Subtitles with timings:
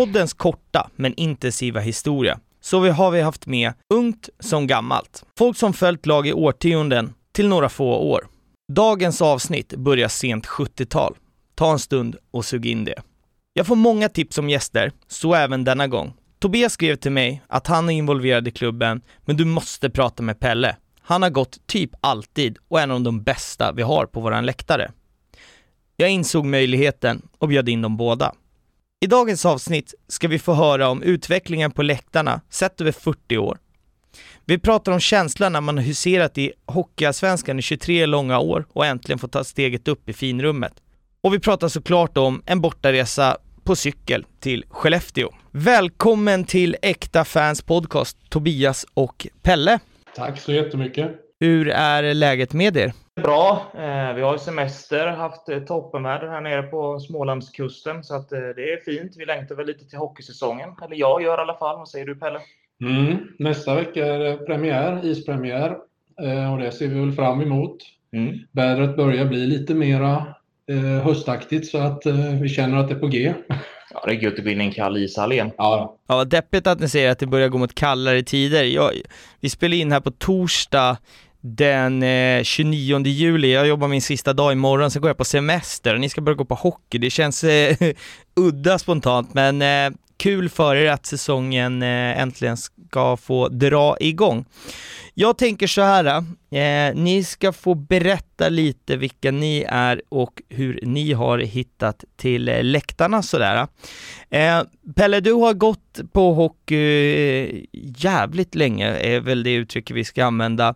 [0.00, 5.24] Poddens korta men intensiva historia så vi har vi haft med ungt som gammalt.
[5.38, 8.26] Folk som följt lag i årtionden till några få år.
[8.72, 11.16] Dagens avsnitt börjar sent 70-tal.
[11.54, 13.02] Ta en stund och sug in det.
[13.52, 16.12] Jag får många tips om gäster, så även denna gång.
[16.38, 20.40] Tobias skrev till mig att han är involverad i klubben, men du måste prata med
[20.40, 20.76] Pelle.
[21.00, 24.46] Han har gått typ alltid och är en av de bästa vi har på våran
[24.46, 24.90] läktare.
[25.96, 28.34] Jag insåg möjligheten och bjöd in dem båda.
[29.02, 33.58] I dagens avsnitt ska vi få höra om utvecklingen på läktarna sett över 40 år.
[34.44, 38.86] Vi pratar om känslan när man har huserat i Hockeyallsvenskan i 23 långa år och
[38.86, 40.72] äntligen får ta steget upp i finrummet.
[41.20, 45.30] Och vi pratar såklart om en bortaresa på cykel till Skellefteå.
[45.50, 49.78] Välkommen till Äkta Fans Podcast, Tobias och Pelle.
[50.16, 51.10] Tack så jättemycket.
[51.40, 52.92] Hur är läget med er?
[53.22, 53.72] Bra.
[53.74, 58.72] Eh, vi har semester, haft eh, toppenväder här nere på Smålandskusten, så att eh, det
[58.72, 59.12] är fint.
[59.16, 61.78] Vi längtar väl lite till hockeysäsongen, eller jag gör i alla fall.
[61.78, 62.40] Vad säger du Pelle?
[62.80, 63.16] Mm.
[63.38, 65.76] Nästa vecka är det premiär, ispremiär,
[66.52, 67.76] och det ser vi väl fram emot.
[68.12, 68.38] Mm.
[68.52, 70.24] Vädret börjar bli lite mera
[71.04, 72.02] höstaktigt så att
[72.40, 73.34] vi känner att det är på G.
[73.94, 75.50] Ja, det är gött att bli en kall ishall igen.
[75.56, 75.96] Ja.
[76.06, 78.64] ja, deppigt att ni säger att det börjar gå mot kallare tider.
[78.64, 78.92] Jag,
[79.40, 80.96] vi spelar in här på torsdag
[81.40, 83.52] den eh, 29 juli.
[83.52, 85.96] Jag jobbar min sista dag imorgon, sen går jag på semester.
[85.96, 86.98] Ni ska börja gå på hockey.
[86.98, 87.76] Det känns eh,
[88.36, 92.56] udda spontant, men eh, kul för er att säsongen eh, äntligen
[92.90, 94.44] ska få dra igång.
[95.14, 96.06] Jag tänker så här,
[96.50, 102.48] eh, ni ska få berätta lite vilka ni är och hur ni har hittat till
[102.48, 103.66] eh, läktarna sådär.
[104.30, 104.62] Eh,
[104.96, 110.24] Pelle, du har gått på hockey eh, jävligt länge, är väl det uttrycket vi ska
[110.24, 110.74] använda.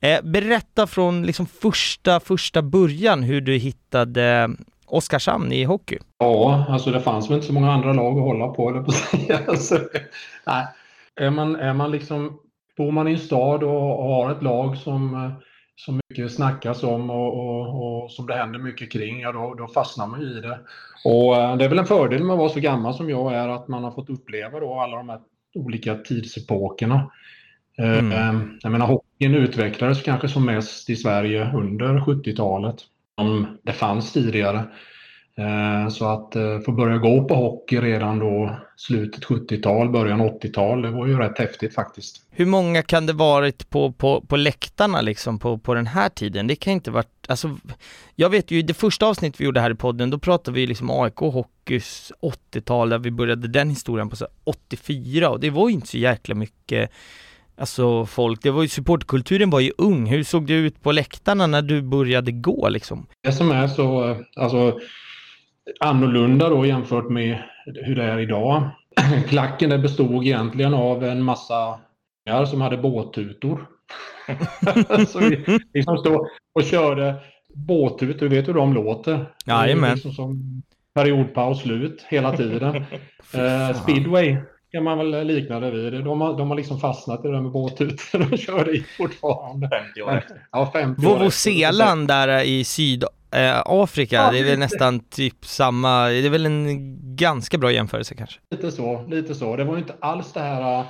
[0.00, 4.48] Eh, berätta från liksom första, första början hur du hittade eh,
[4.86, 5.98] Oskarshamn i hockey?
[6.18, 8.90] Ja, alltså det fanns väl inte så många andra lag att hålla på, eller på
[8.90, 9.40] att säga.
[9.48, 9.78] Alltså,
[10.46, 10.66] nej.
[11.16, 12.40] Är man, är man liksom,
[12.76, 15.32] bor man i en stad och, har ett lag som,
[15.76, 19.68] som mycket snackas om och, och, och som det händer mycket kring, ja då, då,
[19.68, 20.58] fastnar man ju i det.
[21.04, 23.48] Och eh, det är väl en fördel med att vara så gammal som jag är,
[23.48, 25.20] att man har fått uppleva då alla de här
[25.54, 27.10] olika tidsepokerna.
[27.78, 28.12] Eh, mm.
[28.12, 32.76] Eh, jag menar, hockeyn utvecklades kanske som mest i Sverige under 70-talet
[33.18, 34.62] som det fanns tidigare.
[35.38, 40.82] Eh, så att eh, få börja gå på hockey redan då slutet 70-tal, början 80-tal,
[40.82, 42.22] det var ju rätt häftigt faktiskt.
[42.30, 46.46] Hur många kan det varit på, på, på läktarna liksom på, på den här tiden?
[46.46, 47.58] Det kan inte varit, alltså
[48.14, 50.66] jag vet ju i det första avsnittet vi gjorde här i podden, då pratade vi
[50.66, 52.12] liksom AIK hockeys
[52.52, 55.98] 80-tal, där vi började den historien på så 84 och det var ju inte så
[55.98, 56.90] jäkla mycket
[57.58, 60.06] Alltså folk, det var ju supportkulturen var ju ung.
[60.06, 63.06] Hur såg det ut på läktarna när du började gå liksom?
[63.22, 64.80] Det som är så alltså,
[65.80, 68.68] annorlunda då jämfört med hur det är idag.
[69.28, 71.78] Klacken det bestod egentligen av en massa
[72.50, 73.66] som hade båttutor.
[75.08, 77.14] så vi liksom stod och körde
[77.54, 79.32] båtut, du vet hur de låter?
[79.46, 79.94] Jajamän.
[79.94, 80.62] Liksom som
[80.94, 82.76] periodpaus slut hela tiden.
[83.32, 84.36] eh, speedway
[84.72, 86.04] kan man väl likna det vid.
[86.04, 89.68] De har, de har liksom fastnat i det där med båttutor och kör i fortfarande.
[89.68, 90.22] 50 år
[90.52, 92.64] Ja, 50 Vovoselan där i
[93.32, 98.14] Sydafrika, ja, det är väl nästan typ samma, det är väl en ganska bra jämförelse
[98.14, 98.40] kanske?
[98.50, 99.56] Lite så, lite så.
[99.56, 100.86] Det var ju inte alls det här äh,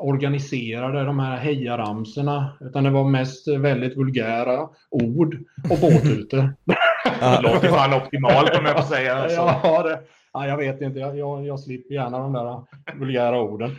[0.00, 5.38] organiserade, de här hejaramserna, utan det var mest väldigt vulgära ord
[5.70, 6.54] och båttutor.
[7.20, 9.16] det låter fan optimalt om jag får säga.
[9.16, 9.40] Alltså.
[9.62, 10.00] Ja, det,
[10.32, 12.62] Ja, jag vet inte, jag, jag, jag slipper gärna de där
[12.98, 13.76] vulgära orden.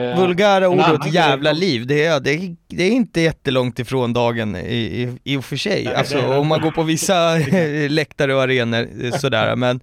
[0.00, 4.12] Eh, vulgära ord och ett jävla liv, det är, det, det är inte jättelångt ifrån
[4.12, 5.84] dagen i, i, i och för sig.
[5.84, 7.34] Nej, alltså om man går på vissa
[7.88, 9.80] läktare och arenor eh, sådär, men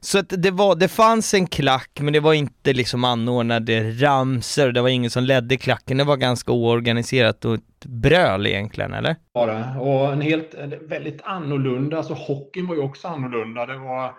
[0.00, 4.72] så att det var, det fanns en klack men det var inte liksom anordnade ramser,
[4.72, 9.16] det var ingen som ledde klacken, det var ganska oorganiserat och ett bröl egentligen, eller?
[9.34, 9.80] Det.
[9.80, 10.54] och en helt,
[10.88, 14.12] väldigt annorlunda, alltså hockeyn var ju också annorlunda, det var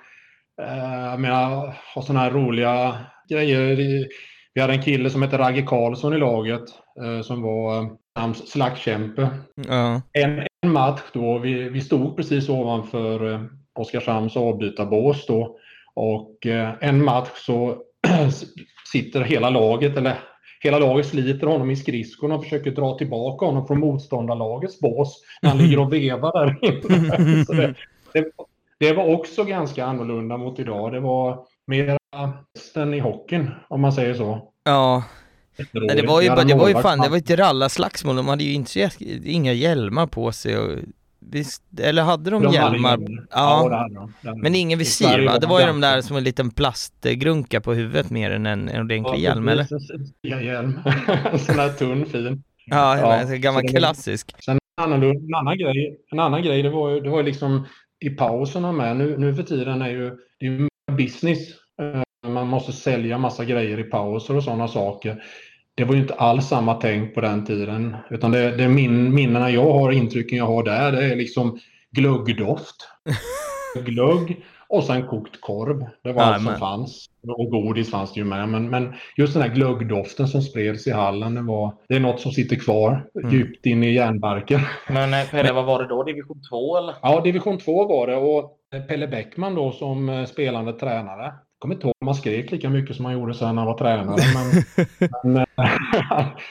[0.61, 2.97] Eh, jag menar, ha sådana här roliga
[3.29, 4.07] grejer.
[4.59, 6.61] Vi hade en kille som hette Ragge Karlsson i laget
[7.01, 9.29] eh, som var Sams slagskämpe.
[9.67, 10.01] Ja.
[10.13, 13.41] En, en, match då, vi, vi stod precis ovanför eh,
[13.75, 15.57] Oskarshamns avbytarbås då
[15.93, 16.45] och
[16.81, 17.77] en match så
[18.91, 20.19] sitter hela laget, eller
[20.63, 25.57] hela laget sliter honom i skridskorna och försöker dra tillbaka honom från motståndarlagets bås han
[25.57, 27.35] ligger och vevar där inne.
[28.13, 28.31] Det, det,
[28.79, 30.91] det var också ganska annorlunda mot idag.
[30.91, 31.97] Det var mera
[32.75, 34.51] än i hockeyn, om man säger så.
[34.63, 35.03] Ja.
[35.71, 38.15] Nej, det var ju, bara, det var ju fan, det var ett rallaslagsmål.
[38.15, 38.89] De hade ju inte,
[39.23, 40.77] inga hjälmar på sig och
[41.31, 42.97] Visst, eller hade de, De hade hjälmar?
[42.97, 43.27] hjälmar.
[43.31, 44.13] Ja, det hade de.
[44.21, 45.33] Den- men ingen visir va?
[45.33, 48.69] Det de var ju de där som en liten plastgrunka på huvudet mer än en,
[48.69, 49.67] en ordentlig hjälm, eller?
[49.73, 49.79] en
[50.23, 50.79] skiahjälm.
[51.31, 52.43] En sån här tunn, fin.
[52.65, 54.35] Ja, Ja, en gammal det var- klassisk.
[54.43, 57.65] Sen en annan, en annan grej, en annan grej det var ju, det var liksom
[58.05, 58.97] i pauserna med.
[58.97, 60.67] Nu, nu för tiden är ju, det är
[60.97, 61.39] business.
[61.79, 65.23] Eh, Man måste sälja massa grejer i pauser och sådana saker.
[65.75, 67.95] Det var ju inte alls samma tänk på den tiden.
[68.09, 71.59] Utan det, det min, minnena jag har, intrycken jag har där, det är liksom
[71.91, 72.75] glöggdoft.
[73.85, 75.85] Glögg och sen kokt korv.
[76.03, 77.05] Det var allt som fanns.
[77.27, 78.49] Och godis fanns det ju med.
[78.49, 82.19] Men, men just den här glöggdoften som spreds i hallen, det, var, det är något
[82.19, 83.31] som sitter kvar Mm.
[83.31, 84.59] djupt in i hjärnbarken.
[84.89, 86.03] Men eh, Pelle, vad var det då?
[86.03, 86.95] Division 2 eller?
[87.01, 91.33] Ja, division 2 var det och Pelle Bäckman då som eh, spelande tränare.
[91.59, 93.77] Kommer inte ihåg om han skrek lika mycket som han gjorde sen när han var
[93.77, 94.21] tränare.
[94.33, 94.65] Men,
[95.33, 95.45] men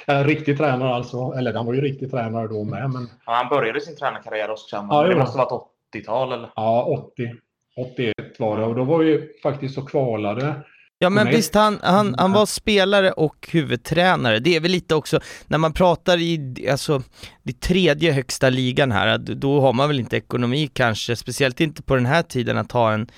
[0.21, 1.33] äh, riktig tränare alltså.
[1.37, 2.91] Eller han var ju riktig tränare då med.
[2.91, 4.89] Men Ja, han började sin tränarkarriär i Oskarshamn.
[4.91, 5.63] Ja, det måste ha varit
[5.95, 6.51] 80-tal eller?
[6.57, 6.83] ja,
[7.17, 7.35] 80,
[7.77, 8.65] 81 var det.
[8.65, 10.55] Och då var vi faktiskt så kvalade.
[11.01, 14.39] Ja men visst, han, han, han var spelare och huvudtränare.
[14.39, 17.03] Det är väl lite också, när man pratar i, alltså,
[17.43, 21.95] det tredje högsta ligan här, då har man väl inte ekonomi kanske, speciellt inte på
[21.95, 23.09] den här tiden att ha en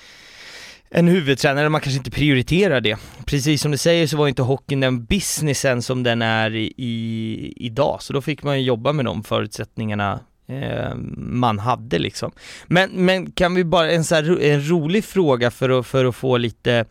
[0.91, 2.99] en huvudtränare, man kanske inte prioriterar det.
[3.27, 8.03] Precis som du säger så var inte hockeyn den businessen som den är i, idag,
[8.03, 12.33] så då fick man ju jobba med de förutsättningarna eh, man hade liksom.
[12.67, 16.17] Men, men kan vi bara, en så här, en rolig fråga för att, för att
[16.17, 16.85] få lite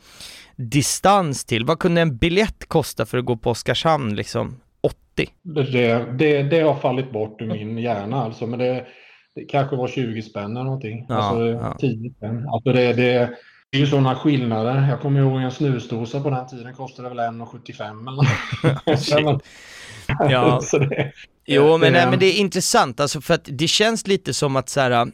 [0.55, 1.65] distans till.
[1.65, 4.55] Vad kunde en biljett kosta för att gå på Oskarshamn liksom?
[4.81, 5.29] 80?
[5.43, 8.47] Det, det, det, det har fallit bort ur min hjärna alltså.
[8.47, 8.85] Men det,
[9.35, 11.05] det kanske var 20 spänn eller någonting.
[11.09, 11.77] Ja, alltså ja.
[11.79, 12.47] 10 spänn.
[12.47, 13.29] Alltså det, det,
[13.71, 14.87] det är ju sådana skillnader.
[14.89, 18.09] Jag kommer ihåg en snusdosa på den tiden kostade väl 1,75
[19.17, 19.43] eller något.
[20.29, 20.61] Ja.
[20.63, 21.11] så det,
[21.45, 24.55] Jo men, det- nej, men det är intressant alltså för att det känns lite som
[24.55, 25.07] att så här.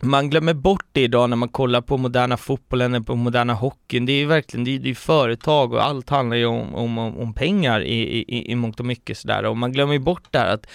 [0.00, 4.06] Man glömmer bort det idag när man kollar på moderna fotbollen eller på moderna hockeyn.
[4.06, 6.98] Det är ju verkligen, det är, det är företag och allt handlar ju om, om,
[6.98, 9.44] om, om pengar i, i, i mångt och mycket sådär.
[9.44, 10.66] Och man glömmer ju bort där att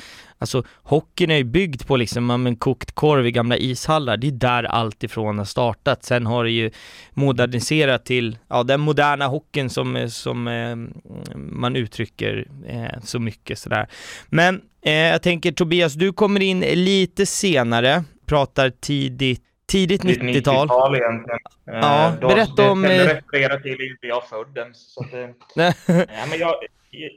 [0.44, 4.28] Alltså hockeyn är ju byggd på liksom, ja, men kokt korv i gamla ishallar, det
[4.28, 6.04] är där allt ifrån har startat.
[6.04, 6.72] Sen har det ju
[7.14, 10.76] moderniserat till, ja den moderna hockeyn som, som eh,
[11.38, 13.88] man uttrycker eh, så mycket sådär.
[14.30, 20.68] Men eh, jag tänker Tobias, du kommer in lite senare, pratar tidigt, tidigt 90-tal.
[20.68, 21.40] 90-tal egentligen.
[21.68, 24.94] Eh, Ja, då- berätta om, Pelle eh, refererar till är inte jag född ens.
[24.94, 25.20] Så att, eh,
[25.98, 26.54] Ja, men jag,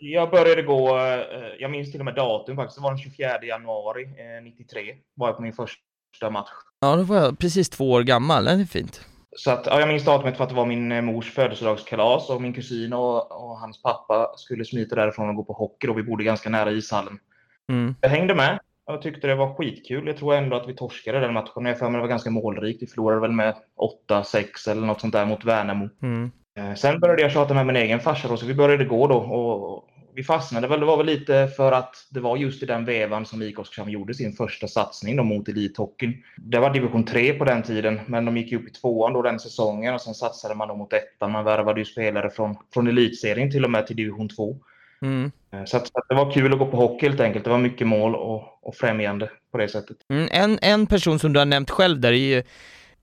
[0.00, 1.20] jag började gå, eh,
[1.58, 5.28] jag minns till och med datum faktiskt, det var den 24 januari eh, 93, var
[5.28, 6.50] jag på min första match.
[6.80, 9.00] Ja, då var jag precis två år gammal, det är fint.
[9.36, 12.42] Så att, ja, jag minns datumet för att det var min eh, mors födelsedagskalas och
[12.42, 16.02] min kusin och, och hans pappa skulle smita därifrån och gå på hockey och vi
[16.02, 17.18] bodde ganska nära ishallen.
[17.72, 17.94] Mm.
[18.00, 20.06] Jag hängde med och tyckte det var skitkul.
[20.06, 21.64] Jag tror ändå att vi torskade den matchen.
[21.64, 22.82] Jag för mig det var ganska målrikt.
[22.82, 23.54] Vi förlorade väl med
[24.08, 25.88] 8-6 eller något sånt där mot Värnamo.
[26.02, 26.30] Mm.
[26.56, 29.16] Eh, Sen började jag tjata med min egen farsa då, så vi började gå då.
[29.16, 30.80] Och vi fastnade väl.
[30.80, 33.90] Det var väl lite för att det var just i den vevan som IK Oskarshamn
[33.90, 36.14] gjorde sin första satsning då mot elithockeyn.
[36.36, 39.40] Det var division 3 på den tiden, men de gick upp i tvåan då den
[39.40, 41.32] säsongen och sen satsade man då mot ettan.
[41.32, 44.56] Man värvade ju spelare från, från elitserien till och med till division 2.
[45.02, 45.30] Mm.
[45.52, 47.44] Eh, Så, att, så att det var kul att gå på hockey helt enkelt.
[47.44, 49.96] Det var mycket mål och, och främjande på det sättet.
[50.08, 52.42] Mm, en, en person som du har nämnt själv där är ju,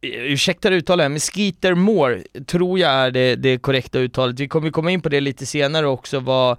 [0.03, 4.39] ursäkta uttalet, men Skeeter Moore tror jag är det, det korrekta uttalet.
[4.39, 6.57] Vi kommer komma in på det lite senare också, vad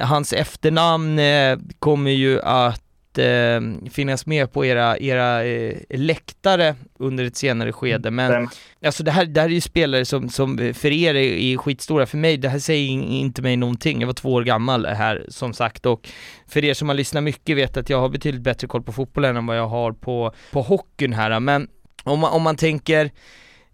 [0.00, 7.24] hans efternamn eh, kommer ju att eh, finnas med på era, era eh, läktare under
[7.24, 8.48] ett senare skede, men Stämmer.
[8.84, 12.06] Alltså det här, det här är ju spelare som, som för er är, är skitstora,
[12.06, 14.00] för mig, det här säger in- inte mig någonting.
[14.00, 16.08] Jag var två år gammal här som sagt och
[16.48, 19.36] för er som har lyssnat mycket vet att jag har betydligt bättre koll på fotbollen
[19.36, 21.40] än vad jag har på, på hockeyn här.
[21.40, 21.68] Men
[22.04, 23.10] om man, om man tänker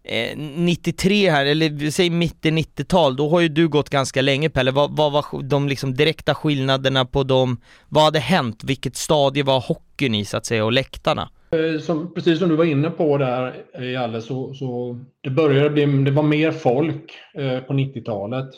[0.05, 4.23] eh, 93 här, eller vi säger mitt i 90-tal, då har ju du gått ganska
[4.23, 4.71] länge Pelle.
[4.71, 7.61] Vad, vad var de liksom direkta skillnaderna på dem?
[7.89, 8.65] Vad hade hänt?
[8.65, 11.29] Vilket stadie var hockeyn i så att säga och läktarna?
[11.51, 15.71] Eh, som, precis som du var inne på där, eh, Jalle, så, så det började
[15.71, 18.51] bli, det var mer folk eh, på 90-talet.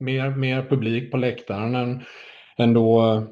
[0.00, 2.02] Mer, mer publik på läktaren än,
[2.58, 3.22] än då eh,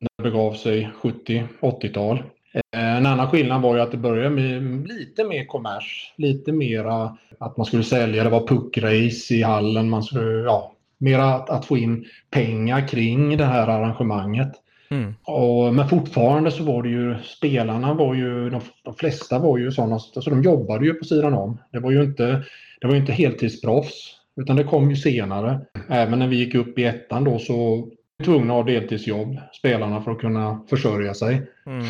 [0.00, 2.22] när det begav sig 70-80-tal.
[2.54, 7.16] Eh, en annan skillnad var ju att det började med lite mer kommers, lite mera
[7.38, 11.64] att man skulle sälja, det var puckrace i hallen, man skulle, ja, mera att, att
[11.64, 14.52] få in pengar kring det här arrangemanget.
[14.90, 15.14] Mm.
[15.22, 19.72] Och, men fortfarande så var det ju, spelarna var ju, de, de flesta var ju
[19.72, 21.58] sådana, alltså de jobbade ju på sidan om.
[21.72, 22.42] Det var ju inte,
[22.80, 25.60] det var ju inte heltidsproffs, utan det kom ju senare.
[25.88, 27.88] Även när vi gick upp i ettan då så var
[28.18, 31.42] vi tvungna att ha deltidsjobb, spelarna, för att kunna försörja sig.
[31.66, 31.84] Mm.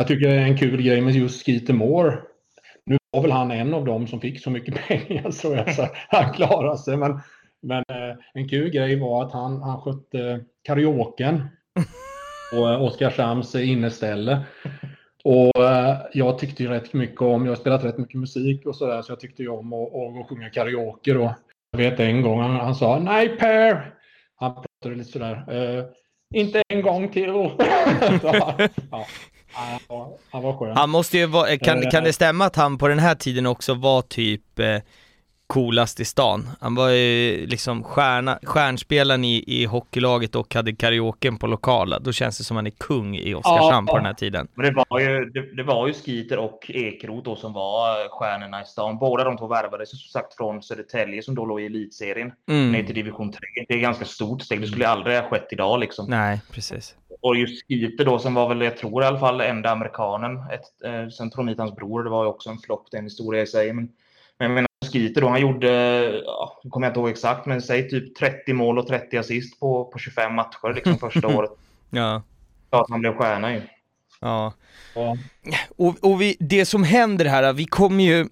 [0.00, 2.18] Jag tycker det är en kul grej med just Skeeter Moore.
[2.86, 5.88] Nu var väl han en av dem som fick så mycket pengar så jag så
[6.08, 6.96] han klarade sig.
[6.96, 7.20] Men,
[7.62, 11.48] men eh, en kul grej var att han, han skötte karaoken
[12.52, 14.40] på Oskarshamns inneställe.
[15.24, 18.76] Och eh, jag tyckte ju rätt mycket om, jag har spelat rätt mycket musik och
[18.76, 21.34] sådär, så jag tyckte ju om att, att och sjunga karaoke då.
[21.70, 23.94] Jag vet en gång han, han sa Nej Per!
[24.36, 25.44] Han pratade lite sådär.
[25.48, 25.84] Eh,
[26.34, 27.32] inte en gång till.
[27.32, 27.52] så,
[28.90, 29.06] ja.
[29.52, 30.76] Han var, han var skön.
[30.76, 31.90] Han måste ju vara, kan, Eh.
[31.90, 34.76] kan det stämma att han på den här tiden också var typ eh,
[35.46, 36.48] coolast i stan?
[36.60, 41.98] Han var ju liksom stjärna, stjärnspelaren i, i hockeylaget och hade karaoken på lokala.
[41.98, 43.92] Då känns det som han är kung i Oskarshamn Ja.
[43.92, 44.48] på den här tiden.
[44.54, 48.62] Men det var ju, det, det var ju Skiter och Ekeroth då som var stjärnorna
[48.62, 48.98] i stan.
[48.98, 52.86] Båda de två värvades som sagt från Södertälje som då låg i elitserien ner Mm.
[52.86, 53.40] till division 3.
[53.68, 54.60] Det är ganska stort steg.
[54.60, 56.06] Det skulle aldrig ha skett idag liksom.
[56.08, 56.94] Nej, precis.
[57.20, 60.36] Och just Skiter då som var väl, jag tror i alla fall, enda amerikanen.
[60.36, 63.04] Ett, eh, sen Tromit hans bror, det var ju också en flopp, det är en
[63.06, 63.72] historia i sig.
[63.72, 63.88] Men,
[64.38, 65.70] men jag menar Skiter då, han gjorde,
[66.24, 69.60] ja, nu kommer jag inte ihåg exakt, men säg typ 30 mål och 30 assist
[69.60, 71.50] på, på 25 matcher liksom första året.
[71.90, 72.22] Ja,
[72.70, 73.62] Klart han blev stjärna ju.
[74.20, 74.52] ja.
[74.94, 75.16] Ja.
[75.76, 78.28] Och, och vi, det som händer här, vi kommer ju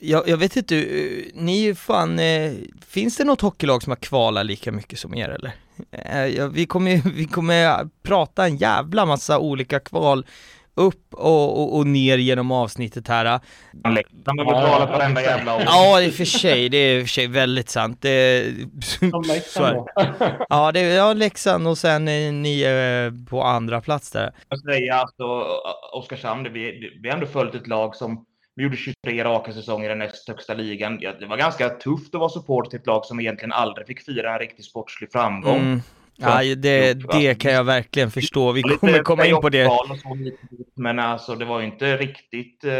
[0.00, 2.52] jag, jag vet inte, eh, ni är ju fan, eh,
[2.88, 5.52] finns det något hockeylag som har kvalat lika mycket som er eller?
[5.92, 10.26] Eh, ja, vi kommer ju- vi kommer prata en jävla massa olika kval
[10.74, 13.24] upp och, och, och ner genom avsnittet här.
[13.24, 15.62] Han läck- han behöver Ja, kvala ja, på varenda jävla år.
[15.66, 17.98] Ja, i och för sig, det är i och för sig väldigt sant.
[18.02, 18.44] Det,
[19.10, 19.86] Som Leksand då.
[20.48, 24.32] Ja, det är ja, Leksand och sen är ni eh, på andra plats där.
[24.48, 25.24] Jag säga alltså,
[25.92, 28.24] Oskarshamn, vi, vi har ändå följt ett lag som
[28.56, 30.98] vi gjorde 23 raka säsonger i den näst högsta ligan.
[31.00, 34.00] Ja, det var ganska tufft att vara support till ett lag som egentligen aldrig fick
[34.04, 35.58] fira en riktig sportslig framgång.
[35.58, 35.82] Mm.
[36.16, 38.52] Ja, det, det kan jag verkligen förstå.
[38.52, 39.70] Vi kommer komma in på det.
[40.76, 42.64] Men alltså, det var ju inte riktigt...
[42.64, 42.70] eh,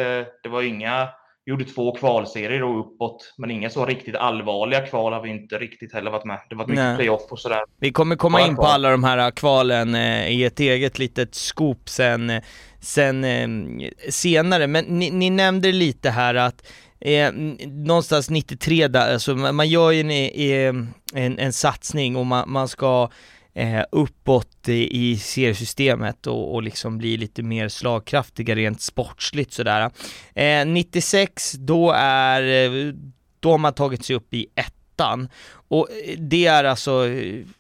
[0.43, 1.09] Det var inga...
[1.45, 5.59] Vi gjorde två kvalserier och uppåt, men inga så riktigt allvarliga kval har vi inte
[5.59, 6.41] riktigt heller varit med.
[6.51, 6.97] Det var mycket Nej.
[6.97, 7.61] playoff och sådär.
[7.81, 11.89] Vi kommer komma in på alla de här kvalen eh, i ett eget litet scoop
[11.89, 12.43] sen, eh,
[12.81, 16.67] sen eh, senare, men ni, ni nämnde lite här att
[17.01, 17.33] eh,
[17.67, 23.11] någonstans 93 där, alltså man gör ju en, en, en satsning och man, man ska
[23.55, 29.91] eh, uppåt i, i seriesystemet och, och liksom bli lite mer slagkraftiga rent sportsligt sådär.
[30.35, 32.95] Eh, 96, då är, eh,
[33.41, 37.07] då har man tagit sig upp i ettan och eh, det är alltså,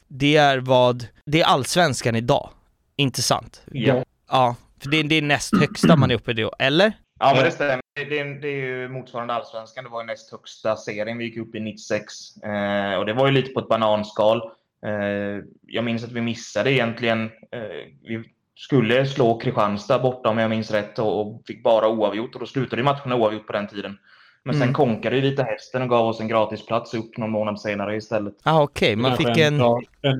[0.08, 2.50] det är vad, det är allsvenskan idag,
[2.96, 3.62] inte sant?
[3.72, 4.04] Ja.
[4.30, 6.92] Ja, för det, det är näst högsta man är uppe i då, eller?
[7.20, 7.80] Ja, men det stämmer.
[7.94, 9.84] Det, det, är- det är ju motsvarande allsvenskan.
[9.84, 11.18] Det var ju näst högsta serien.
[11.18, 12.02] Vi gick upp i 96.
[12.44, 14.40] Eh, och det var ju lite på ett bananskal.
[14.86, 17.22] Eh, jag minns att vi missade egentligen.
[17.24, 17.60] Eh,
[18.02, 18.22] vi
[18.56, 22.34] skulle slå Kristianstad borta om jag minns rätt och, och fick bara oavgjort.
[22.34, 23.98] Och då slutade matcherna oavgjort på den tiden.
[24.44, 24.74] Men sen Mm.
[24.74, 28.34] konkade ju Vita Hästen och gav oss en gratisplats upp någon månad senare istället.
[28.44, 29.60] Ja ah, okej, man Kanske fick en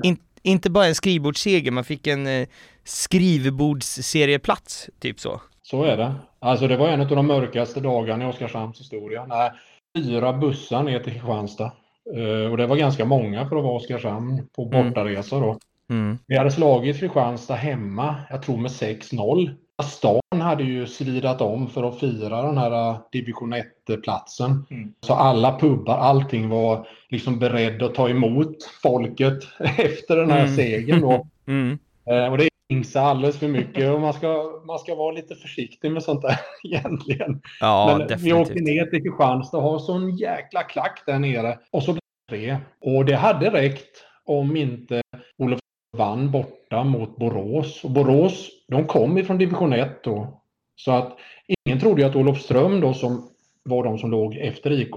[0.03, 2.47] in, inte bara en skrivbordsseger, man fick en eh,
[2.83, 5.41] skrivbordsserieplats, typ så.
[5.63, 6.13] Så är det.
[6.39, 9.25] Alltså det var en av de mörkaste dagarna i Oskarshamns historia.
[9.25, 9.51] När
[9.97, 11.71] fyra bussar ner till Kristianstad.
[12.17, 14.89] Eh, och det var ganska många för att vara Oskarshamn på Mm.
[14.89, 15.57] bortaresa då.
[15.89, 16.17] Mm.
[16.27, 19.49] Vi hade slagit Kristianstad hemma, jag tror med 6-0.
[19.83, 24.65] Stan hade ju slidat om för att fira den här eh, division 1-platsen.
[24.71, 24.93] Mm.
[25.05, 30.55] Så alla pubbar, allting var liksom beredd att ta emot folket efter den här Mm.
[30.55, 31.27] segern då.
[31.47, 31.79] Mm.
[32.09, 35.91] Eh, Och det jinxar alldeles för mycket och man ska, man ska vara lite försiktig
[35.91, 37.41] med sånt där egentligen.
[37.59, 38.75] Ja, Men vi åkte definitivt.
[38.75, 41.59] ner till Kristianstad och har sån jäkla klack där nere.
[41.71, 42.57] Och så blev det tre.
[42.81, 45.01] Och det hade räckt om inte
[45.37, 45.59] Olof
[45.97, 47.83] vann borta mot Borås.
[47.83, 50.41] Och Borås, de kom ifrån division 1 då.
[50.75, 51.17] Så att
[51.65, 53.29] ingen trodde ju att Olofström då som
[53.63, 54.95] var de som låg efter IK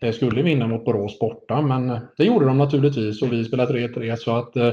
[0.00, 1.62] det skulle vinna mot Borås borta.
[1.62, 4.72] Men eh, det gjorde de naturligtvis och vi spelade 3-3 så att eh,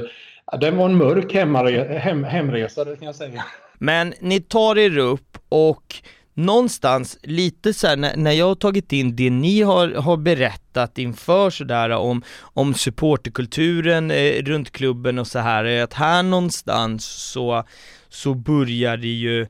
[0.60, 3.44] det var en mörk hemre hem, hemresa det kan jag säga.
[3.78, 5.94] Men ni tar er upp och
[6.34, 10.98] någonstans lite så här, när, när jag har tagit in det ni har, har berättat
[10.98, 17.06] inför sådär om, om supporterkulturen eh, runt klubben och så här, är att här någonstans
[17.06, 17.64] så,
[18.08, 19.46] så börjar det ju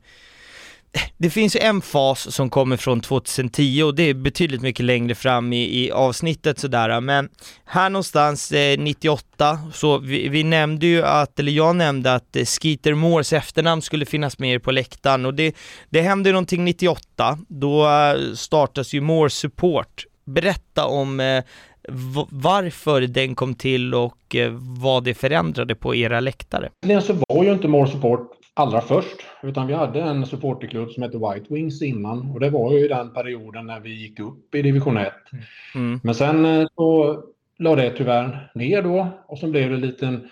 [1.19, 5.15] det finns ju en fas som kommer från 2010 och det är betydligt mycket längre
[5.15, 7.29] fram i, i avsnittet sådär, men
[7.65, 12.45] här någonstans eh, 98, så vi, vi nämnde ju att, eller jag nämnde att eh,
[12.45, 15.57] Skeeter Moores efternamn skulle finnas med på läktaren och det,
[15.91, 20.07] det hände någonting 98, då eh, startas ju Moore Support.
[20.27, 21.45] Berätta om eh,
[22.31, 26.71] varför den kom till och eh, vad det förändrade på era läktare.
[26.87, 29.17] Egentligen så var ju inte More Support allra först.
[29.43, 32.31] Utan vi hade en supporterklubb som hette White Wings innan.
[32.31, 35.13] Och det var ju den perioden när vi gick upp i division 1.
[35.75, 36.01] Mm.
[36.03, 37.23] Men sen eh, så
[37.59, 39.09] la det tyvärr ner då.
[39.27, 40.31] Och så blev det en liten,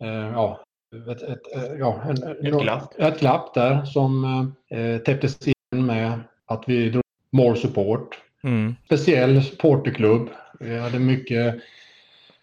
[0.00, 0.64] eh, ja,
[1.10, 2.98] ett, ett, eh, ja, en, ett, glapp.
[2.98, 4.24] ett glapp där som
[4.70, 8.18] eh, täpptes in med att vi drog More Support.
[8.42, 8.74] Mm.
[8.84, 10.28] Speciell supporterklubb.
[10.60, 11.54] Vi hade mycket,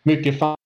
[0.03, 0.57] mycket fan.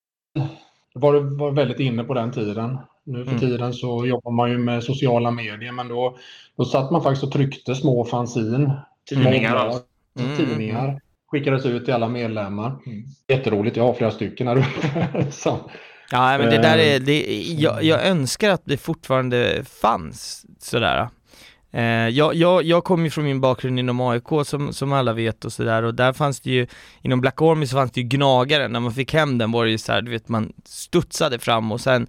[0.93, 2.77] Var, var väldigt inne på den tiden.
[3.07, 3.39] Nu för mm.
[3.39, 6.17] tiden så jobbar man ju med sociala medier men då,
[6.57, 8.71] då satt man faktiskt och tryckte små fanzin.
[9.09, 9.81] Tidningar alltså.
[10.19, 10.37] Mm.
[10.37, 11.01] Tidningar.
[11.31, 12.75] Skickades ut till alla medlemmar.
[12.85, 13.03] Mm.
[13.27, 15.27] Jätteroligt, jag har flera stycken här uppe.
[16.11, 21.09] Ja, men det där är, det, jag, jag önskar att det fortfarande fanns sådär.
[21.71, 25.45] Eh, jag, jag, jag kommer ju från min bakgrund inom AIK som, som alla vet
[25.45, 26.67] och sådär och där fanns det ju,
[27.01, 29.71] inom Black Army så fanns det ju gnagaren, när man fick hem den var det
[29.71, 32.07] ju såhär, du vet man studsade fram och sen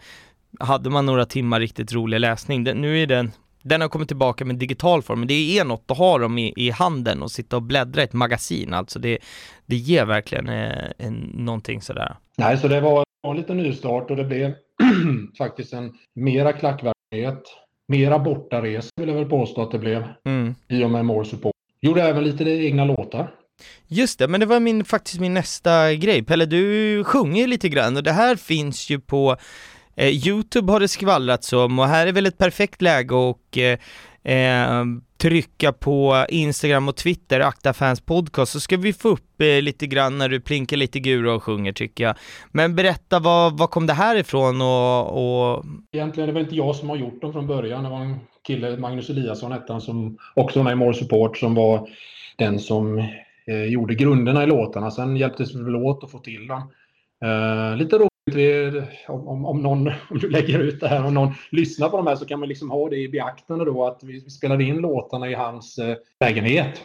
[0.61, 2.65] hade man några timmar riktigt rolig läsning.
[2.65, 5.91] Den, nu är den, den har kommit tillbaka med digital form, men det är något
[5.91, 9.19] att ha dem i, i handen och sitta och bläddra i ett magasin, alltså det,
[9.67, 12.17] det ger verkligen eh, en, någonting sådär.
[12.37, 14.53] Nej, så det var, var lite nystart och det blev
[15.39, 17.43] faktiskt en mera klackverksamhet,
[17.89, 20.55] mera bortaresa vill jag väl påstå att det blev, mm.
[20.69, 21.55] i och med More Support.
[21.81, 23.35] Gjorde även lite egna låtar.
[23.87, 26.25] Just det, men det var min, faktiskt min nästa grej.
[26.25, 29.37] Pelle, du sjunger lite grann och det här finns ju på
[29.99, 33.79] Eh, Youtube har det skvallrats om och här är väl ett perfekt läge och eh,
[34.35, 34.85] eh,
[35.17, 39.87] trycka på Instagram och Twitter, Akta Fans Podcast, så ska vi få upp eh, lite
[39.87, 42.17] grann när du plinkar lite gura och sjunger tycker jag.
[42.53, 45.65] Men berätta, vad, vad kom det här ifrån och, och...
[45.93, 47.85] Egentligen är det väl inte jag som har gjort dem från början.
[47.85, 51.37] Det var en kille, Magnus Eliasson hette han, som också var med i More Support,
[51.39, 51.89] som var
[52.37, 52.99] den som
[53.47, 54.91] eh, gjorde grunderna i låtarna.
[54.91, 56.63] Sen hjälptes vi väl åt att få till dem.
[57.25, 58.09] Eh, lite roligt
[59.09, 62.17] om, om, någon, om du lägger ut det här och någon lyssnar på de här
[62.17, 65.31] så kan man liksom ha det i beaktande då att vi, vi spelade in låtarna
[65.31, 66.81] i hans eh, lägenhet.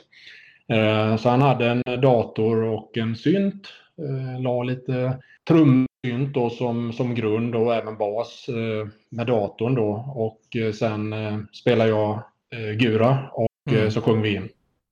[0.68, 3.68] Eh, så han hade en dator och en synt.
[3.98, 10.14] Eh, la lite trumsynt då som, som grund och även bas eh, med datorn då.
[10.16, 12.24] Och sen eh, spelade jag
[12.76, 13.92] Gura och mm.
[13.92, 14.50] så sjöng vi in.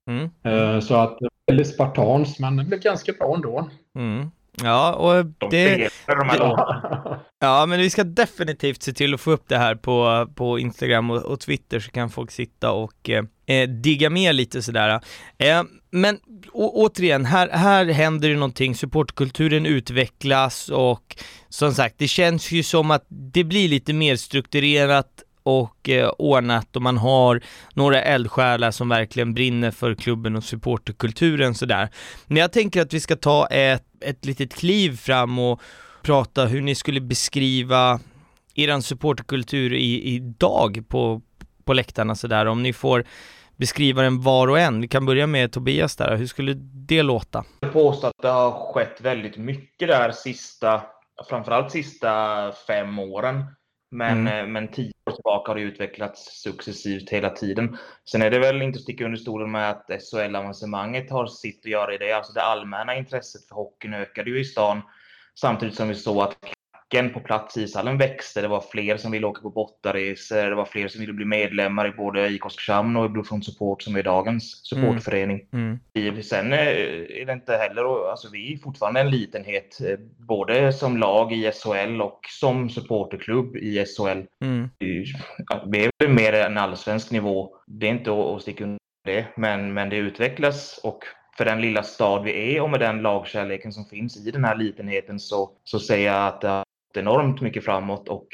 [0.10, 0.82] Mm.
[0.82, 3.70] så att väldigt spartans men det blev ganska bra ändå.
[3.96, 4.32] Mm.
[4.58, 5.90] Ja, och det...
[6.08, 10.60] De ja, men vi ska definitivt se till att få upp det här på, på
[10.60, 13.10] Instagram och, och Twitter så kan folk sitta och
[13.46, 15.02] eh, digga med lite sådär.
[15.38, 16.20] Eh, men
[16.52, 21.16] å, återigen, här, här händer det någonting, supportkulturen utvecklas och
[21.50, 26.76] som sagt, det känns ju som att det blir lite mer strukturerat och eh, ordnat
[26.76, 27.42] och man har
[27.74, 31.90] några eldsjälar som verkligen brinner för klubben och supporterkulturen sådär.
[32.28, 35.62] Men jag tänker att vi ska ta ett, ett litet kliv fram och
[36.02, 38.00] prata hur ni skulle beskriva
[38.56, 41.22] eran supporterkultur i, idag på,
[41.64, 43.06] på läktarna sådär, om ni får
[43.56, 44.82] beskriva den var och en.
[44.82, 47.46] Vi kan börja med Tobias där, hur skulle det låta?
[47.60, 50.82] Jag påstår att det har skett väldigt mycket där sista,
[51.30, 52.12] framförallt sista
[52.68, 53.44] fem åren.
[53.92, 54.40] Men, mm.
[54.40, 57.78] Eh, men tio år tillbaka har det utvecklats successivt hela tiden.
[58.12, 61.72] Sen är det väl inte att sticka under stolen med att SHL-avancemanget har sitt att
[61.72, 62.12] göra i det.
[62.12, 64.82] Alltså det allmänna intresset för hockeyn ökade ju i stan
[65.36, 66.38] samtidigt som vi såg att
[66.92, 68.42] klacken på plats i ishallen växte.
[68.42, 70.50] Det var fler som ville åka på bortaresor.
[70.50, 73.82] Det var fler som ville bli medlemmar i både IK Oskarshamn och i Bluefront Support
[73.82, 75.48] som är dagens supportförening.
[75.54, 75.80] Mm.
[75.96, 76.24] Mm.
[76.24, 80.98] Sen eh, är det inte heller, alltså vi är fortfarande en litenhet, eh, både som
[80.98, 84.26] lag i SHL och som supporterklubb i SHL.
[84.44, 84.70] Mm.
[85.68, 87.56] Vi är mer en allsvensk nivå.
[87.68, 91.04] Det är inte att sticka under det, men, men det utvecklas och
[91.38, 94.56] för den lilla stad vi är och med den lagkärleken som finns i den här
[94.56, 96.64] litenheten så, så säger jag att det
[96.98, 98.28] enormt mycket framåt och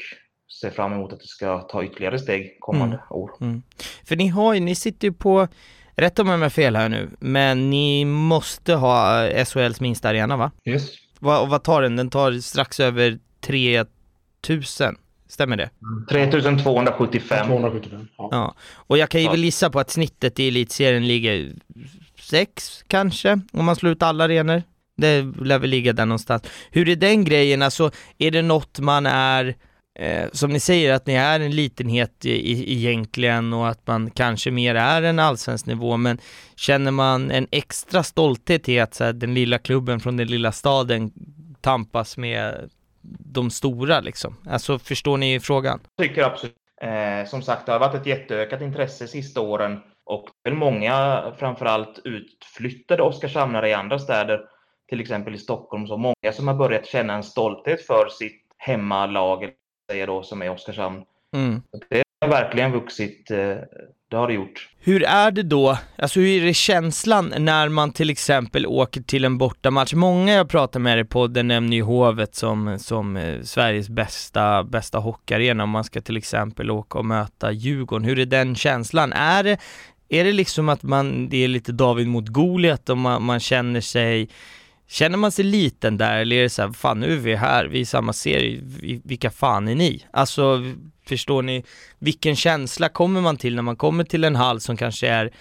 [0.60, 3.06] ser fram emot att det ska ta ytterligare steg kommande mm.
[3.10, 3.30] år.
[3.40, 3.62] Mm.
[4.04, 5.48] För ni har ju, ni sitter ju på,
[5.96, 10.36] rätta mig om jag har fel här nu, men ni måste ha SHLs minsta arena
[10.36, 10.50] va?
[10.64, 10.90] Yes.
[11.18, 11.96] Va, och vad tar den?
[11.96, 14.96] Den tar strax över 3000.
[15.28, 15.70] Stämmer det?
[16.10, 17.46] 3275.
[17.46, 18.28] 275, ja.
[18.30, 18.54] ja.
[18.74, 21.52] Och jag kan ju väl gissa på att snittet i elitserien ligger
[22.20, 24.62] sex kanske, om man slår ut alla arenor.
[24.98, 26.42] Det lär väl ligga där någonstans.
[26.70, 29.54] Hur är den grejen, alltså är det något man är,
[29.98, 34.10] eh, som ni säger att ni är en litenhet i, i, egentligen och att man
[34.10, 36.18] kanske mer är en allsvensk nivå, men
[36.56, 40.52] känner man en extra stolthet i att så här, den lilla klubben från den lilla
[40.52, 41.10] staden
[41.60, 42.70] tampas med
[43.34, 44.36] de stora liksom?
[44.50, 45.80] Alltså förstår ni frågan?
[45.96, 46.54] Jag tycker absolut.
[46.82, 52.00] Eh, som sagt, det har varit ett jätteökat intresse sista åren och väl många, framförallt
[52.04, 54.40] utflyttade Oskarshamnare i andra städer,
[54.88, 59.50] till exempel i Stockholm, så många som har börjat känna en stolthet för sitt hemmalag,
[59.90, 61.02] säger då, som är Oskarshamn.
[61.34, 61.62] Mm.
[61.90, 63.30] Det har verkligen vuxit.
[63.30, 63.56] Eh,
[64.10, 64.68] det har det gjort.
[64.80, 69.24] Hur är det då, alltså hur är det känslan när man till exempel åker till
[69.24, 69.94] en bortamatch?
[69.94, 74.98] Många jag pratar med i podden nämner ju Hovet som, som eh, Sveriges bästa, bästa
[74.98, 78.04] hockeyarena om man ska till exempel åka och möta Djurgården.
[78.04, 79.12] Hur är den känslan?
[79.12, 79.58] Är det,
[80.08, 83.80] är det liksom att man, det är lite David mot Goliat och man, man känner
[83.80, 84.28] sig
[84.90, 87.64] Känner man sig liten där eller är det så här, fan nu är vi här,
[87.64, 88.60] vi är i samma serie,
[89.04, 90.04] vilka fan är ni?
[90.10, 90.62] Alltså,
[91.06, 91.64] förstår ni,
[91.98, 95.32] vilken känsla kommer man till när man kommer till en hall som kanske är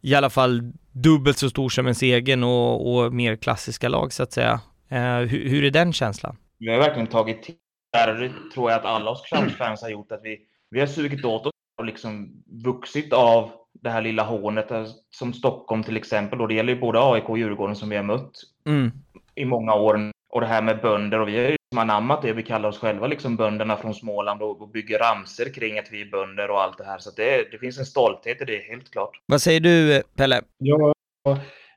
[0.00, 4.22] i alla fall dubbelt så stor som ens egen och, och mer klassiska lag så
[4.22, 4.60] att säga.
[4.88, 6.36] Eh, hur, hur, är den känslan?
[6.58, 7.54] Vi har verkligen tagit till
[7.92, 10.38] där och det tror jag att alla oss Oskarshamnsfans har gjort, att vi,
[10.70, 13.50] vi har sugit åt oss och liksom vuxit av
[13.82, 16.40] det här lilla hånet eh, som Stockholm till exempel.
[16.40, 18.32] Och det gäller ju både AIK och Djurgården som vi har mött
[18.66, 18.90] mm.
[19.34, 20.10] i många år.
[20.30, 22.32] Och det här med bönder och vi har ju liksom anammat det.
[22.32, 26.10] Vi kallar oss själva liksom bönderna från Småland och, bygger ramser kring att vi är
[26.10, 26.98] bönder och allt det här.
[26.98, 29.20] Så det, det finns en stolthet i det, helt klart.
[29.26, 30.42] Vad säger du, Pelle?
[30.58, 30.92] Ja,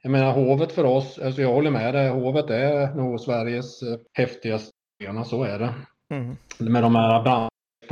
[0.01, 2.09] jag menar hovet för oss, alltså jag håller med dig.
[2.09, 4.71] Hovet är nog Sveriges eh, häftigaste
[5.03, 5.73] arena, så är det.
[6.09, 6.37] Mm.
[6.57, 7.23] Med de här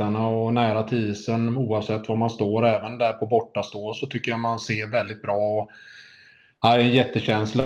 [0.00, 2.66] läktarna och nära till isen oavsett var man står.
[2.66, 5.68] Även där på bortastå så tycker jag man ser väldigt bra.
[6.62, 7.64] Ja, en jättekänsla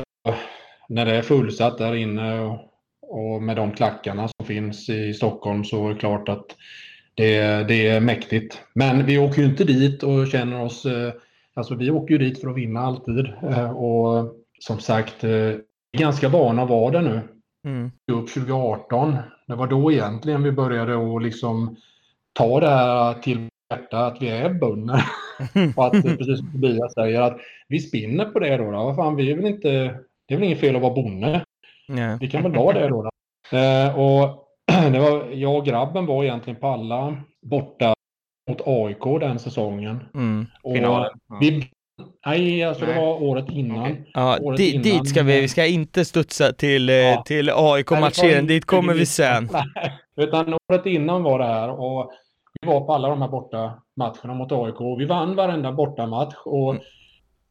[0.89, 2.59] när det är fullsatt där inne och,
[3.03, 6.47] och med de klackarna som finns i Stockholm så är det klart att
[7.15, 8.61] det, det är mäktigt.
[8.75, 10.87] Men vi åker ju inte dit och känner oss...
[10.87, 11.13] Eh,
[11.55, 13.27] alltså vi åker ju dit för att vinna alltid.
[13.43, 15.53] Eh, och som sagt, eh,
[15.99, 17.21] ganska vana att vara där nu.
[17.65, 17.91] Mm.
[18.13, 19.17] Upp 2018.
[19.47, 21.77] Det var då egentligen vi började att liksom
[22.35, 25.05] ta det här till hjärta att vi är bönder.
[25.77, 27.37] och att precis som Tobias säger att
[27.69, 28.71] vi spinner på det då.
[28.71, 28.85] då.
[28.85, 29.69] Vad fan, vi är väl inte,
[30.29, 31.45] det är väl inget fel att vara bonde.
[31.93, 32.19] Yeah.
[32.21, 33.03] Vi kan väl vara det då.
[33.03, 33.11] då.
[33.59, 34.49] Eh, och
[34.93, 37.95] det var, jag och grabben var egentligen på alla borta
[38.51, 40.05] mot AIK den säsongen.
[40.15, 40.47] Mm.
[40.63, 41.11] Och Finalen.
[41.41, 41.71] Vi,
[42.27, 42.95] nej, alltså nej.
[42.95, 43.83] det var året innan.
[43.83, 43.97] Okay.
[44.15, 44.83] Ja, året dit, innan.
[44.83, 47.23] dit ska vi, vi ska inte studsa till, eh, ja.
[47.27, 49.49] till AIK-matchen, dit kommer vi sen.
[49.75, 52.13] Nej, utan året innan var det här och
[52.61, 54.99] vi var på alla de här borta matcherna mot AIK.
[54.99, 56.83] Vi vann varenda bortamatch och mm.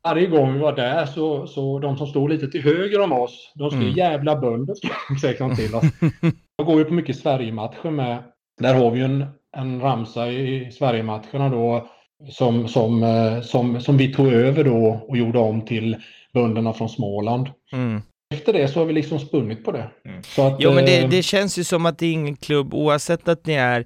[0.03, 3.51] varje gång vi var där så, så de som stod lite till höger om oss,
[3.55, 3.97] de skulle mm.
[3.97, 4.75] jävla bönder
[5.21, 5.83] säga till oss.
[6.57, 8.23] Jag går ju på mycket Sverigematcher med.
[8.61, 9.25] Där har vi ju en,
[9.57, 11.87] en ramsa i Sverigematcherna då
[12.29, 15.97] som, som, eh, som, som vi tog över då och gjorde om till
[16.33, 17.49] bönderna från Småland.
[17.73, 18.01] Mm.
[18.33, 19.91] Efter det så har vi liksom spunnit på det.
[20.05, 20.19] Mm.
[20.19, 23.27] Att, jo men det, eh, det, känns ju som att det är ingen klubb, oavsett
[23.27, 23.85] att ni är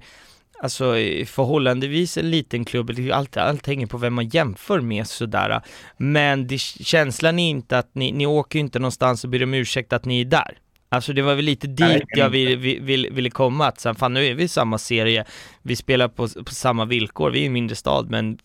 [0.62, 0.84] alltså
[1.26, 5.60] förhållandevis en liten klubb, allt, allt hänger på vem man jämför med sådär.
[5.96, 9.92] Men det, känslan är inte att ni, ni åker inte någonstans och ber om ursäkt
[9.92, 10.58] att ni är där.
[10.90, 12.04] Alltså det var väl lite dit Nej.
[12.08, 15.24] jag ville, ville, ville komma, att sen, fan nu är vi i samma serie,
[15.62, 18.38] vi spelar på, på samma villkor, vi är i en mindre stad, men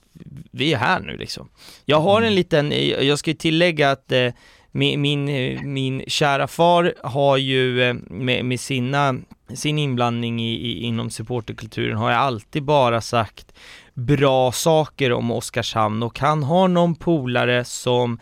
[0.52, 1.50] vi är här nu liksom.
[1.86, 2.36] Jag har en mm.
[2.36, 2.72] liten,
[3.08, 4.30] jag ska ju tillägga att eh,
[4.76, 9.16] min, min, min kära far har ju eh, med, med sina,
[9.54, 13.54] sin inblandning i, i, inom supporterkulturen har jag alltid bara sagt
[13.94, 18.20] bra saker om Oskarshamn och han har någon polare som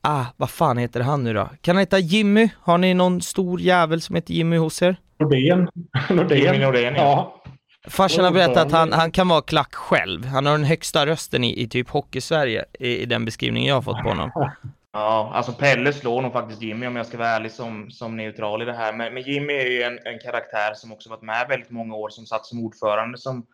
[0.00, 1.48] Ah, vad fan heter han nu då?
[1.60, 2.48] Kan han heta Jimmy?
[2.60, 4.96] Har ni någon stor jävel som heter Jimmy hos er?
[5.20, 5.68] Nordén.
[6.10, 6.38] Nordén.
[6.38, 7.02] Jimmy Nordén, ja.
[7.02, 7.42] ja.
[7.90, 10.24] Farsan har berättat att han, han kan vara klack själv.
[10.24, 13.82] Han har den högsta rösten i, i typ Hockeysverige i, i den beskrivningen jag har
[13.82, 14.30] fått på honom.
[14.92, 18.62] Ja, alltså Pelle slår nog faktiskt Jimmy om jag ska vara ärlig som, som neutral
[18.62, 18.92] i det här.
[18.92, 22.08] Men, men Jimmy är ju en, en karaktär som också varit med väldigt många år,
[22.08, 23.46] som satt som ordförande som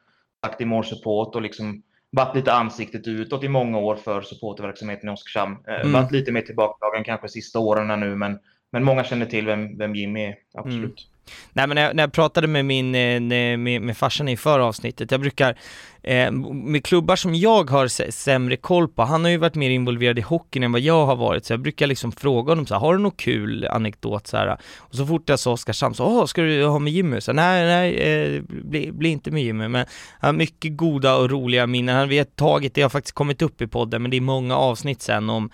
[0.46, 5.12] sagt i Support och liksom varit lite ansiktet utåt i många år för supporterverksamheten i
[5.12, 5.56] Oskarshamn.
[5.68, 5.92] Eh, mm.
[5.92, 8.38] Varit lite mer tillbakadragen kanske sista åren nu, men,
[8.70, 11.08] men många känner till vem, vem Jimmy är, absolut.
[11.08, 11.13] Mm.
[11.52, 14.64] Nej men när jag, när jag pratade med min, eh, med, med farsan i förra
[14.64, 15.58] avsnittet, jag brukar,
[16.02, 20.18] eh, med klubbar som jag har sämre koll på, han har ju varit mer involverad
[20.18, 22.80] i hockeyn än vad jag har varit, så jag brukar liksom fråga honom så här,
[22.80, 24.56] har du något kul anekdot så här?
[24.78, 27.20] Och så fort jag sa Oskarshamn så, åh, ska du ha med Jimmy?
[27.20, 29.86] Så nej, nej, eh, bli, bli, inte med Jimmy, men
[30.20, 33.62] han har mycket goda och roliga minnen, han vet taget, det har faktiskt kommit upp
[33.62, 35.50] i podden, men det är många avsnitt sen om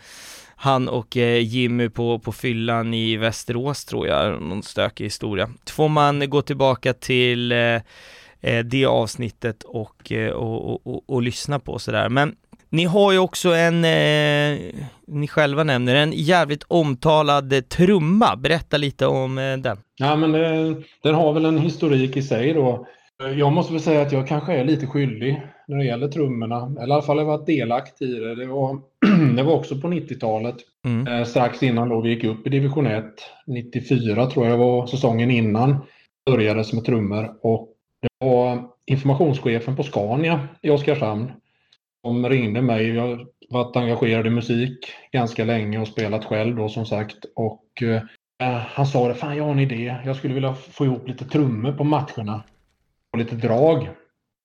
[0.62, 5.51] han och eh, Jimmy på, på fyllan i Västerås tror jag, någon stökig historia.
[5.70, 7.59] Får man gå tillbaka till eh,
[8.40, 12.09] eh, det avsnittet och, eh, och, och, och, och lyssna på sådär.
[12.09, 12.35] Men
[12.68, 14.59] ni har ju också en, eh,
[15.07, 18.37] ni själva nämner en jävligt omtalad trumma.
[18.37, 19.79] Berätta lite om eh, den.
[19.96, 22.87] Ja, men det, den har väl en historik i sig då.
[23.37, 26.73] Jag måste väl säga att jag kanske är lite skyldig när det gäller trummorna.
[26.77, 28.35] Eller i alla fall har varit delaktig i det.
[28.35, 28.81] Det var,
[29.37, 30.57] det var också på 90-talet.
[30.85, 31.07] Mm.
[31.07, 33.05] Eh, strax innan då vi gick upp i division 1.
[33.47, 35.77] 94 tror jag var säsongen innan.
[36.31, 37.35] Började med trummor.
[37.43, 37.69] Och
[38.03, 41.33] det var informationschefen på Scania i Oskarshamn.
[42.03, 42.89] De ringde mig.
[42.95, 44.79] Jag har varit engagerad i musik
[45.13, 47.25] ganska länge och spelat själv då som sagt.
[47.37, 48.03] Och eh,
[48.67, 49.97] han sa det, fan jag har en idé.
[50.05, 52.43] Jag skulle vilja få ihop lite trummor på matcherna.
[53.13, 53.89] Och lite drag.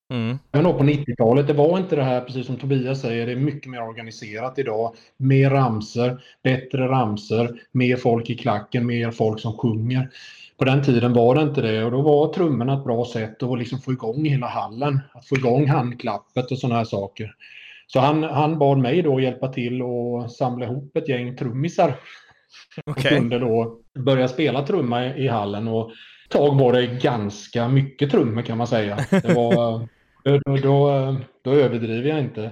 [0.10, 0.40] Mm.
[0.52, 3.36] Men då på 90-talet, det var inte det här, precis som Tobias säger, det är
[3.36, 4.96] mycket mer organiserat idag.
[5.18, 10.10] Mer ramser, bättre ramser, mer folk i klacken, mer folk som sjunger.
[10.58, 13.60] På den tiden var det inte det och då var trummorna ett bra sätt att
[13.60, 15.00] liksom få igång hela hallen.
[15.14, 17.36] Att få igång handklappet och sådana här saker.
[17.88, 21.96] Så han, han bad mig då hjälpa till och samla ihop ett gäng trummisar.
[22.86, 23.18] Okay.
[23.18, 25.92] kunde då börja spela trumma i, i hallen och
[26.30, 28.96] tag var det ganska mycket trummor kan man säga.
[29.10, 29.88] Det var,
[30.24, 32.52] då, då, då överdriver jag inte.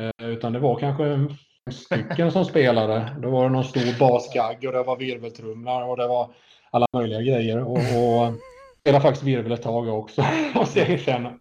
[0.00, 1.28] Eh, utan det var kanske
[1.72, 3.16] stycken som spelade.
[3.22, 6.30] Då var det någon stor basgagg och det var virveltrumlar och det var
[6.70, 7.62] alla möjliga grejer.
[7.62, 8.32] Och, och
[8.80, 11.32] spelade faktiskt virvel ett tag också, måste jag erkänna.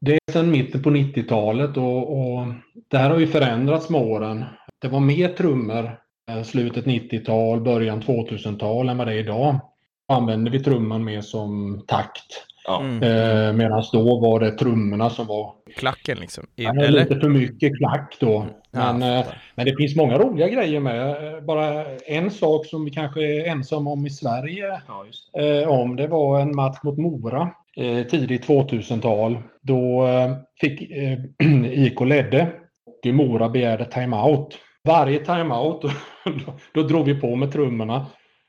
[0.00, 2.46] Det är sedan mitten på 90-talet och, och
[2.90, 4.44] det här har ju förändrats med åren.
[4.78, 5.98] Det var mer trummor
[6.30, 9.60] eh, slutet 90-tal, början 2000-tal än vad det är idag.
[10.08, 12.46] Använde vi trumman mer som takt.
[12.66, 12.80] Ja.
[12.80, 13.02] Mm.
[13.02, 16.44] Eh, Medan då var det trummorna som var Klacken liksom.
[16.56, 17.00] I, Ja, det är eller?
[17.00, 18.46] lite för mycket klack då.
[18.70, 21.34] Ja, Men, jag eh, men det finns många roliga grejer med.
[21.34, 25.62] Eh, Bara en sak som vi kanske är ensamma om i Sverige Ja, just det.
[25.62, 25.96] eh, om.
[25.96, 29.38] Det var en match mot Mora eh, tidigt 2000-tal.
[29.62, 31.18] Då eh, fick eh,
[31.72, 32.48] IK ledde
[33.06, 34.58] och Mora begärde timeout.
[34.84, 35.82] Varje timeout
[36.24, 38.06] då, då drog vi på med trummorna.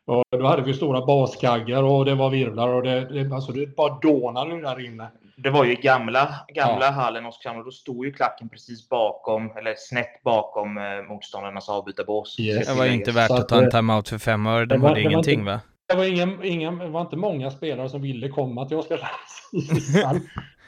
[0.07, 3.75] Och då hade vi stora baskaggar och det var virvlar och det, det, alltså det
[3.75, 5.07] bara dånade där inne.
[5.37, 9.75] Det var ju gamla, gamla hallen Oskarshamn och då stod ju klacken precis bakom, eller
[9.77, 12.39] snett bakom eh, motståndarnas avbytarbås.
[12.39, 12.67] Yes.
[12.67, 14.65] Det var ju inte värt att att, ta en eh, timeout för fem öre.
[14.65, 15.59] det var- var det var ingenting inte- va?
[15.89, 20.19] Det var, ingen, ingen, det var inte många spelare som ville komma till Oskarshamns ishall.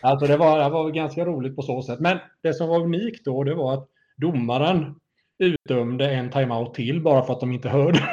[0.02, 2.00] Alltså det var, det var ganska roligt på så sätt.
[2.00, 4.96] Men det som var unikt då, det var att domaren
[5.40, 8.10] utdömde en timeout till bara för att de inte hörde.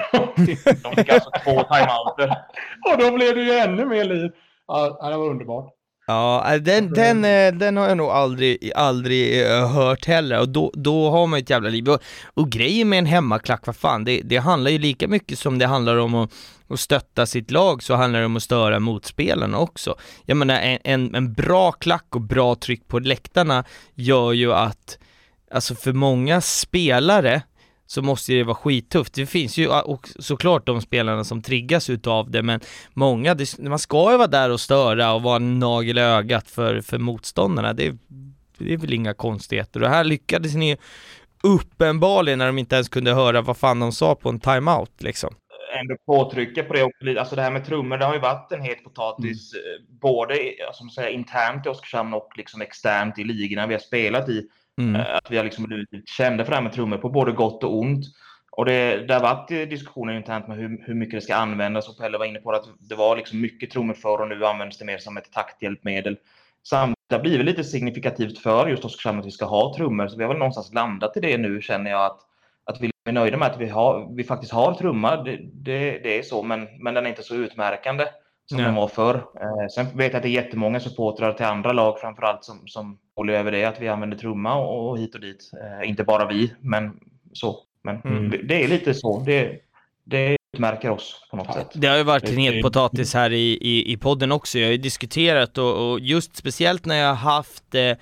[0.82, 2.28] De fick alltså två timeouter.
[2.92, 4.30] Och då blev det ju ännu mer liv.
[4.66, 5.72] Ja, det var underbart.
[6.06, 10.48] Ja, äh, den, den, eh, den har jag nog aldrig, aldrig eh, hört heller och
[10.48, 11.88] då, då har man ett jävla liv.
[11.88, 12.02] Och,
[12.34, 15.66] och grejen med en hemmaklack, vad fan, det, det handlar ju lika mycket som det
[15.66, 16.30] handlar om att,
[16.68, 19.94] att stötta sitt lag så handlar det om att störa motspelarna också.
[20.24, 24.98] Jag menar en, en, en bra klack och bra tryck på läktarna gör ju att,
[25.56, 27.42] alltså för många spelare
[27.86, 29.14] så måste det vara skittufft.
[29.14, 32.60] Det finns ju och såklart de spelarna som triggas utav det, men
[32.94, 36.50] många, det, man ska ju vara där och störa och vara en nagel i ögat
[36.50, 37.72] för, för motståndarna.
[37.72, 37.94] Det,
[38.58, 39.82] det är väl inga konstigheter.
[39.82, 40.76] Och här lyckades ni
[41.42, 45.34] uppenbarligen när de inte ens kunde höra vad fan de sa på en timeout liksom.
[45.80, 47.18] Ändå påtrycka på det också.
[47.18, 50.34] Alltså det här med trummor, det har ju varit en het potatis eh, både
[50.66, 54.48] alltså, man säger, internt i Oskarshamn och liksom externt i ligorna vi har spelat i.
[54.80, 54.96] Mm.
[54.96, 57.64] Eh, att vi har liksom blivit kända för det här med trummor på både gott
[57.64, 58.04] och ont.
[58.50, 61.88] Och det, det har varit eh, diskussioner internt med hur, hur mycket det ska användas
[61.88, 64.78] och Pelle var inne på att det var liksom mycket trummor förr och nu används
[64.78, 66.16] det mer som ett takthjälpmedel.
[66.62, 70.16] Samtidigt har det blivit lite signifikativt för just Oskarshamn att vi ska ha trummor, så
[70.16, 72.18] vi har väl någonstans landat i det nu känner jag att,
[72.64, 75.24] att vi är nöjda med att vi, har, vi faktiskt har trummor.
[75.24, 78.04] Det, det, det är så, men, men den är inte så utmärkande
[78.48, 78.66] som Nej.
[78.66, 79.14] den var förr.
[79.14, 82.98] Eh, sen vet jag att det är jättemånga supportrar till andra lag framförallt som, som
[83.16, 85.50] håller över det, att vi använder trumma och, och hit och dit.
[85.82, 86.92] Eh, inte bara vi, men
[87.32, 87.58] så.
[87.84, 88.46] Men Mm.
[88.48, 89.22] det- är lite så.
[89.26, 89.52] Det,
[90.04, 91.68] det utmärker oss på något sätt.
[91.74, 94.58] Det har ju varit en het potatis här i, i, i podden också.
[94.58, 97.96] Jag har ju diskuterat och, och just speciellt när jag har haft eh,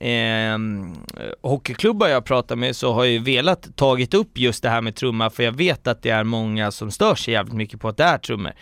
[0.00, 0.94] ehm,
[1.42, 4.94] hockeyklubbar jag pratar med så har jag ju velat tagit upp just det här med
[4.96, 7.96] trumma för jag vet att det är många som stör sig jävligt mycket på att
[7.96, 8.52] det är trummor.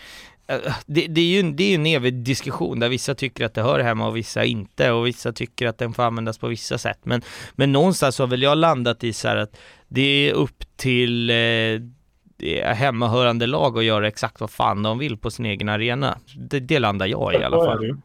[0.49, 3.55] Eh, Det, det är ju det är ju en evig diskussion där vissa tycker att
[3.55, 6.79] det hör hemma och vissa inte och vissa tycker att den får användas på vissa
[6.79, 6.99] sätt.
[7.03, 11.31] Men, men någonstans har väl jag landat i så här att det är upp till
[11.31, 16.19] eh, hemmahörande lag att göra exakt vad fan de vill på sin egen arena.
[16.37, 17.97] Det, det landar jag i alla Så är fall.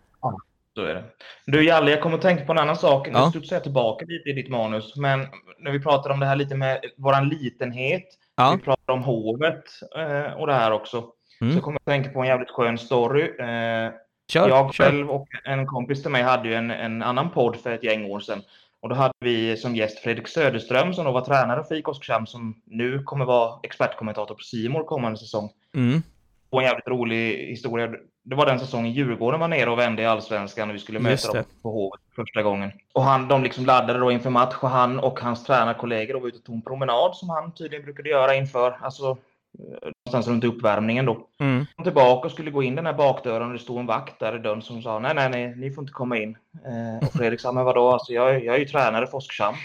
[0.75, 1.03] Så är det.
[1.45, 3.08] Du Jalle, jag kommer att tänka på en annan sak.
[3.08, 3.29] Nu Ja.
[3.29, 4.95] studsar jag tillbaka lite i ditt manus.
[4.95, 5.27] Men
[5.60, 8.03] när vi pratar om det här lite med våran litenhet.
[8.36, 8.56] Ja.
[8.58, 9.63] Vi pratar om hovet
[9.97, 11.06] eh, och det här också.
[11.43, 11.56] Mm.
[11.56, 13.23] Så kommer jag att tänka på en jävligt skön story.
[13.23, 13.91] Eh,
[14.27, 14.84] Kör, jag kör.
[14.86, 18.06] själv och en kompis till mig hade ju en, en annan podd för ett gäng
[18.06, 18.41] år sedan.
[18.79, 22.27] Och då hade vi som gäst Fredrik Söderström som då var tränare för IK Oskarshamn
[22.27, 25.49] som nu kommer vara expertkommentator på Simor kommande säsong.
[25.75, 26.01] Mm.
[26.49, 27.91] Och en jävligt rolig historia.
[28.23, 31.25] Det var den säsongen Djurgården var nere och vände i Allsvenskan och vi skulle Just
[31.25, 31.43] möta det.
[31.43, 32.71] dem på Hovet första gången.
[32.93, 36.38] Och han, de liksom laddade då inför match och han och hans tränarkollegor var ute
[36.38, 38.77] och tog en promenad som han tydligen brukade göra inför.
[38.82, 39.17] Alltså,
[39.59, 41.27] någonstans runt uppvärmningen då.
[41.39, 41.65] Mm.
[41.75, 44.35] Kom tillbaka och skulle gå in den här bakdörren och det stod en vakt där
[44.35, 46.37] i dörren som sa nej, nej, nej, ni får inte komma in.
[46.65, 49.57] Eh, och Fredrik sa, men vadå, alltså, jag, jag är ju tränare för Oskarshamn.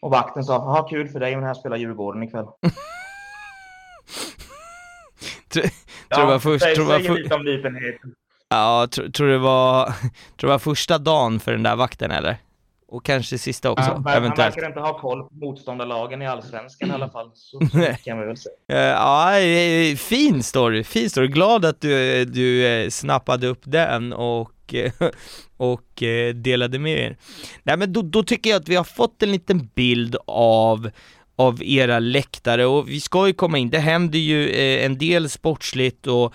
[0.00, 2.46] Och vakten sa, ja kul för dig men här spelar Djurgården ikväll.
[5.48, 5.62] Tror
[6.08, 8.14] det var först- tror säger för- lite om litenheten.
[8.48, 9.84] Ja, tror, tror det var,
[10.36, 12.36] tror det var första dagen för den där vakten eller?
[12.90, 14.56] Och kanske sista också, Ja, Men han eventuellt.
[14.56, 17.30] verkar inte ha koll på motståndarlagen i Allsvenskan i alla fall.
[17.34, 18.54] Så, så kan vi väl säga.
[18.68, 21.28] Eh, Ja, eh, fin story, fin story.
[21.28, 24.74] Glad att du, du eh, snappade upp den och,
[25.56, 26.02] och
[26.34, 27.16] delade med er.
[27.62, 30.90] Nej men då, då tycker jag att vi har fått en liten bild av
[31.36, 36.06] av era läktare och vi ska ju komma in, det händer ju en del sportsligt
[36.06, 36.34] och,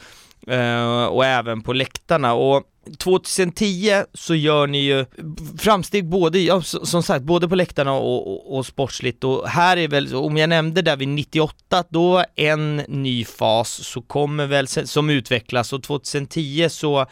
[1.09, 2.63] och även på läktarna och
[2.97, 5.05] 2010 så gör ni ju
[5.57, 9.87] framsteg både, ja, som sagt, både på läktarna och, och, och sportsligt och här är
[9.87, 14.67] väl, om jag nämnde där vid 98, då var en ny fas så kommer väl,
[14.67, 17.05] som utvecklas och 2010 så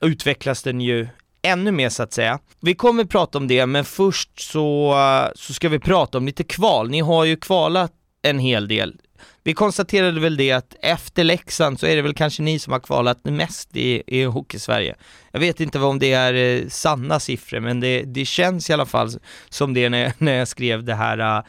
[0.00, 1.08] utvecklas den ju
[1.42, 2.38] ännu mer så att säga.
[2.60, 4.94] Vi kommer prata om det, men först så,
[5.34, 6.90] så ska vi prata om lite kval.
[6.90, 8.96] Ni har ju kvalat en hel del.
[9.44, 12.80] Vi konstaterade väl det att efter Leksand så är det väl kanske ni som har
[12.80, 14.94] kvalat mest i, i Hockeysverige.
[15.32, 18.86] Jag vet inte om det är eh, sanna siffror, men det, det känns i alla
[18.86, 19.10] fall
[19.48, 21.44] som det när, när jag skrev det här eh,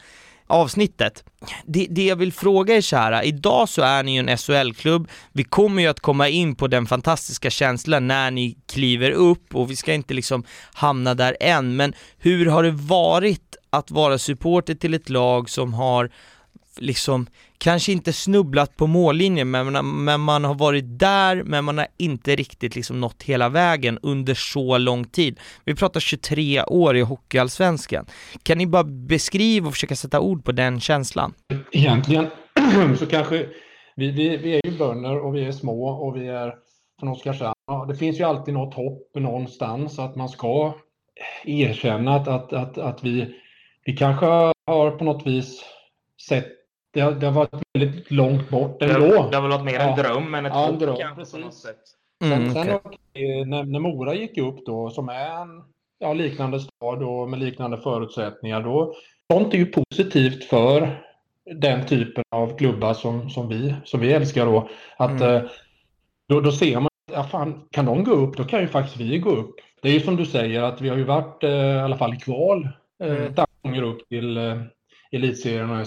[0.50, 1.24] avsnittet.
[1.64, 5.08] Det, det jag vill fråga er kära, eh, idag så är ni ju en SHL-klubb,
[5.32, 9.70] vi kommer ju att komma in på den fantastiska känslan när ni kliver upp och
[9.70, 14.74] vi ska inte liksom hamna där än, men hur har det varit att vara supporter
[14.74, 16.10] till ett lag som har
[16.78, 17.26] liksom
[17.58, 21.86] kanske inte snubblat på mållinjen men, man- men man har varit där men man har
[21.98, 25.40] inte riktigt liksom nått hela vägen under så lång tid.
[25.64, 28.06] Vi pratar 23 år i Hockeyallsvenskan.
[28.42, 31.34] Kan ni bara beskriva och försöka sätta ord på den känslan?
[31.72, 32.26] Egentligen
[32.98, 33.46] så kanske
[33.96, 36.54] vi, vi, vi är ju bönder och vi är små och vi är
[37.00, 37.54] från Oskarshamn.
[37.88, 40.74] Det finns ju alltid något hopp någonstans att man ska
[41.44, 43.34] erkänna att, att, att, att vi,
[43.84, 44.26] vi kanske
[44.66, 45.64] har på något vis
[46.28, 46.46] sett
[46.92, 49.28] det har, det har varit väldigt långt bort Det, ändå.
[49.30, 49.96] det har väl varit mer en Ja.
[49.96, 51.80] dröm än ett Ja, en hopp dröm, kanske på något sätt.
[52.24, 55.48] Mm, sen okej, när, när Mora gick upp då, som är en
[55.98, 58.94] ja, liknande stad och med liknande förutsättningar, då
[59.32, 61.00] sånt är ju positivt för
[61.60, 64.68] den typen av klubbar som, som, vi, som vi älskar då.
[64.96, 65.34] Att Mm.
[65.36, 65.42] eh,
[66.28, 69.18] då, då ser man, ja fan, kan de gå upp, då kan ju faktiskt vi
[69.18, 69.54] gå upp.
[69.82, 72.14] Det är ju som du säger att vi har ju varit eh, i alla fall
[72.14, 72.68] i kval
[73.02, 73.22] eh, Mm.
[73.22, 74.62] ett antal gånger upp till eh,
[75.12, 75.86] elitserien och.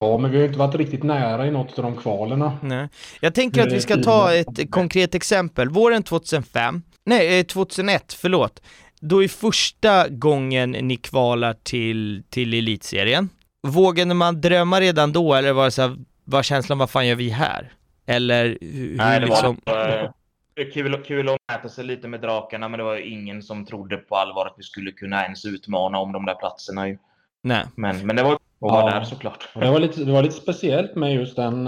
[0.00, 2.58] Ja, men vi har ju inte varit riktigt nära i något av de kvalerna.
[2.62, 2.88] Nej.
[3.20, 5.68] Jag tänker att vi ska ta ett konkret exempel.
[5.68, 8.62] Våren 2005, nej eh, 2001, förlåt.
[9.00, 13.28] Då är första gången ni kvalar till, till elitserien.
[13.62, 17.16] Vågade man drömma redan då eller var det så här, var känslan vad fan gör
[17.16, 17.72] vi här?
[18.06, 19.60] Eller hur, Nej, hur det liksom...
[19.64, 20.12] var
[20.56, 23.66] eh, kul, kul att mäta sig lite med drakarna, men det var ju ingen som
[23.66, 26.88] trodde på allvar att vi skulle kunna ens utmana om de där platserna.
[26.88, 26.98] Ju.
[27.42, 27.64] Nej.
[27.76, 28.98] Men, men det var att vara Ja.
[28.98, 29.48] där såklart.
[29.54, 31.64] Det var, lite, det var lite speciellt med just den,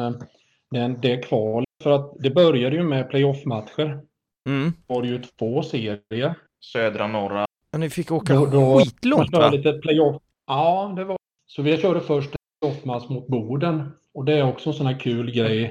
[0.70, 1.68] den, det kvalet.
[1.82, 4.00] För att det började ju med playoff-matcher.
[4.48, 4.72] Mm.
[4.86, 6.34] Det var det ju två serier.
[6.72, 7.46] Södra, norra.
[7.70, 9.50] Ja, ni fick åka Då- då- skitlångt va?
[9.50, 10.22] lite playoff.
[10.46, 13.92] Ja, det var Så vi körde först en playoff-match mot Boden.
[14.14, 15.64] Och det är också en sån här kul grej.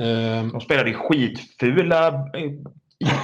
[0.00, 2.24] Eh, De spelade i skitfula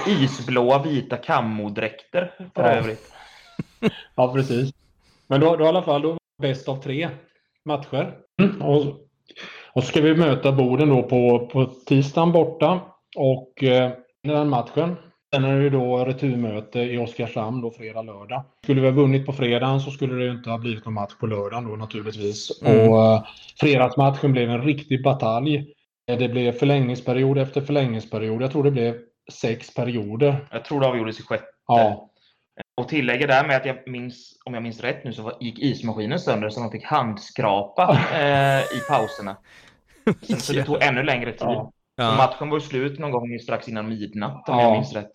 [0.07, 2.69] isblåa vita kammodräkter för Ja.
[2.69, 3.11] övrigt.
[4.15, 4.71] Ja, precis.
[5.27, 7.09] Men då, då i alla fall, då bäst av tre
[7.65, 8.17] matcher.
[8.61, 8.85] Och,
[9.73, 12.81] och så ska vi möta Boden då på, på tisdagen borta.
[13.17, 13.91] Och eh,
[14.23, 14.95] den matchen.
[15.35, 18.43] Sen är det ju då returmöte i Oskarshamn då fredag, lördag.
[18.63, 21.13] Skulle vi ha vunnit på fredagen så skulle det ju inte ha blivit någon match
[21.19, 22.61] på lördagen då naturligtvis.
[22.61, 22.89] Mm.
[22.89, 23.23] Och eh,
[23.59, 25.55] fredagsmatchen blev en riktig batalj.
[26.11, 28.41] Eh, Det blev förlängningsperiod efter förlängningsperiod.
[28.41, 28.95] Jag tror det blev
[29.31, 30.47] sex perioder.
[30.51, 31.45] Jag tror det avgjordes i sjätte.
[31.67, 32.09] Ja,
[32.81, 36.19] Och tillägger där med att jag minns, om jag minns rätt nu, så gick ismaskinen
[36.19, 39.37] sönder så de fick handskrapa eh, i pauserna.
[40.21, 41.41] Så, så det tog ännu längre tid.
[41.41, 41.71] ja.
[41.97, 42.15] Ja.
[42.17, 44.61] matchen var slut någon gång strax innan midnatt om Ja.
[44.61, 45.11] jag minns rätt.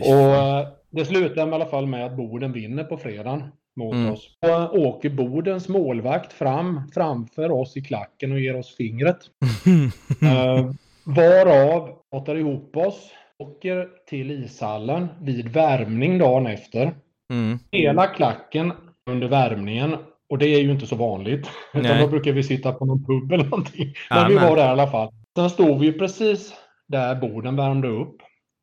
[0.00, 4.12] Och eh, det slutar i alla fall med att Boden vinner på fredagen mot Mm.
[4.12, 4.36] oss.
[4.42, 9.18] Och eh, åker Bodens målvakt fram framför oss i klacken och ger oss fingret.
[10.22, 10.70] Eh,
[11.04, 13.10] varav åtar ihop oss,
[13.42, 16.94] åker till ishallen vid värmning dagen efter.
[17.32, 17.58] Mm.
[17.70, 18.72] Hela klacken
[19.10, 19.96] under värmningen.
[20.28, 21.50] Och det är ju inte så vanligt.
[21.74, 23.94] Utan då brukar vi sitta på någon pub eller någonting.
[24.10, 25.12] Men vi var där i alla fall.
[25.36, 26.54] Sen stod vi precis
[26.88, 28.16] där Boden värmde upp.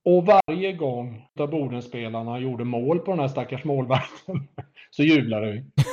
[0.06, 4.36] Och varje gång där Bodenspelarna gjorde mål på den här stackars målvakten
[4.92, 5.66] så jublade vi.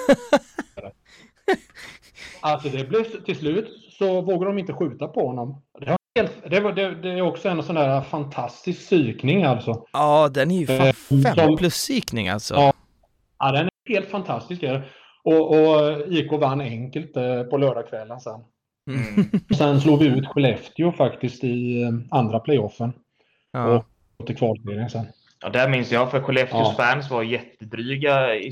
[2.40, 3.68] alltså det blev till slut
[3.98, 5.62] så vågade de inte skjuta på honom.
[5.80, 5.95] Det
[6.50, 9.84] det, var, det, det är också en sån där fantastisk psykning alltså.
[9.92, 12.54] Ja, den är ju fan Eh, fem som- plus psykning alltså.
[12.54, 12.72] Ja.
[13.38, 14.62] Ja, den är helt fantastisk.
[15.24, 18.40] Och, och IK vann enkelt eh, på lördagskvällen sen.
[18.90, 19.30] Mm.
[19.58, 22.92] Sen slog vi ut Skellefteå faktiskt i eh, andra playoffen.
[23.52, 23.84] Ja.
[24.18, 25.06] Och till kvalserien sen.
[25.40, 26.84] Ja, där minns jag, för Skellefteås Ja.
[26.84, 28.50] fans var jättedryga i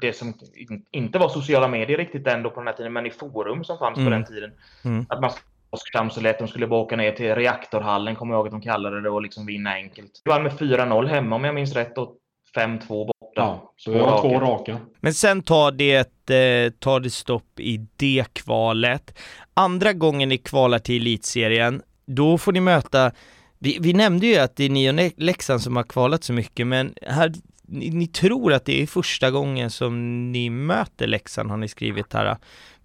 [0.00, 3.10] det som in- inte var sociala medier riktigt ändå på den här tiden, men i
[3.10, 4.06] forum som fanns Mm.
[4.06, 4.50] på den tiden.
[4.84, 5.06] Mm.
[5.08, 5.30] Att man
[5.70, 6.38] Oskarshamn så lätt.
[6.38, 9.22] De skulle bara åka ner till reaktorhallen, kommer jag ihåg att de kallade det, och
[9.22, 10.22] liksom vinna enkelt.
[10.24, 12.16] Vi vann med 4-0 hemma om jag minns rätt och
[12.56, 13.12] 5-2 borta.
[13.34, 14.78] Ja, så vi har två raka.
[15.00, 19.18] Men sen tar det, eh, tar det stopp i det kvalet.
[19.54, 23.12] Andra gången ni kvalar till elitserien, då får ni möta
[23.58, 26.66] vi, vi nämnde ju att det är ni och Leksand som har kvalat så mycket,
[26.66, 31.56] men här, ni, ni tror att det är första gången som ni möter Leksand har
[31.56, 32.36] ni skrivit här.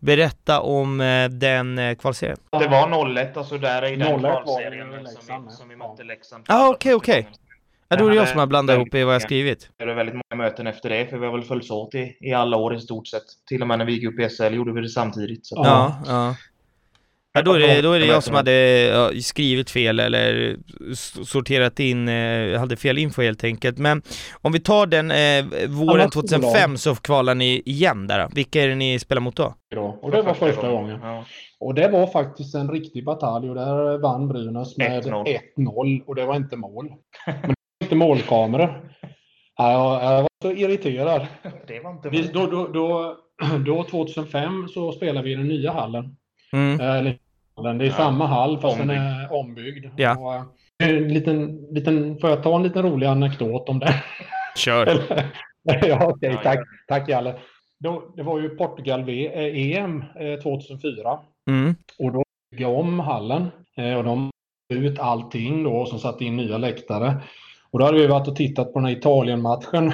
[0.03, 2.37] Berätta om eh, den eh, kvalserien.
[2.51, 5.75] Det var 0-1, alltså där i den 0-1 var det kvalserien som vi, som vi
[5.79, 5.87] ja.
[5.87, 6.45] mötte Leksand.
[6.47, 7.29] Ah, okej, okej.
[7.87, 9.69] Ja, då är det jag som har blandat ihop i vad jag skrivit.
[9.77, 12.33] Det är väldigt många möten efter det, för vi har väl följts åt i, i
[12.33, 13.23] alla år i stort sett.
[13.47, 15.45] Till och med när vi gick upp i SL gjorde vi det samtidigt.
[15.45, 15.55] Så.
[15.65, 16.35] Ja, ja.
[17.36, 20.55] Ja, då är det, då är det jag som hade ja, skrivit fel eller
[21.25, 23.77] sorterat in, eh, hade fel info helt enkelt.
[23.77, 24.01] Men
[24.41, 28.29] om vi tar den eh, våren Annat 2005 så kvalar ni igen där.
[28.36, 29.53] Vilka är det ni spelar mot då?
[29.75, 29.99] Då.
[30.01, 30.99] Och det var första gången.
[31.03, 31.25] Ja.
[31.59, 35.38] Och det var faktiskt en riktig batalj och där vann Brynäs med 1-0.
[35.57, 36.89] 1-0 och det var inte mål.
[37.25, 38.89] Men det var inte målkameror.
[39.57, 41.27] Ja, Jag, var så irriterad.
[41.67, 43.17] Det var inte Vi, då, då, då,
[43.65, 46.15] då 2005 så spelade vi i den nya hallen.
[46.53, 46.79] Mm.
[46.79, 47.17] Eller,
[47.55, 47.91] det är Ja.
[47.93, 49.01] samma hall fast den Ombyggd.
[49.01, 49.85] är ombyggd.
[49.97, 50.17] Ja.
[50.17, 50.41] Och, eh,
[50.89, 54.03] en liten, liten, får jag ta en liten rolig anekdot om det?
[54.57, 54.87] Kör!
[54.87, 55.25] Eller?
[55.87, 57.35] ja, okej, Ja, tack, tack Jalle.
[57.79, 61.75] Då, det var ju Portugal v, eh, EM eh, 2004 Mm.
[61.99, 64.31] och då byggde jag om hallen eh, och de
[64.73, 67.15] ut allting då och så satte in nya läktare.
[67.71, 69.93] Och då hade vi varit och tittat på den här Italien-matchen.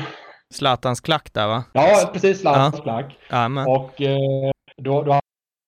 [0.53, 1.64] Zlatans klack där va?
[1.74, 2.39] Ja, precis.
[2.41, 3.18] Zlatans klack.
[3.30, 3.68] Ja, men.
[3.68, 4.18] Och eh,
[4.78, 5.20] då, då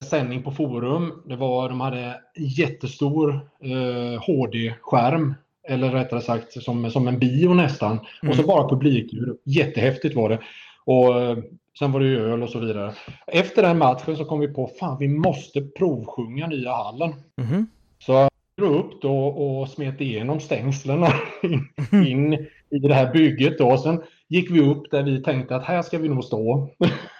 [0.05, 1.21] sändning på forum.
[1.25, 3.33] Det var, de hade jättestor
[3.63, 5.33] eh, HD-skärm.
[5.69, 7.99] Eller rättare sagt som, som en bio nästan.
[7.99, 8.47] Och så Mm.
[8.47, 9.37] bara publikljud.
[9.45, 10.39] Jättehäftigt var det.
[10.85, 11.37] Och eh,
[11.79, 12.93] sen var det ju öl och så vidare.
[13.27, 17.13] Efter den matchen så kom vi på fan vi måste provsjunga nya hallen.
[17.41, 17.67] Mhm.
[17.99, 21.03] Så drog upp då och smet igenom stängslen
[21.43, 21.67] in,
[22.07, 22.33] in
[22.69, 23.57] i det här bygget.
[23.57, 23.77] Då.
[23.77, 26.69] Sen gick vi upp där vi tänkte att här ska vi nog stå.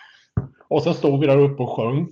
[0.70, 2.08] och sen stod vi där uppe och sjöng.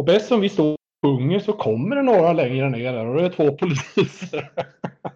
[0.00, 3.16] Och bäst som vi står och sjunger så kommer det några längre ner där och
[3.16, 4.50] det är två poliser.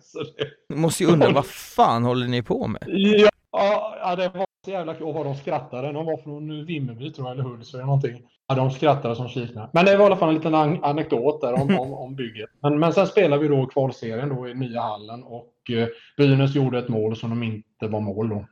[0.02, 2.82] så det, Du måste ju undra, vad fan håller ni på med?
[2.86, 5.06] ja, ja, det var så jävla kul.
[5.06, 5.92] Och vad de skrattade.
[5.92, 8.22] De var från Vimmerby tror jag, eller Hultsfred eller någonting.
[8.48, 9.70] Ja, de skrattade som kiknar.
[9.72, 12.50] Men det var i alla fall en liten an- anekdot där om, om, om bygget.
[12.62, 16.78] Men, men sen spelade vi då kvalserien då i nya hallen och eh, Brynäs gjorde
[16.78, 18.46] ett mål som de inte var mål då.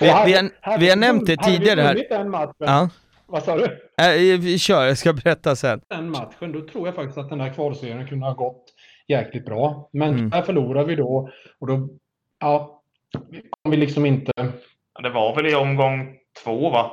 [0.00, 1.94] Vi- hade- vi har- hade vi har nämnt det vi tidigare här.
[1.94, 2.88] vunnit Den matchen, Ja.
[3.26, 3.64] Vad sa du?
[4.02, 5.80] Äh, vi kör, jag ska berätta sen.
[5.88, 8.64] Den matchen, då tror jag faktiskt att den här kvalserien kunde ha gått
[9.08, 9.88] jäkligt bra.
[9.92, 10.30] Men Mm.
[10.30, 11.88] där förlorade vi då och då,
[12.40, 12.82] ja,
[13.62, 14.32] kom vi liksom inte,
[14.94, 16.90] Ja, Det var väl i omgång två, va?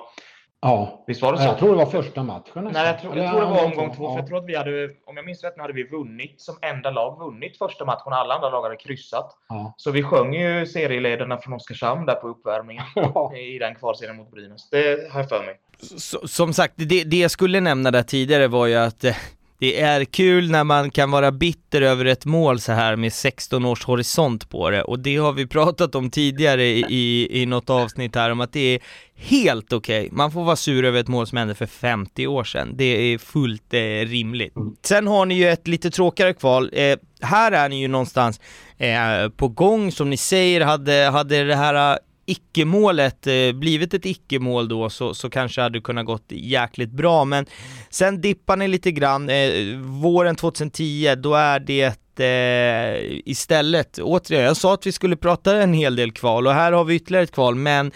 [0.62, 1.04] ja.
[1.08, 1.44] Visst var det så?
[1.44, 2.72] Jag tror det var första matchen nästan.
[2.74, 4.04] Nej, jag tror, jag tror det var omgång två.
[4.04, 4.10] ja.
[4.12, 6.56] För jag tror att vi hade, om jag minns rätt, nu hade vi vunnit som
[6.62, 8.14] enda lag vunnit första matchen.
[8.14, 9.38] Alla andra lag hade kryssat.
[9.50, 9.74] Ja.
[9.78, 13.36] Så vi sjöng ju serieledarna från Oskarshamn där på uppvärmningen Ja.
[13.38, 14.70] i den kvalserien mot Brynäs.
[14.70, 15.60] Det har jag för mig.
[15.82, 19.16] Så, som sagt, det, det jag skulle nämna där tidigare var ju att eh,
[19.62, 23.66] det är kul när man kan vara bitter över ett mål så här med 16
[23.66, 27.70] års horisont på det och det har vi pratat om tidigare i, i, i något
[27.70, 28.80] avsnitt här om att det är
[29.16, 30.10] helt okej.
[30.12, 32.74] Man får vara sur över ett mål som hände för 50 år sedan.
[32.76, 34.54] Det är fullt eh, rimligt.
[34.84, 36.70] Sen har ni ju ett lite tråkigare kval.
[36.74, 38.40] Eh, här är ni ju någonstans
[38.78, 42.00] eh, på gång som ni säger, hade, hade det här
[42.32, 47.26] icke-målet eh, blivit ett icke-mål då så, så kanske hade det kunnat gått jäkligt bra.
[47.26, 47.46] Men
[47.90, 54.58] sen dippar ni lite grann, eh, våren 2010 då är det eh, istället, återigen, jag
[54.58, 57.32] sa att vi skulle prata en hel del kval och här har vi ytterligare ett
[57.32, 57.92] kval men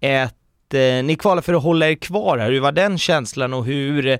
[0.00, 3.64] ett, eh, ni kvalar för att hålla er kvar här, hur var den känslan och
[3.64, 4.18] hur, eh,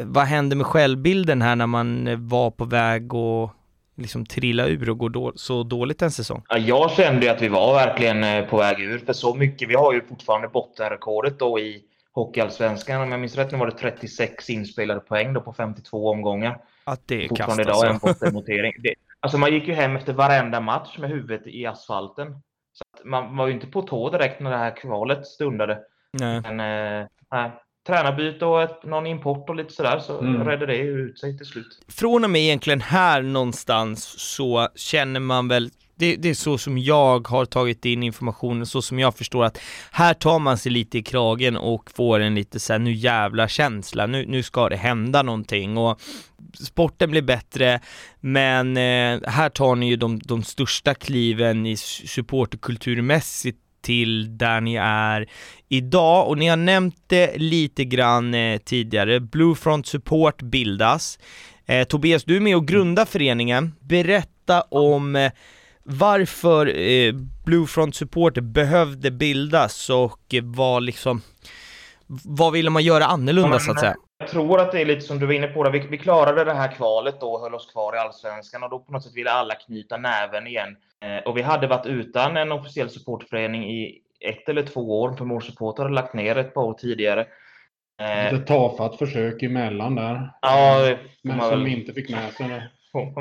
[0.00, 3.55] vad hände med självbilden här när man eh, var på väg att
[3.96, 6.42] liksom trilla ur och gå då, så dåligt en säsong?
[6.48, 8.98] Ja, jag kände ju att vi var verkligen eh, på väg ur.
[8.98, 11.82] För så mycket, vi har ju fortfarande bottenrekordet då i
[12.12, 13.02] Hockeyallsvenskan.
[13.02, 16.58] Om jag minns rätt nu var det 36 inspelade poäng då på 52 omgångar.
[16.84, 18.06] Att det är kast Fortfarande idag en alltså.
[18.06, 18.72] bottennotering.
[18.78, 22.42] Det, alltså man gick ju hem efter varenda match med huvudet i asfalten.
[22.72, 25.78] Så att man var ju inte på tå direkt när det här kvalet stundade.
[26.12, 26.40] Nej.
[26.40, 27.06] Men eh,
[27.86, 30.44] tränarbyte och ett, någon import och lite sådär så mm.
[30.44, 31.84] redde det ut sig till slut.
[31.88, 36.78] Från och med egentligen här någonstans så känner man väl det, det, är så som
[36.78, 39.58] jag har tagit in informationen, så som jag förstår att
[39.90, 44.06] här tar man sig lite i kragen och får en lite såhär, nu jävla känsla,
[44.06, 46.00] nu, nu ska det hända någonting och
[46.66, 47.80] sporten blir bättre,
[48.20, 54.74] men eh, här tar ni ju de, de största kliven i supporterkulturmässigt till där ni
[54.80, 55.28] är
[55.68, 59.20] idag och ni har nämnt det lite grann eh, tidigare.
[59.20, 61.18] Bluefront Support bildas.
[61.66, 63.74] Eh, Tobias, du är med och grundar föreningen.
[63.80, 65.32] Berätta om eh,
[65.82, 67.12] varför eh,
[67.44, 71.22] Bluefront Supporter behövde bildas och vad liksom,
[72.24, 73.96] vad ville man göra annorlunda så att säga?
[74.18, 75.70] Jag tror att det är lite som du var inne på, där.
[75.70, 78.78] Vi, vi klarade det här kvalet då och höll oss kvar i Allsvenskan och då
[78.78, 80.76] på något sätt ville alla knyta näven igen.
[81.00, 85.24] Eh, och vi hade varit utan en officiell supportförening i ett eller två år, för
[85.24, 87.26] More Support hade lagt ner ett par år tidigare.
[88.00, 90.30] Eh, Lite tafatt försök emellan där.
[90.40, 91.66] Ja, men som väl...
[91.66, 92.68] inte fick med sig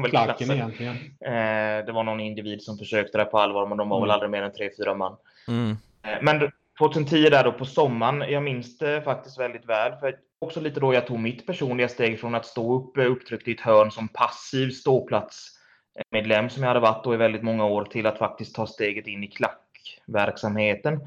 [0.10, 0.96] klacken egentligen.
[1.26, 4.08] Eh, det var någon individ som försökte det på allvar, men de var mm.
[4.08, 5.18] väl aldrig mer än tre, fyra man.
[5.48, 5.78] Mm.
[6.04, 9.91] Eh, men 2010 där då på sommaren, jag minns det faktiskt väldigt väl.
[10.00, 10.16] För
[10.46, 13.62] också lite då jag tog mitt personliga steg från att stå upp upptryckt i ett
[13.62, 18.18] hörn som passiv ståplatsmedlem som jag hade varit då i väldigt många år till att
[18.18, 21.00] faktiskt ta steget in i klackverksamheten.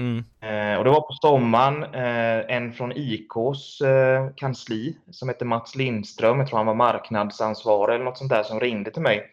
[0.00, 0.24] Mm.
[0.40, 5.76] Eh, och det var på sommaren eh, en från IKs eh, kansli som hette Mats
[5.76, 9.30] Lindström, jag tror han var marknadsansvarig eller något sånt där, som ringde till mig.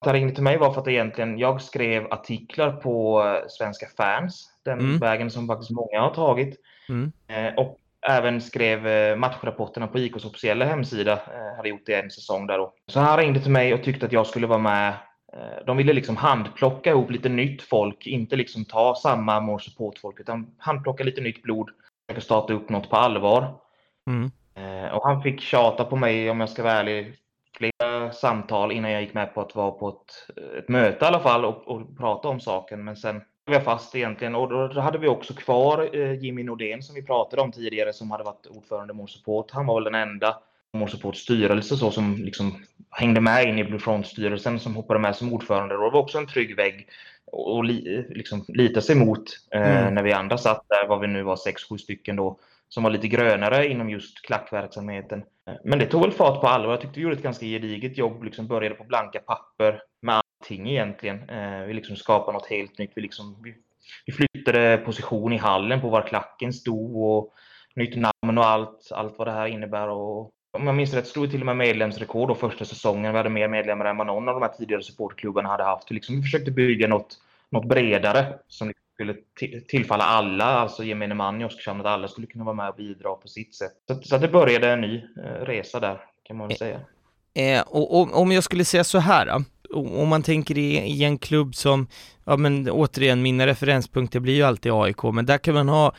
[0.00, 3.86] Att han ringde till mig var för att egentligen jag skrev artiklar på eh, Svenska
[3.96, 4.98] fans, den mm.
[4.98, 6.60] vägen som faktiskt många har tagit.
[6.88, 7.12] Mm.
[7.28, 7.78] Eh, och
[8.08, 11.20] även skrev eh, matchrapporterna på IKs officiella hemsida,
[11.56, 12.72] hade gjort det en säsong där då.
[12.86, 14.92] Så han ringde till mig och tyckte att jag skulle vara med
[15.36, 20.20] Eh, de ville liksom handplocka ihop lite nytt folk, inte liksom ta samma more support-folk,
[20.20, 21.70] utan handplocka lite nytt blod,
[22.06, 23.54] försöka starta upp något på allvar.
[24.06, 24.30] Mm.
[24.54, 27.14] Eh, och han fick tjata på mig, om jag ska vara ärlig,
[27.56, 31.20] flera samtal innan jag gick med på att vara på ett, ett möte i alla
[31.20, 32.84] fall och, och prata om saken.
[32.84, 36.94] Men sen jag fast egentligen och då hade vi också kvar eh, Jimmy Nordén som
[36.94, 39.50] vi pratade om tidigare som hade varit ordförande i Support.
[39.50, 40.38] Han var väl den enda
[40.72, 45.16] More Support styrelse så som liksom hängde med in i Blue Front-styrelsen som hoppade med
[45.16, 45.76] som ordförande.
[45.76, 46.88] Och det var också en trygg vägg
[47.58, 49.94] att li, liksom, lita sig mot eh, mm.
[49.94, 52.38] när vi andra satt där, vad vi nu var, sex, sju stycken då,
[52.68, 55.24] som var lite grönare inom just klackverksamheten.
[55.64, 56.70] Men det tog väl fart på allvar.
[56.70, 60.70] Jag tyckte vi gjorde ett ganska gediget jobb, liksom började på blanka papper med allting
[60.70, 61.28] egentligen.
[61.28, 62.90] Eh, vi liksom skapade något helt nytt.
[62.94, 63.54] Vi, liksom, vi,
[64.06, 67.32] vi flyttade position i hallen på var klacken stod och
[67.74, 69.88] nytt namn och allt, allt vad det här innebär.
[69.88, 73.12] Och om jag minns rätt slog vi till och med medlemsrekord då första säsongen.
[73.12, 75.90] Vi hade mer medlemmar än vad någon av de här tidigare supportklubbarna hade haft.
[75.90, 77.18] Vi, liksom, vi försökte bygga något,
[77.50, 79.16] något bredare som liksom skulle
[79.68, 83.14] tillfalla alla, alltså gemene man i Oskarshamn, att alla skulle kunna vara med och bidra
[83.14, 83.72] på sitt sätt.
[83.88, 86.80] Så, så det började en ny eh, resa där, kan man väl säga.
[87.34, 91.18] Eh, och, och, om jag skulle säga så här om man tänker i, i en
[91.18, 91.86] klubb som,
[92.24, 95.92] ja men återigen, mina referenspunkter blir ju alltid AIK, men där kan man ha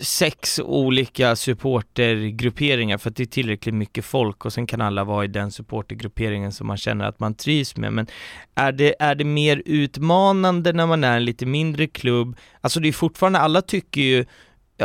[0.00, 5.24] sex olika supportergrupperingar för att det är tillräckligt mycket folk och sen kan alla vara
[5.24, 7.92] i den supportergrupperingen som man känner att man trivs med.
[7.92, 8.06] Men
[8.54, 12.36] är det, är det mer utmanande när man är en lite mindre klubb?
[12.60, 14.24] Alltså det är fortfarande, alla tycker ju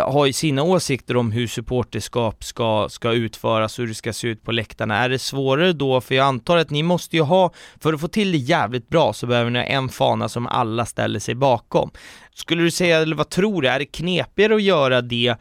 [0.01, 4.27] har ju sina åsikter om hur supporterskap ska, ska utföras och hur det ska se
[4.27, 4.97] ut på läktarna.
[4.97, 6.01] Är det svårare då?
[6.01, 9.13] För jag antar att ni måste ju ha, för att få till det jävligt bra
[9.13, 11.91] så behöver ni ha en fana som alla ställer sig bakom.
[12.33, 15.35] Skulle du säga, eller vad tror du, är det knepigare att göra det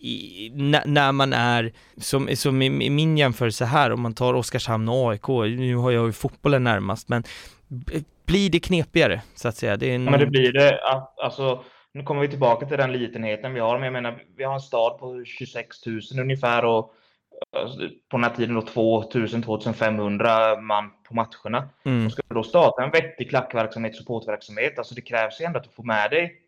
[0.00, 0.50] i,
[0.84, 5.28] när man är, som, som i, min jämförelse här, om man tar Oskarshamn och AIK,
[5.58, 7.24] nu har jag ju fotbollen närmast, men
[8.26, 9.76] blir det knepigare så att säga?
[9.76, 10.04] Det en...
[10.04, 10.78] Ja, men det blir det.
[11.24, 11.64] Alltså,
[11.98, 14.60] nu kommer vi tillbaka till den litenheten vi har, men jag menar, vi har en
[14.60, 16.94] stad på 26 000 ungefär och
[17.56, 17.78] alltså,
[18.08, 21.68] på den här tiden då 2000-2500 man på matcherna.
[21.84, 22.06] Mm.
[22.06, 25.64] Och ska du då starta en vettig klackverksamhet, supportverksamhet, alltså det krävs ju ändå att
[25.64, 26.42] du får med dig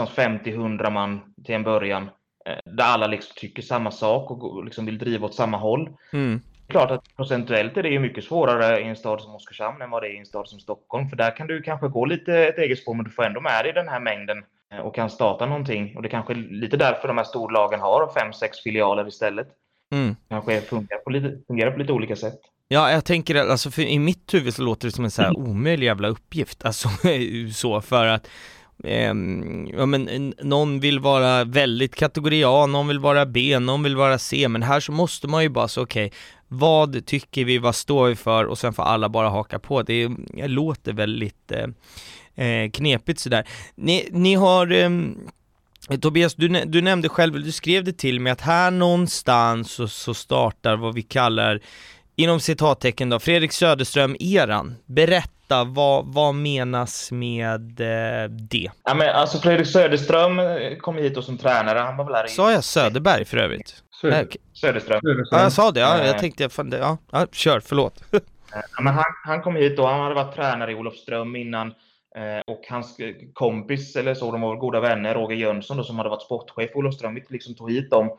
[0.00, 2.10] 50-100 man till en början.
[2.46, 5.90] Eh, där alla liksom tycker samma sak och liksom vill driva åt samma håll.
[6.12, 6.40] Mm.
[6.68, 10.02] Klart att procentuellt är det ju mycket svårare i en stad som Oskarshamn än vad
[10.02, 11.08] det är i en stad som Stockholm.
[11.08, 13.64] För där kan du kanske gå lite ett eget spår, men du får ändå med
[13.64, 14.44] dig den här mängden
[14.84, 15.96] och kan starta någonting.
[15.96, 19.48] Och det kanske är lite därför de här storlagen har fem, sex filialer istället.
[19.92, 20.16] Mm.
[20.28, 22.40] Kanske fungerar på, lite, fungerar på lite olika sätt.
[22.68, 25.28] Ja, jag tänker alltså för i mitt huvud så låter det som en så här
[25.28, 25.50] mm.
[25.50, 26.88] omöjlig jävla uppgift, alltså
[27.54, 28.28] så för att
[28.84, 29.14] eh,
[29.76, 34.18] ja men någon vill vara väldigt kategori A, någon vill vara B, någon vill vara
[34.18, 37.74] C, men här så måste man ju bara så okej, okay, vad tycker vi, vad
[37.74, 39.82] står vi för och sen får alla bara haka på.
[39.82, 41.66] Det, det låter väldigt eh,
[42.36, 43.48] eh, knepigt sådär.
[43.74, 44.90] Ni, ni har eh,
[46.00, 50.14] Tobias, du, du nämnde själv, du skrev det till mig att här någonstans så, så
[50.14, 51.60] startar vad vi kallar,
[52.16, 54.74] inom citattecken då, Fredrik Söderström-eran.
[54.86, 58.70] Berätta, vad, vad menas med eh, det?
[58.84, 60.40] Ja, men alltså Fredrik Söderström
[60.80, 62.28] kom hit då som tränare, han var väl här i...
[62.28, 63.74] Sa jag Söderberg för övrigt?
[64.00, 64.36] Söder, Okay.
[64.52, 65.00] Söderström.
[65.30, 68.04] Ja, jag sa det, ja, jag tänkte, fan, det, ja, ja, kör, förlåt.
[68.10, 71.74] ja, men han, han kom hit då, han hade varit tränare i Olofström innan Eh,
[72.46, 72.96] och hans
[73.32, 76.74] kompis, eller så, de var goda vänner, Roger Jönsson då, som hade varit sportchef i
[76.74, 78.10] Olofström, liksom tog hit dem,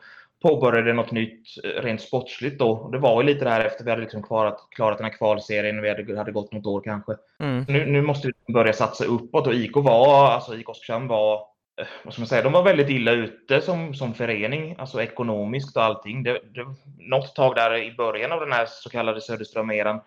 [0.42, 2.88] påbörjade något nytt eh, rent sportsligt då.
[2.92, 5.88] Det var ju lite där efter vi hade liksom klarat, klarat den här kvalserien, vi
[5.88, 7.12] hade, hade gått något år kanske.
[7.38, 7.64] Mm.
[7.68, 11.34] Nu, nu måste vi börja satsa uppåt och IK var, alltså IK Oskarshamn var
[11.80, 15.76] eh, vad ska man säga, de var väldigt illa ute som, som förening, alltså ekonomiskt
[15.76, 16.22] och allting.
[16.22, 16.66] Det, det,
[16.98, 20.00] något tag där i början av den här så kallade Söderström-eran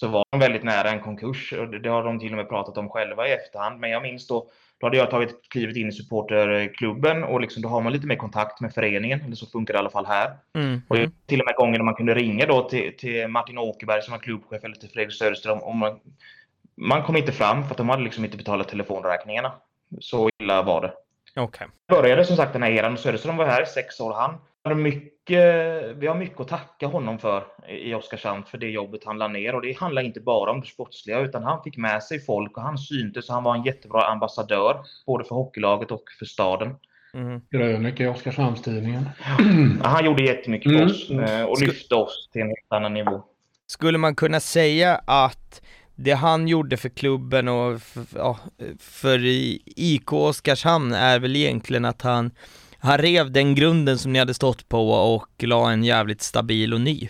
[0.00, 1.52] så var de väldigt nära en konkurs.
[1.52, 3.80] Och det, har de till och med pratat om själva i efterhand.
[3.80, 7.68] Men jag minns då, då hade jag tagit klivet in i supporterklubben och liksom, då
[7.68, 9.20] har man lite mer kontakt med föreningen.
[9.20, 10.30] Eller så funkar det i alla fall här.
[10.54, 10.82] Mm.
[10.88, 10.96] Och
[11.26, 14.18] till och med gånger när man kunde ringa då till, till Martin Åkerberg som var
[14.18, 15.58] klubbchef eller till Fredrik Söderström.
[15.58, 16.00] Och man,
[16.76, 19.52] man kom inte fram för att de hade liksom inte betalat telefonräkningarna.
[20.00, 20.92] Så illa var det.
[21.42, 21.68] Okay.
[21.88, 22.98] Började som sagt den här eran.
[22.98, 24.14] Söderström var här i sex år.
[24.14, 24.34] Han
[24.74, 29.28] mycket, vi har mycket att tacka honom för i Oskarshamn för det jobbet han la
[29.28, 29.54] ner.
[29.54, 32.62] Och det handlar inte bara om det sportsliga, utan han fick med sig folk och
[32.62, 33.28] han syntes.
[33.28, 36.74] Han var en jättebra ambassadör, både för hockeylaget och för staden.
[37.14, 37.40] Mm.
[37.50, 39.08] Grönek i Oskarshamnstidningen.
[39.82, 41.48] Ja, han gjorde jättemycket för oss mm.
[41.48, 43.22] och lyfte oss till en helt annan nivå.
[43.66, 45.62] Skulle man kunna säga att
[45.94, 48.38] det han gjorde för klubben och för, ja,
[48.78, 49.20] för
[49.76, 52.30] IK Oskarshamn är väl egentligen att han
[52.88, 56.80] han rev den grunden som ni hade stått på och la en jävligt stabil och
[56.80, 57.08] ny.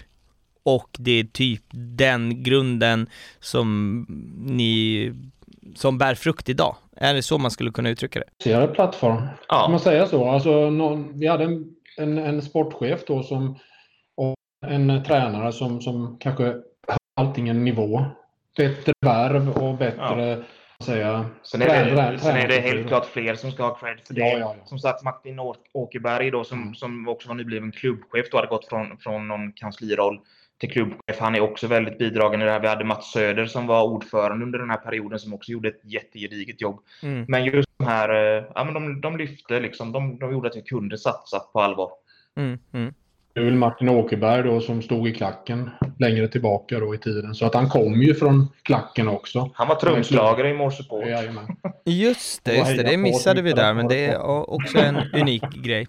[0.62, 3.08] Och det är typ den grunden
[3.40, 4.06] som
[4.38, 5.12] ni,
[5.74, 6.76] som bär frukt idag.
[6.96, 8.44] Är det så man skulle kunna uttrycka det?
[8.44, 9.62] Ser plattform, ja.
[9.62, 10.28] kan man säga så?
[10.28, 11.64] Alltså, någon, vi hade en,
[11.96, 13.58] en, en, sportchef då som,
[14.16, 14.34] och
[14.66, 16.54] en tränare som, som kanske
[17.16, 18.04] allting en nivå.
[18.56, 20.42] Bättre värv och bättre ja
[20.84, 21.26] säga.
[21.42, 24.20] Sen är, det, sen är det helt klart fler som ska ha cred för det.
[24.20, 24.66] Ja, ja, ja.
[24.66, 25.38] Som sagt, Martin
[25.72, 30.20] Åkerberg då, som, som också var nybliven klubbchef, då hade gått från, från någon kansliroll
[30.58, 31.18] till klubbchef.
[31.18, 32.60] Han är också väldigt bidragande i det här.
[32.60, 35.80] Vi hade Mats Söder som var ordförande under den här perioden som också gjorde ett
[35.84, 36.80] jättegediget jobb.
[37.02, 37.24] Mm.
[37.28, 40.56] Men just de här, eh, ja men de, de lyfte liksom, de, de gjorde att
[40.56, 41.90] vi kunde satsa på allvar.
[42.36, 42.94] Mm.
[43.39, 47.34] Det är väl Martin Åkerberg då som stod i klacken längre tillbaka då i tiden.
[47.34, 49.51] Så att han kom ju från klacken också.
[49.55, 50.82] Han var trumslagare i Morse
[51.84, 55.86] Just det, just det, det missade vi där, men det är också en unik grej.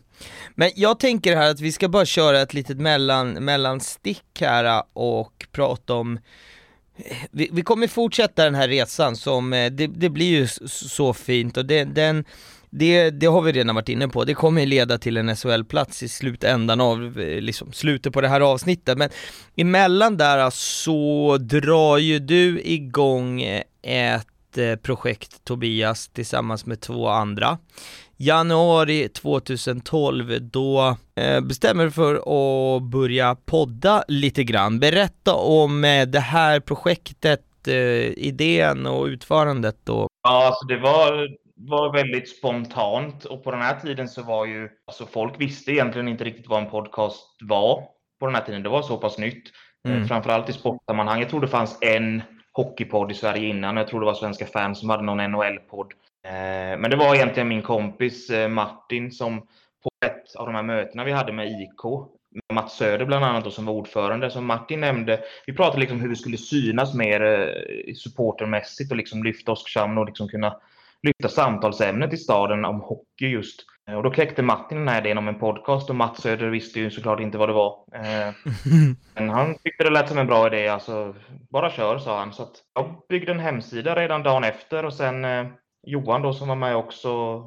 [0.56, 5.46] Men jag tänker här att vi ska bara köra ett litet mellan, mellanstick här och
[5.52, 6.20] prata om
[7.32, 11.58] vi, vi kommer fortsätta den här resan som, eh, det, det blir ju så fint
[11.58, 12.26] och det, den
[12.70, 16.08] det, det har vi redan varit inne på, det kommer leda till en SHL-plats i
[16.08, 19.10] slutändan av eh, liksom, slutet på det här avsnittet, men
[19.56, 24.26] emellan där eh, så drar ju du igång eh, ett
[24.82, 27.58] projekt Tobias tillsammans med två andra.
[28.18, 30.98] Januari 2012, då
[31.42, 34.80] bestämmer du för att börja podda lite grann.
[34.80, 37.42] Berätta om det här projektet,
[38.16, 40.08] idén och utförandet då.
[40.24, 41.28] Ja, alltså det var
[41.60, 46.08] var väldigt spontant och på den här tiden så var ju, alltså folk visste egentligen
[46.08, 47.84] inte riktigt vad en podcast var
[48.20, 48.64] på den här tiden.
[48.64, 49.44] Det var så pass nytt.
[49.88, 50.08] Eh, mm.
[50.08, 51.20] Framförallt i sportsammanhang.
[51.20, 53.78] Jag tror det fanns en hockeypodd i Sverige innan.
[53.78, 55.94] Jag tror det var Svenska fans som hade någon NHL-podd.
[56.28, 59.40] Eh, men det var egentligen min kompis eh, Martin som
[59.84, 61.84] på ett av de här mötena vi hade med IK,
[62.32, 65.20] med Mats Söder bland annat då, som var ordförande, som Martin nämnde.
[65.46, 67.54] Vi pratade liksom hur vi skulle synas mer
[67.96, 70.56] supportermässigt och liksom lyfta Oskarshamn och liksom kunna
[71.04, 73.66] lyfta samtalsämnet i staden om hockey just.
[73.90, 76.80] Eh, och då kläckte Martin den här idén om en podcast och Mats Söder visste
[76.80, 77.86] ju såklart inte vad det var.
[77.94, 78.34] Eh,
[79.16, 81.16] men han tyckte det lät som en bra idé, alltså
[81.50, 82.34] bara kör sa han.
[82.34, 85.48] Så att jag byggde en hemsida redan dagen efter och sen eh,
[85.88, 87.44] Johan då som var med också,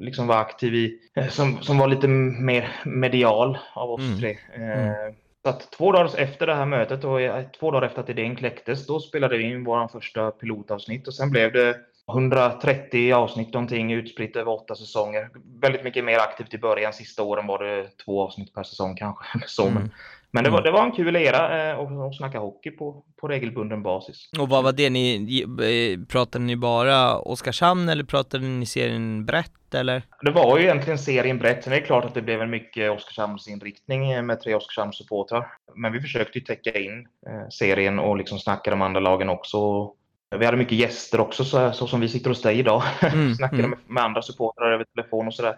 [0.00, 0.98] liksom var aktiv i,
[1.30, 4.18] som, som var lite mer medial av oss mm.
[4.18, 4.38] tre.
[4.54, 5.14] Mm.
[5.42, 7.18] Så att två dagar efter det här mötet och
[7.58, 11.30] två dagar efter att idén kläcktes, då spelade vi in vår första pilotavsnitt och sen
[11.30, 11.76] blev det
[12.10, 15.28] 130 avsnitt någonting utspritt över åtta säsonger.
[15.60, 16.92] Väldigt mycket mer aktivt i början.
[16.92, 19.24] Sista åren var det två avsnitt per säsong kanske.
[19.46, 19.74] Så, mm.
[19.74, 19.90] men,
[20.30, 20.64] men det, var, mm.
[20.64, 24.30] det var en kul era eh, att snacka hockey på, på regelbunden basis.
[24.38, 29.74] Och vad var det ni, eh, pratade ni bara Oskarshamn eller pratade ni serien brett
[29.74, 30.02] eller?
[30.22, 31.64] Det var ju egentligen serien brett.
[31.64, 35.46] Sen är det klart att det blev en mycket Oskarshamnsinriktning eh, med tre Oskarshamnssupportrar.
[35.74, 37.08] Men vi försökte ju täcka in
[37.50, 39.92] serien och liksom snacka de andra lagen också.
[40.38, 42.82] Vi hade mycket gäster också, så, så som vi sitter hos dig idag.
[43.02, 43.70] Mm, Snackade mm.
[43.70, 45.56] Med, med, andra supportrar över telefon och sådär.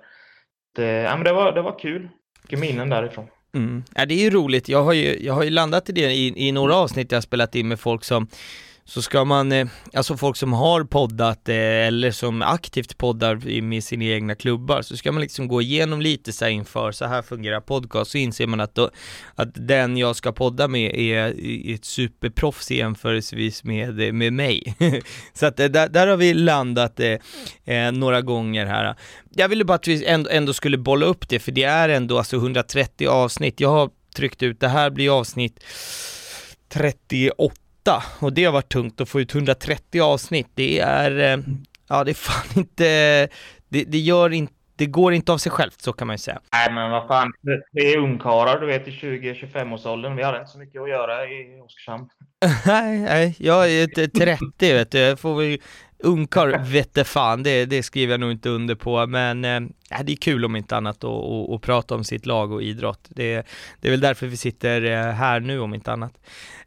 [0.77, 2.09] Det, ja, men det, var, det var kul.
[2.43, 3.27] Mycket minnen därifrån.
[3.55, 3.85] Mm.
[3.95, 4.69] Ja, det är ju roligt.
[4.69, 7.23] Jag har ju, jag har ju landat i det i, i några avsnitt jag har
[7.23, 8.29] spelat in med folk som
[8.85, 13.85] så ska man, eh, alltså folk som har poddat eh, eller som aktivt poddar med
[13.85, 17.61] sina egna klubbar, så ska man liksom gå igenom lite så inför, så här fungerar
[17.61, 18.91] podcast, så inser man att, då,
[19.35, 21.35] att den jag ska podda med är
[21.75, 24.75] ett superproffs jämförelsevis med, eh, med mig.
[25.35, 27.19] så att eh, där, där har vi landat eh,
[27.65, 28.97] eh, några gånger här.
[29.35, 32.19] Jag ville bara att vi ändå, ändå skulle bolla upp det, för det är ändå
[32.19, 33.61] alltså 130 avsnitt.
[33.61, 35.65] Jag har tryckt ut, det här blir avsnitt
[36.73, 37.62] 38
[38.21, 40.49] och det har varit tungt att få ut 130 avsnitt.
[40.55, 41.45] Det är, eh,
[41.89, 42.85] ja det är fan inte,
[43.69, 46.41] det, det gör inte det går inte av sig självt, så kan man ju säga.
[46.53, 47.33] Nej, men vad fan.
[47.73, 50.17] Vi är ungkarlar, du vet, i 20-25-årsåldern.
[50.17, 52.09] Vi har inte så mycket att göra i Oskarshamn.
[52.67, 54.99] nej, nej, jag är 30, vet du.
[54.99, 55.59] Jag får väl
[55.99, 59.61] ungkarl vette fan, det, det skriver jag nog inte under på, men äh,
[60.05, 63.07] det är kul om inte annat att prata om sitt lag och idrott.
[63.09, 63.47] Det,
[63.81, 66.13] det är väl därför vi sitter eh, här nu om inte annat.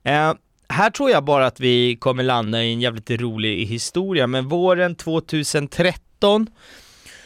[0.04, 0.34] Äh,
[0.70, 4.96] här tror jag bara att vi kommer landa i en jävligt rolig historia, men våren
[4.96, 6.48] 2013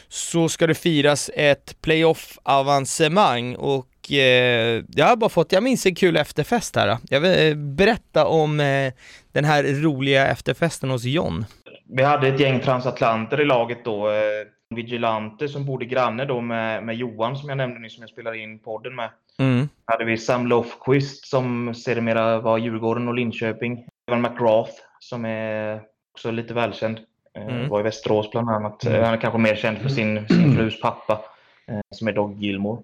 [0.08, 5.94] så ska det firas ett playoff-avancemang och eh, jag har bara fått, jag minns en
[5.94, 6.98] kul efterfest här.
[7.10, 8.92] Jag vill eh, berätta om eh,
[9.32, 11.44] den här roliga efterfesten hos John.
[11.88, 14.10] Vi hade ett gäng transatlanter i laget då.
[14.10, 18.10] Eh, Vigilante som bodde granne då med, med Johan som jag nämnde nyss som jag
[18.10, 19.10] spelade in podden med.
[19.40, 19.68] Mm.
[19.84, 23.86] hade vi Sam Lofquist som sedermera var Djurgården och Linköping.
[24.08, 25.82] Evan McGrath som är
[26.12, 27.00] också lite välkänd.
[27.34, 27.68] Eh, mm.
[27.68, 28.84] Var i Västerås bland annat.
[28.84, 29.04] Mm.
[29.04, 31.20] Han är kanske mer känd för sin, sin frus pappa
[31.66, 32.82] eh, som är Dog Gilmore.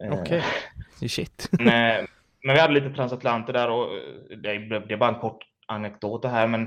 [0.00, 0.42] Eh, Okej,
[0.96, 1.08] okay.
[1.08, 1.48] shit.
[1.60, 2.06] men,
[2.44, 3.88] men vi hade lite transatlanter där och
[4.42, 6.60] det är bara en kort anekdot det här men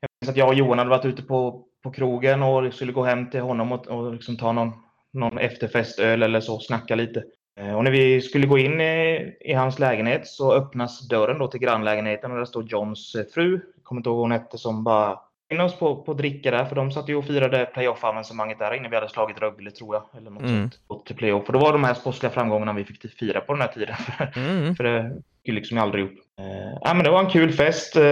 [0.00, 3.04] jag minns att jag och Johan hade varit ute på, på krogen och skulle gå
[3.04, 4.72] hem till honom och, och liksom ta någon,
[5.12, 7.24] någon efterfestöl eller så, snacka lite.
[7.58, 11.48] Eh, och när vi skulle gå in i, i, hans lägenhet så öppnas dörren då
[11.48, 14.58] till grannlägenheten och där står Johns eh, fru, jag kommer inte ihåg vad hon hette,
[14.58, 15.18] som bara
[15.50, 18.88] in oss på, på dricka där, för de satt ju och firade playoff-avancemanget där inne.
[18.88, 20.70] Vi hade slagit Rögle tror jag, eller något mm.
[20.88, 21.46] sånt, till playoff.
[21.46, 23.96] Och det var de här sportsliga framgångarna vi fick fira på den här tiden.
[24.36, 24.74] Mm.
[24.74, 26.18] för det gick liksom aldrig upp.
[26.38, 27.96] Eh, ja, men det var en kul fest.
[27.96, 28.04] Eh,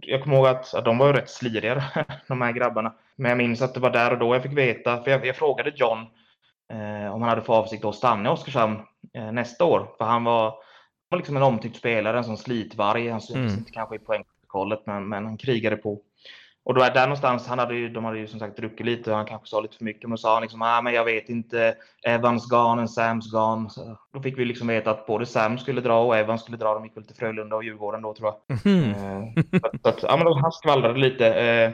[0.00, 1.84] jag kommer ihåg att, att de var ju rätt sliriga,
[2.28, 2.94] de här grabbarna.
[3.16, 5.36] Men jag minns att det var där och då jag fick veta, för jag, jag
[5.36, 6.06] frågade John
[7.12, 8.78] om han hade för avsikt att stanna i Oskarshamn
[9.14, 9.88] eh, nästa år.
[9.98, 10.54] För han var,
[11.08, 13.08] var liksom en omtyckt spelare, en sån slitvarg.
[13.08, 13.58] Han syns mm.
[13.58, 16.00] inte kanske i poängprotokollet, men, men han krigade på.
[16.64, 19.10] Och då är där någonstans, han hade ju, de hade ju som sagt druckit lite
[19.10, 20.08] och han kanske sa lite för mycket.
[20.08, 21.74] Men sa han liksom, ah, men jag vet inte,
[22.06, 23.70] Evans gone, Sams gone.
[23.70, 26.74] Så då fick vi liksom veta att både Sam skulle dra och Evans skulle dra.
[26.74, 28.58] De gick väl till Frölunda och Djurgården då tror jag.
[28.66, 28.90] Mm.
[28.90, 29.42] Eh,
[29.82, 31.34] så att, ja, men han skvallrade lite.
[31.34, 31.72] Eh,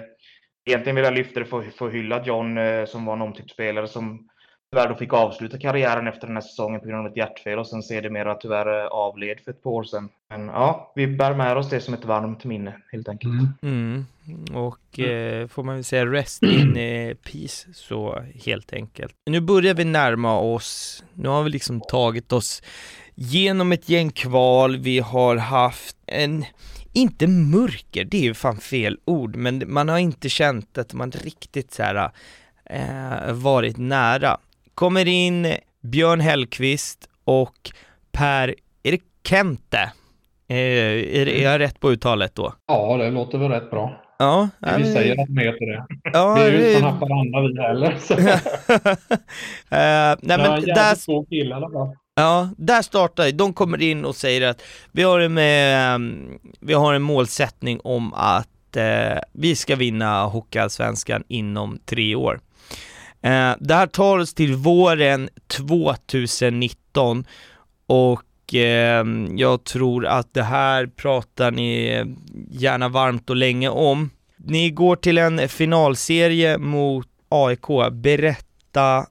[0.64, 3.50] egentligen vill jag lyfta det för, för att hylla John eh, som var en omtyckt
[3.50, 4.28] spelare som
[4.72, 7.66] tyvärr då fick avsluta karriären efter den här säsongen på grund av ett hjärtfel och
[7.66, 10.08] sen sedermera tyvärr avled för ett par år sedan.
[10.28, 13.32] Men ja, vi bär med oss det som ett varmt minne helt enkelt.
[13.62, 14.06] Mm.
[14.28, 14.56] Mm.
[14.56, 15.42] Och mm.
[15.42, 19.14] eh, får man väl säga rest in eh, peace så helt enkelt.
[19.26, 22.62] Nu börjar vi närma oss, nu har vi liksom tagit oss
[23.14, 26.44] genom ett gäng kval, vi har haft en
[26.92, 31.10] inte mörker, det är ju fan fel ord, men man har inte känt att man
[31.10, 32.10] riktigt så här
[32.64, 34.38] eh, varit nära
[34.80, 35.46] kommer in
[35.82, 37.70] Björn Hellqvist och
[38.12, 39.92] Per, är det Kente?
[40.48, 42.54] Eh, är, är jag rätt på uttalet då?
[42.66, 44.02] Ja, det låter väl rätt bra.
[44.18, 44.92] Ja, vi men...
[44.92, 45.86] säger att de heter det.
[46.12, 47.92] Ja, vi är ju inte från Haparanda vi heller.
[47.92, 47.98] uh,
[50.28, 51.04] nej, men där...
[51.06, 51.96] två killar fall.
[52.14, 54.62] Ja, där startar de kommer in och säger att
[54.92, 55.38] vi har en,
[55.94, 62.40] um, vi har en målsättning om att uh, vi ska vinna Hockeyallsvenskan inom tre år.
[63.22, 67.24] Eh, det här tar oss till våren 2019
[67.86, 69.04] och eh,
[69.36, 72.04] jag tror att det här pratar ni
[72.50, 74.10] gärna varmt och länge om.
[74.36, 77.92] Ni går till en finalserie mot AIK.
[77.92, 79.06] Berätta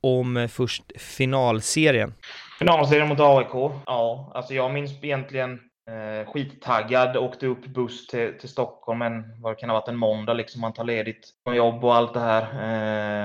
[0.00, 2.14] om först finalserien.
[2.58, 3.72] Finalserien mot AIK?
[3.86, 9.58] Ja, alltså jag minns egentligen Eh, skittaggad, åkte upp buss till, till Stockholm en, vad
[9.58, 10.60] kan ha varit, en måndag liksom.
[10.60, 12.42] Man tar ledigt från jobb och allt det här.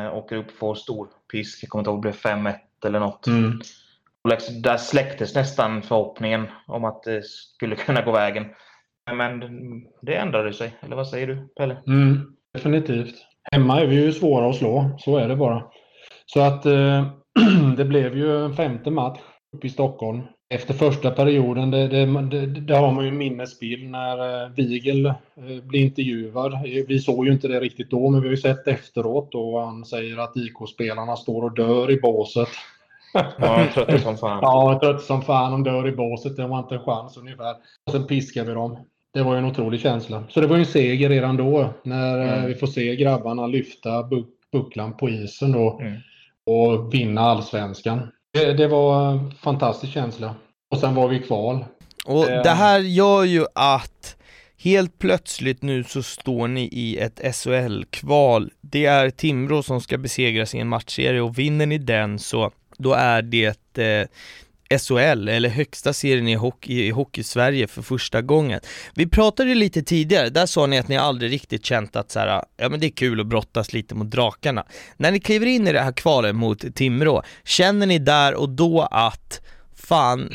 [0.06, 1.64] Eh, åker upp, får stor pisk.
[1.64, 2.56] Jag kommer inte ihåg, det blev 5-1
[2.86, 3.28] eller något.
[3.28, 3.62] Mm.
[4.24, 8.46] Och liksom, där släcktes nästan förhoppningen om att det skulle kunna gå vägen.
[9.12, 9.40] Men
[10.02, 11.78] det ändrade sig, eller vad säger du Pelle?
[11.88, 13.16] Mm, definitivt.
[13.52, 15.64] Hemma är vi ju svåra att slå, så är det bara.
[16.26, 17.08] Så att eh,
[17.78, 19.20] det blev ju en femte match
[19.56, 20.22] uppe i Stockholm
[20.54, 25.14] efter första perioden, det, det, det, det har man ju minnesbild när Vigel eh,
[25.64, 26.54] blir intervjuad.
[26.88, 29.86] Vi såg ju inte det riktigt då, men vi har ju sett efteråt då han
[29.86, 32.50] säger att IK-spelarna står och dör i båset.
[33.14, 34.40] Ja, trött som fan.
[34.42, 35.52] Ja, trött som fan.
[35.52, 36.38] De dör i båset.
[36.38, 37.56] Det var inte en chans ungefär.
[37.86, 38.78] Och sen piskar vi dem.
[39.14, 40.24] Det var ju en otrolig känsla.
[40.30, 42.46] Så det var ju en seger redan då när eh, mm.
[42.46, 44.10] vi får se grabbarna lyfta
[44.52, 46.00] bucklan på isen då mm.
[46.46, 48.12] och vinna allsvenskan.
[48.34, 50.36] Det, det, var en fantastisk känsla.
[50.74, 51.66] Och sen var vi kval.
[52.06, 54.16] Och det här gör ju att
[54.58, 58.52] Helt plötsligt nu så står ni i ett SHL-kval.
[58.62, 62.94] Det är Timrå som ska besegras i en matchserie och vinner ni den så då
[62.94, 64.08] är det eh,
[64.80, 68.60] SHL, eller högsta serien i hockey, i hockey-Sverige för första gången.
[68.96, 72.44] Vi pratade lite tidigare, där sa ni att ni aldrig riktigt känt att så här,
[72.58, 74.66] ja men det är kul att brottas lite mot drakarna.
[74.98, 78.82] När ni kliver in i det här kvalet mot Timrå, känner ni där och då
[78.82, 79.42] att
[79.76, 80.30] fan,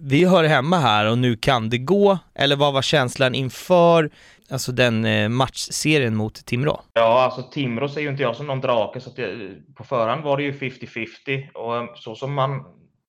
[0.00, 2.18] vi hör hemma här och nu kan det gå?
[2.34, 4.10] Eller vad var känslan inför
[4.50, 6.80] alltså den eh, matchserien mot Timrå?
[6.92, 10.36] Ja, alltså Timrå ser ju inte jag som någon drake, så det, på förhand var
[10.36, 12.64] det ju 50-50 och eh, så som man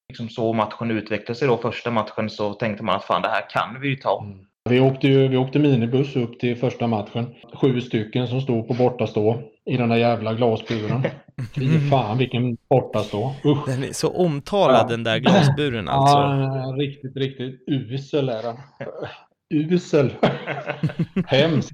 [0.10, 3.50] liksom såg matchen utveckla sig då första matchen så tänkte man att fan det här
[3.50, 4.24] kan vi ju ta.
[4.24, 4.40] Mm.
[4.70, 7.36] Vi åkte, ju, vi åkte minibuss upp till första matchen.
[7.54, 11.04] Sju stycken som stod på bortastå i den där jävla glasburen.
[11.56, 13.34] Fy fan vilken bortastå.
[13.46, 13.66] Usch.
[13.66, 14.88] Den är så omtalad ja.
[14.90, 16.18] den där glasburen alltså.
[16.18, 18.58] Ja, riktigt, riktigt usel är den.
[19.54, 20.12] Usel.
[21.28, 21.72] Hemskt.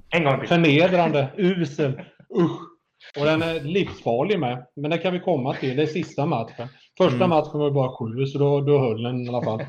[0.48, 1.28] Förnedrande.
[1.36, 1.92] Usel.
[2.40, 2.60] Usch.
[3.18, 4.66] Och den är livsfarlig med.
[4.76, 5.76] Men det kan vi komma till.
[5.76, 6.68] Det är sista matchen.
[6.98, 7.30] Första mm.
[7.30, 9.62] matchen var bara sju, så då, då höll den i alla fall.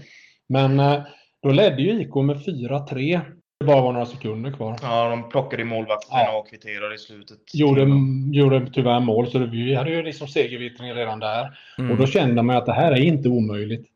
[0.50, 1.04] Men eh,
[1.44, 3.22] då ledde ju IK med 4-3.
[3.60, 4.76] Det bara var några sekunder kvar.
[4.82, 6.38] Ja, de plockade i målvakten ja.
[6.38, 7.38] och kvitterade i slutet.
[7.54, 7.88] Gjorde,
[8.32, 11.60] gjorde tyvärr mål, så det, vi hade ju liksom segervittring redan där.
[11.78, 11.92] Mm.
[11.92, 13.88] Och då kände man att det här är inte omöjligt.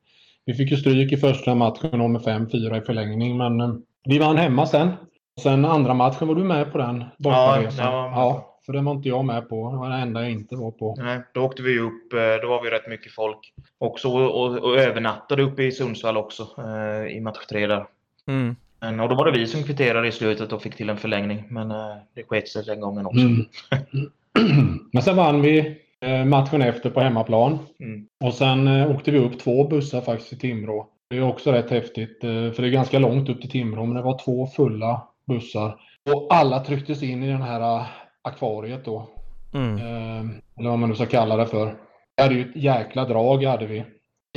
[0.46, 3.74] Vi fick ju stryk i första matchen och med 5-4 i förlängning, men eh,
[4.06, 4.92] vi vann hemma sen.
[5.44, 7.86] Sen andra matchen, var du med på den bortaresan?
[7.86, 9.72] Ja, ja, för den var inte jag med på.
[9.72, 10.96] Det var det enda jag inte var på.
[10.98, 12.14] Nej, då åkte vi upp.
[12.14, 13.54] Eh, då var vi rätt mycket folk.
[13.78, 17.86] Också, och, och övernattade uppe i Sundsvall också eh, i match tre där.
[18.28, 18.56] Mm.
[18.82, 21.44] Men, och då var det vi som kvitterade i slutet och fick till en förlängning.
[21.50, 23.20] Men eh, det sket sig den gången också.
[23.20, 23.46] Mm.
[24.92, 27.60] Men sen vann vi eh, matchen efter på hemmaplan.
[27.80, 28.08] Mm.
[28.24, 30.88] Och sen eh, åkte vi upp två bussar faktiskt till Timrå.
[31.10, 33.96] Det är också rätt häftigt, eh, för det är ganska långt upp till Timrå, men
[33.96, 35.80] det var två fulla bussar.
[36.12, 37.86] Och alla trycktes in i den här
[38.22, 39.10] akvariet då.
[39.54, 39.78] Mm.
[39.78, 41.76] Eh, eller vad man nu ska kalla det för.
[42.16, 43.84] Det hade ju ett jäkla drag hade vi.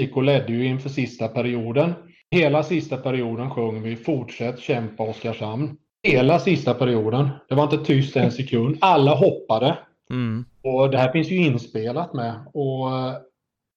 [0.00, 1.94] IK ledde ju inför sista perioden.
[2.32, 5.76] Hela sista perioden sjöng vi Fortsätt kämpa Oskarshamn.
[6.02, 7.28] Hela sista perioden.
[7.48, 8.78] Det var inte tyst en sekund.
[8.80, 9.78] Alla hoppade.
[10.10, 10.44] Mm.
[10.62, 12.34] Och det här finns ju inspelat med.
[12.54, 13.14] Och eh,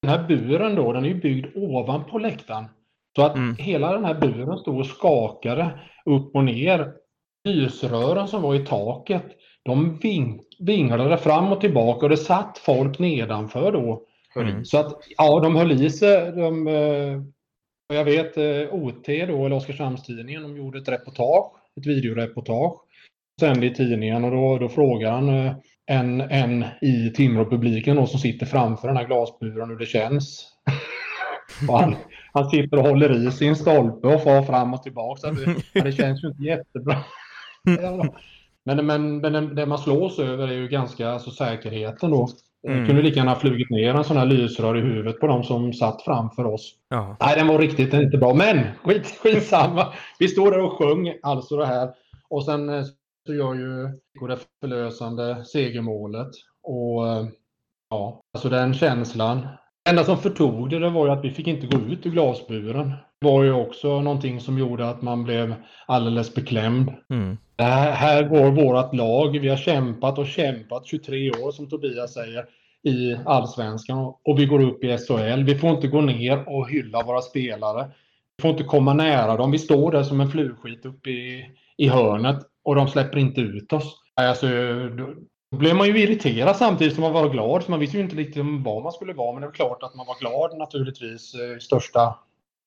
[0.02, 2.64] den här buren då, den är ju byggd ovanpå läktaren.
[3.16, 3.56] Så att mm.
[3.56, 6.92] hela den här buren stod och skakade upp och ner.
[7.44, 9.26] Lysrören som var i taket
[9.62, 14.02] de ving, vinglade fram och tillbaka och det satt folk nedanför då.
[14.36, 14.64] Mm.
[14.64, 16.32] Så att ja, de höll i sig.
[16.32, 16.68] De,
[17.88, 22.80] jag vet eh, OT då, eller Oskarshamnstidningen, de gjorde ett reportage, ett videoreportage.
[23.40, 25.52] Sände i tidningen och då, då frågar han eh,
[25.86, 30.52] en, en i Timrå-publiken som sitter framför den här glasburen hur det känns.
[31.68, 31.96] han,
[32.32, 35.30] han sitter och håller i sin stolpe och far fram och tillbaka.
[35.30, 37.04] Det, det känns ju inte jättebra.
[38.68, 42.28] Men, men, men det man slås över är ju ganska alltså, säkerheten då.
[42.66, 42.80] Mm.
[42.80, 45.44] Det kunde lika gärna ha flugit ner en sån här lysrör i huvudet på de
[45.44, 46.74] som satt framför oss.
[46.88, 47.16] Ja.
[47.20, 48.34] Nej, den var riktigt inte bra.
[48.34, 49.92] Men skit, skitsamma.
[50.18, 51.90] Vi står där och sjöng alltså det här.
[52.30, 52.84] Och sen eh,
[53.26, 53.82] så gör ju
[54.28, 56.30] det förlösande segermålet.
[56.62, 57.26] Och eh,
[57.90, 59.46] ja, alltså den känslan.
[59.86, 62.10] Det enda som förtog det, det var ju att vi fick inte gå ut ur
[62.10, 62.92] glasburen.
[63.20, 65.54] Det var ju också någonting som gjorde att man blev
[65.86, 66.92] alldeles beklämd.
[67.10, 67.38] Mm.
[67.58, 69.38] Här, här går vårt lag.
[69.38, 72.44] Vi har kämpat och kämpat 23 år som Tobias säger
[72.82, 75.42] i allsvenskan och vi går upp i SHL.
[75.44, 77.90] Vi får inte gå ner och hylla våra spelare.
[78.36, 79.50] Vi får inte komma nära dem.
[79.50, 81.44] Vi står där som en flugskit uppe i,
[81.76, 83.96] i hörnet och de släpper inte ut oss.
[84.14, 84.46] Alltså,
[85.50, 87.62] då blev man ju irriterad samtidigt som man var glad.
[87.62, 89.32] Så man visste ju inte riktigt vad man skulle vara.
[89.32, 92.18] Men det är klart att man var glad naturligtvis i största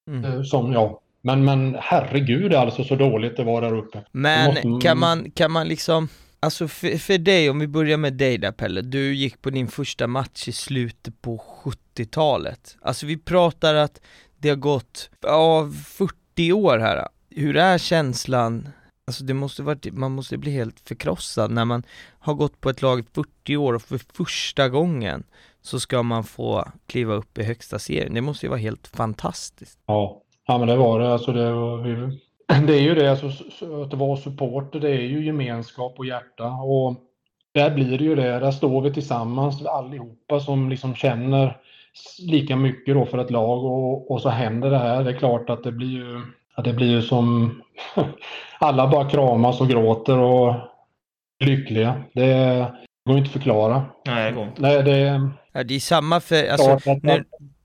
[0.07, 0.25] mm.
[0.25, 0.99] Eh, som jag.
[1.21, 4.05] Men, men herregud alltså så dåligt det var där uppe.
[4.11, 4.87] Men måste...
[4.87, 6.09] kan, man, kan man liksom,
[6.39, 9.67] alltså för, för dig, om vi börjar med dig där Pelle, du gick på din
[9.67, 12.77] första match i slutet på 70-talet.
[12.81, 14.01] Alltså vi pratar att
[14.37, 17.07] det har gått, ja, 40 år här.
[17.29, 18.69] Hur är känslan
[19.09, 21.83] Alltså det måste vara, man måste bli helt förkrossad när man
[22.19, 25.23] har gått på ett lag i 40 år och för första gången
[25.61, 28.13] så ska man få kliva upp i högsta serien.
[28.13, 29.79] Det måste ju vara helt fantastiskt.
[29.85, 31.13] Ja, Ja, men det var det.
[31.13, 31.77] Alltså det, var,
[32.67, 33.27] det är ju det, alltså,
[33.83, 36.47] att vara supporter, det är ju gemenskap och hjärta.
[36.47, 36.95] Och
[37.53, 38.39] där blir det ju det.
[38.39, 41.57] Där står vi tillsammans allihopa som liksom känner
[42.19, 45.03] lika mycket då för ett lag och, och så händer det här.
[45.03, 46.21] Det är klart att det blir ju,
[46.59, 47.55] att det blir ju som
[48.59, 50.53] alla bara kramas och gråter och
[51.39, 52.03] är lyckliga.
[52.13, 52.65] Det
[53.07, 53.85] går inte att förklara.
[54.05, 54.61] Nej, det går inte.
[54.61, 57.23] Nej, det, Ja, det är samma för, alltså, att, nu,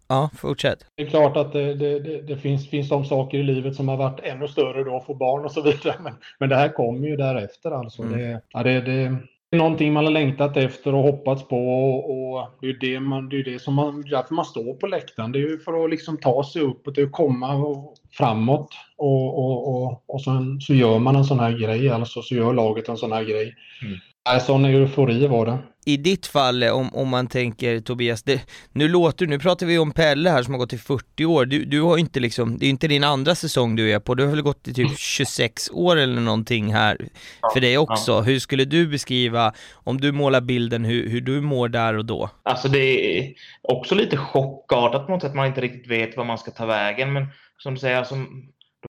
[0.08, 0.86] ja, fortsätt.
[0.94, 3.88] det är klart att det, det, det, det finns, finns de saker i livet som
[3.88, 5.94] har varit ännu större då, att få barn och så vidare.
[6.02, 8.02] Men, men det här kommer ju därefter alltså.
[8.02, 8.18] Mm.
[8.18, 9.16] Det, ja, det, det,
[9.54, 13.28] någonting man har längtat efter och hoppats på och, och det är ju det, man,
[13.28, 15.32] det, är det som man, därför man står på läktaren.
[15.32, 19.68] Det är ju för att liksom ta sig uppåt och komma och, framåt och, och,
[19.68, 22.96] och, och sen så gör man en sån här grej, alltså så gör laget en
[22.96, 23.54] sån här grej.
[23.82, 23.98] Mm.
[24.28, 25.58] Nej, sån eufori var det.
[25.86, 28.40] I ditt fall, om, om man tänker Tobias, det,
[28.72, 31.64] nu låter nu pratar vi om Pelle här som har gått i 40 år, du,
[31.64, 34.30] du har inte liksom, det är inte din andra säsong du är på, du har
[34.30, 37.08] väl gått i typ 26 år eller någonting här
[37.52, 38.20] för dig också.
[38.20, 42.30] Hur skulle du beskriva, om du målar bilden, hur, hur du mår där och då?
[42.42, 45.34] Alltså det är också lite chockartat på något sätt.
[45.34, 47.12] Man inte riktigt vet var man ska ta vägen.
[47.12, 47.26] Men
[47.58, 48.14] som du säger, alltså,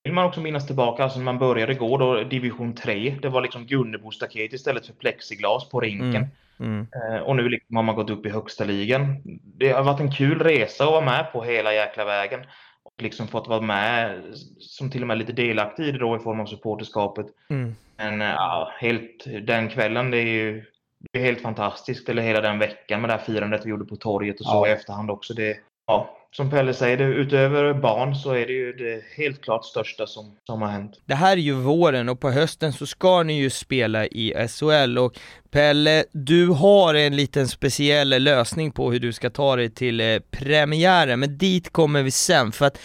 [0.03, 3.15] vill man också minnas tillbaka, alltså när man började gå då, division 3.
[3.21, 6.15] Det var liksom Gunnebo-staket istället för plexiglas på rinken.
[6.15, 6.29] Mm.
[6.59, 6.87] Mm.
[6.93, 9.21] Eh, och nu liksom har man gått upp i högsta ligan.
[9.43, 12.39] Det har varit en kul resa att vara med på hela jäkla vägen.
[12.83, 14.21] Och liksom fått vara med
[14.59, 17.25] som till och med lite delaktig i det då i form av supporterskapet.
[17.49, 17.75] Mm.
[17.97, 20.65] Men eh, ja, helt, den kvällen, det är ju
[21.11, 22.09] det är helt fantastiskt.
[22.09, 24.67] Eller hela den veckan med det här firandet vi gjorde på torget och så Ja.
[24.67, 25.33] i efterhand också.
[25.33, 25.57] Det,
[25.87, 30.37] ja, som Pelle säger, utöver barn så är det ju det helt klart största som,
[30.43, 31.01] som har hänt.
[31.05, 34.97] Det här är ju våren och på hösten så ska ni ju spela i SHL
[34.97, 35.19] och
[35.51, 40.19] Pelle, du har en liten speciell lösning på hur du ska ta dig till eh,
[40.31, 42.79] premiären, men dit kommer vi sen för att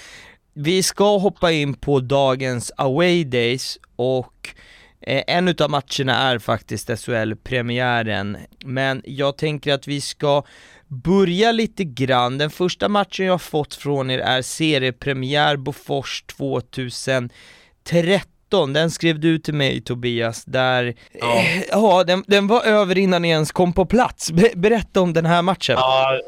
[0.55, 4.55] vi ska hoppa in på dagens away days och
[5.01, 10.43] eh, en utav matcherna är faktiskt SHL-premiären, men jag tänker att vi ska
[10.91, 12.39] börja lite grann.
[12.39, 18.73] Den första matchen jag har fått från er är seriepremiär Bofors 2013.
[18.73, 21.37] Den skrev du till mig Tobias, där, Ja.
[21.39, 24.33] eh, ja den, den var över innan ni ens kom på plats.
[24.33, 25.75] Be- berätta om den här matchen.
[25.79, 26.21] Ja,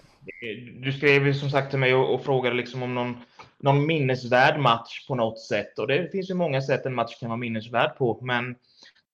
[0.82, 3.16] du skrev ju som sagt till mig och, och frågade liksom om någon,
[3.62, 5.78] någon minnesvärd match på något sätt.
[5.78, 8.18] Och det finns ju många sätt en match kan vara minnesvärd på.
[8.22, 8.54] Men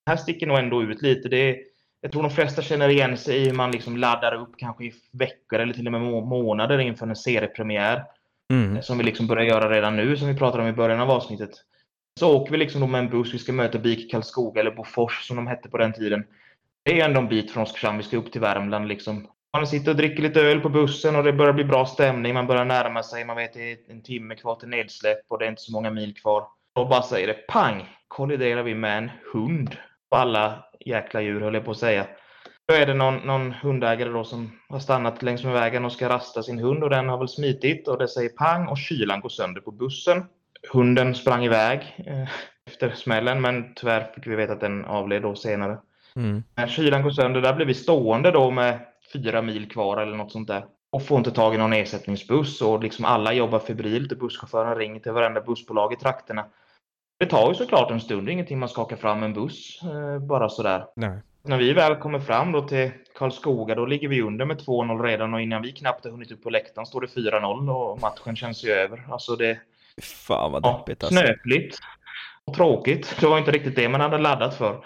[0.06, 1.28] här sticker nog ändå ut lite.
[1.28, 1.56] Det
[2.00, 4.92] jag tror de flesta känner igen sig i hur man liksom laddar upp kanske i
[5.12, 8.04] veckor eller till och med må- månader inför en seriepremiär.
[8.52, 8.82] Mm.
[8.82, 11.50] Som vi liksom börjar göra redan nu, som vi pratade om i början av avsnittet.
[12.20, 13.34] Så åker vi liksom med en buss.
[13.34, 16.24] Vi ska möta BIK Karlskoga eller Bofors som de hette på den tiden.
[16.82, 17.98] Det är ändå en bit från Oskarshamn.
[17.98, 18.88] Vi ska upp till Värmland.
[18.88, 19.28] Liksom.
[19.52, 22.34] Man sitter och dricker lite öl på bussen och det börjar bli bra stämning.
[22.34, 23.24] Man börjar närma sig.
[23.24, 25.90] Man vet det är en timme kvar till nedsläpp och det är inte så många
[25.90, 26.46] mil kvar.
[26.74, 27.88] Och bara säger det pang!
[28.08, 29.76] Kolliderar vi med en hund.
[30.10, 32.06] På alla jäkla djur höll jag på att säga.
[32.68, 36.08] Då är det någon, någon hundägare då som har stannat längs med vägen och ska
[36.08, 39.28] rasta sin hund och den har väl smitit och det säger pang och kylan går
[39.28, 40.24] sönder på bussen.
[40.72, 42.28] Hunden sprang iväg eh,
[42.66, 45.78] efter smällen men tyvärr fick vi veta att den avled då senare.
[46.16, 46.42] Mm.
[46.54, 48.78] När kylan går sönder, där blir vi stående då med
[49.12, 50.64] fyra mil kvar eller något sånt där.
[50.90, 55.00] Och får inte tag i någon ersättningsbuss och liksom alla jobbar febrilt och busschauffören ringer
[55.00, 56.44] till varenda bussbolag i trakterna.
[57.18, 60.18] Det tar ju såklart en stund, det är ingenting man skakar fram en buss eh,
[60.18, 60.84] bara sådär.
[60.96, 61.18] Nej.
[61.42, 65.34] När vi väl kommer fram då till Karlskoga, då ligger vi under med 2-0 redan
[65.34, 68.64] och innan vi knappt har hunnit upp på läktaren står det 4-0 och matchen känns
[68.64, 69.06] ju över.
[69.10, 69.58] Alltså det,
[70.02, 71.18] Fan vad deppigt alltså.
[71.18, 71.78] snöpligt
[72.44, 73.16] och tråkigt.
[73.20, 74.84] Det var inte riktigt det man hade laddat för.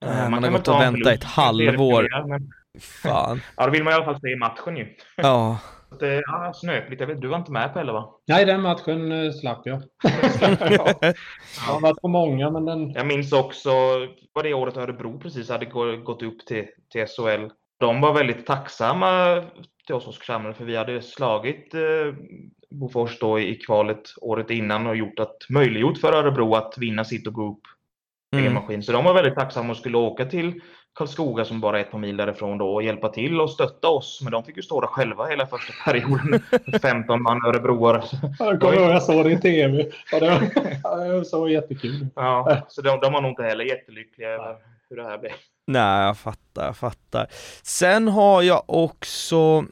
[0.00, 2.28] Nej, Eh, man har kan gått och väntat ett halvår.
[2.28, 2.50] Men,
[2.80, 3.40] Fan.
[3.56, 4.96] ja, då vill man i alla fall se matchen ju.
[5.16, 5.58] Ja.
[5.90, 7.00] Att, eh, Ja, snöpligt.
[7.00, 8.10] Jag vet, du var inte med Pelle va?
[8.28, 9.82] Nej, den matchen eh, slapp jag.
[10.70, 10.94] ja.
[11.66, 12.90] Har varit på många, men den...
[12.90, 13.70] Jag minns också,
[14.32, 17.50] var det året Örebro precis hade gå- gått upp till, till SHL.
[17.80, 19.42] De var väldigt tacksamma
[19.86, 21.80] till oss Oskarshamn för vi hade slagit eh,
[22.70, 27.26] Bofors då i kvalet året innan och gjort att, möjliggjort för Örebro att vinna sitt
[27.26, 27.60] och gå upp
[28.36, 28.54] Mm.
[28.54, 28.82] maskin.
[28.82, 30.60] Så de var väldigt tacksamma och skulle åka till
[30.96, 34.20] Karlskoga som bara är ett par mil därifrån då och hjälpa till och stötta oss.
[34.22, 36.42] Men de fick ju stå där själva hela första perioden.
[36.82, 38.02] 15 man örebroare.
[38.38, 39.86] Jag kommer ihåg jag såg det i TV.
[40.12, 40.40] Ja, det var,
[41.30, 42.06] det var jättekul.
[42.14, 44.56] Ja, så de, de var nog inte heller jättelyckliga över
[44.90, 45.32] hur det här blev.
[45.66, 47.26] Nej, jag fattar, jag fattar.
[47.62, 49.64] Sen har jag också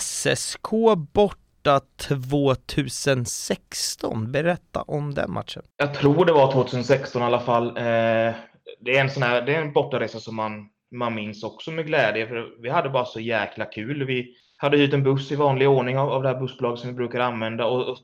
[0.00, 0.70] SSK
[1.12, 4.32] borta 2016.
[4.32, 5.62] Berätta om den matchen.
[5.76, 7.76] Jag tror det var 2016 i alla fall.
[7.76, 8.32] Eh,
[8.80, 11.86] det är en sån här, det är en bortaresa som man, man minns också med
[11.86, 12.26] glädje.
[12.26, 14.04] För vi hade bara så jäkla kul.
[14.04, 16.94] Vi hade hyrt en buss i vanlig ordning av, av det här bussbolaget som vi
[16.96, 17.66] brukar använda.
[17.66, 17.98] Och, och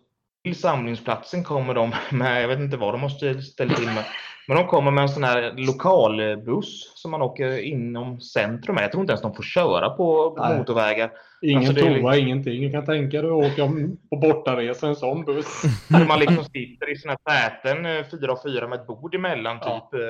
[0.45, 4.05] till samlingsplatsen kommer de med, jag vet inte vad de måste ställa till med,
[4.49, 8.85] men de kommer med en sån här lokalbuss som man åker inom centrum med.
[8.85, 10.59] Jag tror inte ens de får köra på Nej.
[10.59, 11.11] motorvägar.
[11.43, 12.63] Ingen Alltså, toa, liksom- ingenting.
[12.63, 13.73] Du kan tänka dig att åka
[14.11, 15.63] på bortaresa i en sån buss.
[16.09, 19.89] Man liksom sitter i här säten, eh, fyra och fyra med ett bord emellan Ja.
[19.93, 20.01] typ.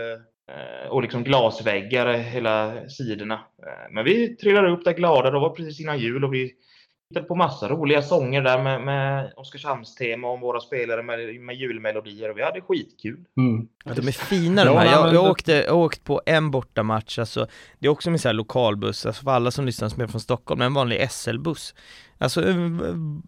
[0.48, 3.34] Eh, Och liksom glasväggar hela sidorna.
[3.34, 5.30] Eh, Men vi trillade upp där glada.
[5.30, 6.52] Det var precis innan jul och vi
[7.10, 12.30] hittade på massa roliga sånger där med, med Oskarshamns-tema om våra spelare med, med julmelodier
[12.30, 13.24] och vi hade skitkul.
[13.36, 13.68] Mm.
[13.84, 14.92] Ja, de är fina de Ja, här.
[14.92, 17.46] Jag, jag, åkte, jag åkt på en bortamatch, alltså,
[17.78, 20.20] det är också med så här lokalbuss, alltså för alla som lyssnar som är från
[20.20, 21.74] Stockholm, en vanlig SL-buss.
[22.18, 22.56] Alltså, eh,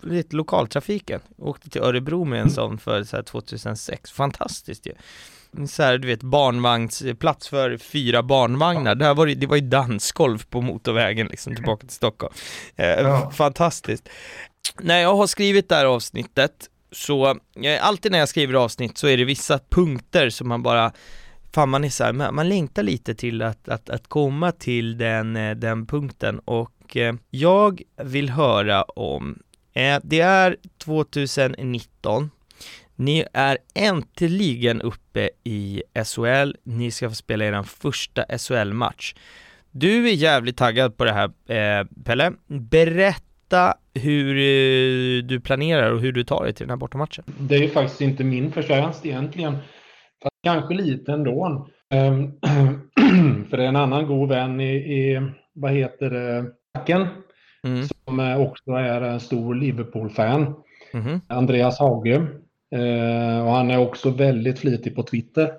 [0.02, 1.20] lite lokaltrafiken.
[1.36, 4.92] Jag åkte till Örebro med en sån för så här 2006, fantastiskt ju.
[5.68, 10.44] Så här, du vet, barnvagnsplats för fyra barnvagnar, det, här var, det- var ju dansgolv
[10.50, 12.34] på motorvägen liksom tillbaka till Stockholm.
[12.76, 13.30] Eh, Ja.
[13.30, 14.08] Fantastiskt.
[14.80, 16.52] När jag har skrivit det här avsnittet
[16.92, 20.92] så, eh, alltid när jag skriver avsnitt så är det vissa punkter som man bara
[21.54, 24.98] Fan man är så här, man, man längtar lite till att, att, att komma till
[24.98, 29.38] den, eh, den punkten och eh, jag vill höra om
[29.74, 32.30] eh, Det är 2019
[33.00, 39.14] Ni är äntligen uppe i SHL, ni ska få spela er första SHL-match
[39.70, 46.00] Du är jävligt taggad på det här eh, Pelle, berätta hur eh, du planerar och
[46.00, 49.06] hur du tar dig till den här bortamatchen Det är ju faktiskt inte min förtjänst
[49.06, 49.52] egentligen.
[50.22, 51.68] Fast kanske lite ändå.
[51.90, 52.32] Ehm,
[53.50, 56.44] För det är en annan god vän i, i vad heter det,
[56.74, 57.06] Backen,
[57.64, 57.82] mm.
[57.82, 60.54] som eh, också är en stor Liverpool-fan.
[60.92, 61.20] Mhm.
[61.28, 62.26] Andreas Hage.
[62.70, 65.54] Eh, och han är också väldigt flitig på Twitter.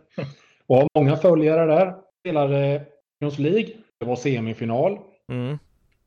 [0.68, 1.96] Och har många följare där.
[2.20, 2.86] Spelade
[3.20, 3.70] Champions League.
[4.00, 4.98] Det var semifinal.
[5.32, 5.58] Mm.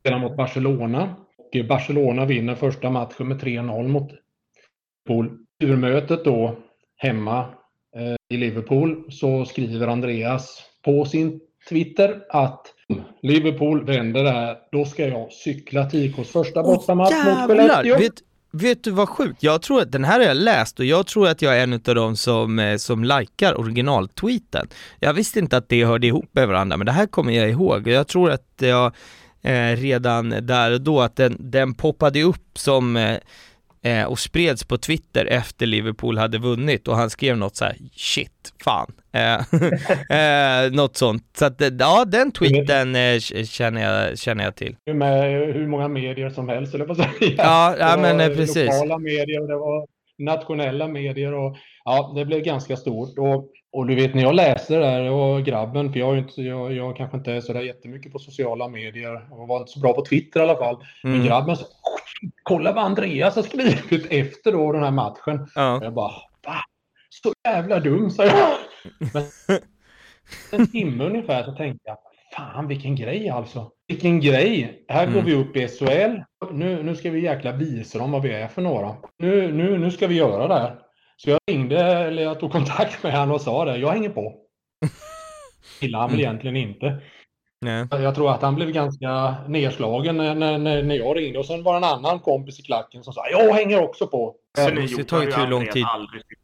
[0.00, 1.16] Spelade mot Barcelona.
[1.36, 4.12] Och Barcelona vinner första matchen med 3-0 mot
[5.08, 5.38] Liverpool.
[5.64, 6.56] Urmötet då
[6.96, 7.40] hemma
[7.96, 12.74] eh, i Liverpool så skriver Andreas på sin Twitter att
[13.22, 17.98] Liverpool vänder det här, då ska jag cykla till IKs första bortamatch mot Skellefteå.
[17.98, 18.14] Vet,
[18.54, 19.42] vet du vad sjukt?
[19.42, 21.72] Jag tror att den här har jag läst och jag tror att jag är en
[21.72, 24.68] av de som, eh, som likar originaltweeten.
[25.00, 27.88] Jag visste inte att det hörde ihop med varandra, men det här kommer jag ihåg.
[27.88, 28.92] Jag tror att jag
[29.42, 33.18] eh, redan där och då, att den, den poppade upp som eh,
[33.82, 37.76] eh, och spreds på Twitter efter Liverpool hade vunnit och han skrev något så här:
[37.96, 38.92] shit, fan.
[39.14, 39.40] Eh,
[40.64, 41.22] eh, något sånt.
[41.38, 44.76] Så att, eh, ja, den tweeten eh, känner, jag, känner jag till.
[44.94, 47.08] med hur många medier som helst, eller på säga.
[47.20, 48.66] Ja, ja men eh, precis.
[48.66, 49.86] Lokala medier det var
[50.18, 53.18] nationella medier och ja, det blev ganska stort.
[53.18, 56.42] Och, och du vet när jag läste det där och grabben, för jag, är inte,
[56.42, 59.80] jag, jag kanske inte är så där jättemycket på sociala medier och var inte så
[59.80, 60.76] bra på Twitter i alla fall.
[61.02, 61.26] Men Mm.
[61.26, 61.64] grabben så,
[62.42, 65.48] kolla vad Andreas har skrivit efter då den här matchen.
[65.54, 65.80] Ja.
[65.82, 66.12] Jag bara?
[67.24, 68.48] Så jävla dum, sa jag.
[69.12, 69.22] Men
[70.60, 71.96] en timme ungefär så tänkte jag,
[72.36, 73.70] fan vilken grej alltså.
[73.88, 74.84] Vilken grej.
[74.88, 75.24] Här går Mm.
[75.24, 76.18] vi upp i SHL.
[76.52, 78.96] Nu, nu ska vi jäkla visa dem vad vi är för några.
[79.18, 80.78] Nu, nu, nu ska vi göra det här.
[81.16, 84.34] Så jag ringde, eller jag tog kontakt med honom och sa det, jag hänger på.
[85.80, 86.26] Gillar han väl Mm.
[86.30, 87.00] egentligen inte.
[87.64, 87.86] Nej.
[87.90, 91.38] Jag tror att han blev ganska nedslagen när, när, när jag ringde.
[91.38, 94.34] Och sen var det en annan kompis i klacken som sa, jag hänger också på.
[94.56, 95.84] Det måste ju tagit hur lång tid?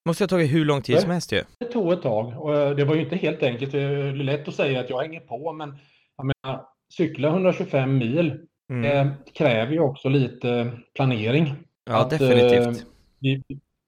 [0.05, 1.03] Måste ha tagit hur lång tid Nej.
[1.03, 1.43] som helst ju.
[1.59, 3.73] Det tog ett tag och eh, det var ju inte helt enkelt.
[3.73, 5.77] Det är lätt att säga att jag hänger på men
[6.17, 6.63] jag menar,
[6.97, 8.85] cykla 125 mil Mm.
[9.07, 11.55] eh, kräver ju också lite planering.
[11.91, 12.67] Ja, att, definitivt.
[12.67, 12.73] eh,
[13.21, 13.43] Vi,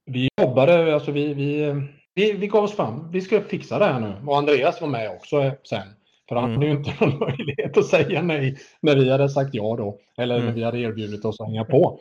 [0.06, 1.74] vi jobbade, alltså vi, vi,
[2.14, 3.10] vi, vi gav oss fram.
[3.10, 4.14] Vi ska fixa det här nu.
[4.26, 5.82] Och Andreas var med också eh, sen.
[6.32, 6.54] För han Mm.
[6.56, 9.98] hade ju inte någon möjlighet att säga nej när vi hade sagt ja då.
[10.18, 10.54] Eller när Mm.
[10.54, 11.98] vi hade erbjudit oss att hänga på.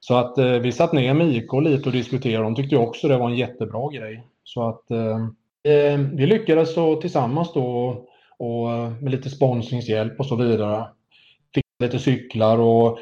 [0.00, 2.44] Så att eh, vi satt ner med IK lite och diskuterade.
[2.44, 4.22] De tyckte också det var en jättebra grej.
[4.44, 5.16] Så att eh,
[5.74, 7.96] eh, vi lyckades så tillsammans då
[8.38, 10.84] och eh, med lite sponsringshjälp och så vidare.
[11.54, 12.98] Fick lite cyklar och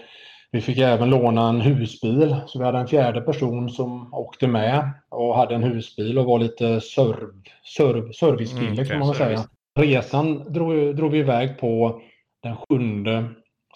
[0.50, 2.36] vi fick även låna en husbil.
[2.46, 6.38] Så vi hade en fjärde person som åkte med och hade en husbil och var
[6.38, 7.28] lite serv,
[7.76, 9.40] serv, servicekille Mm, kan man väl service.
[9.40, 9.48] säga.
[9.74, 12.02] Resan drog, drog vi iväg på
[12.42, 12.64] den 7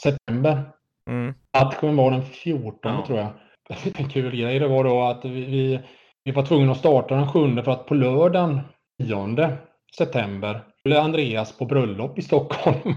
[0.03, 0.73] september.
[1.11, 1.35] Mm.
[1.59, 3.05] Matchen var den 14 Ja.
[3.07, 3.33] tror jag.
[3.99, 5.81] En kul grej det var då att vi,
[6.25, 8.61] vi, var tvungna att starta den 7 för att på lördagen
[9.03, 9.57] 10
[9.99, 12.95] september skulle Andreas på bröllop i Stockholm.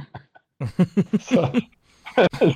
[1.21, 1.47] så,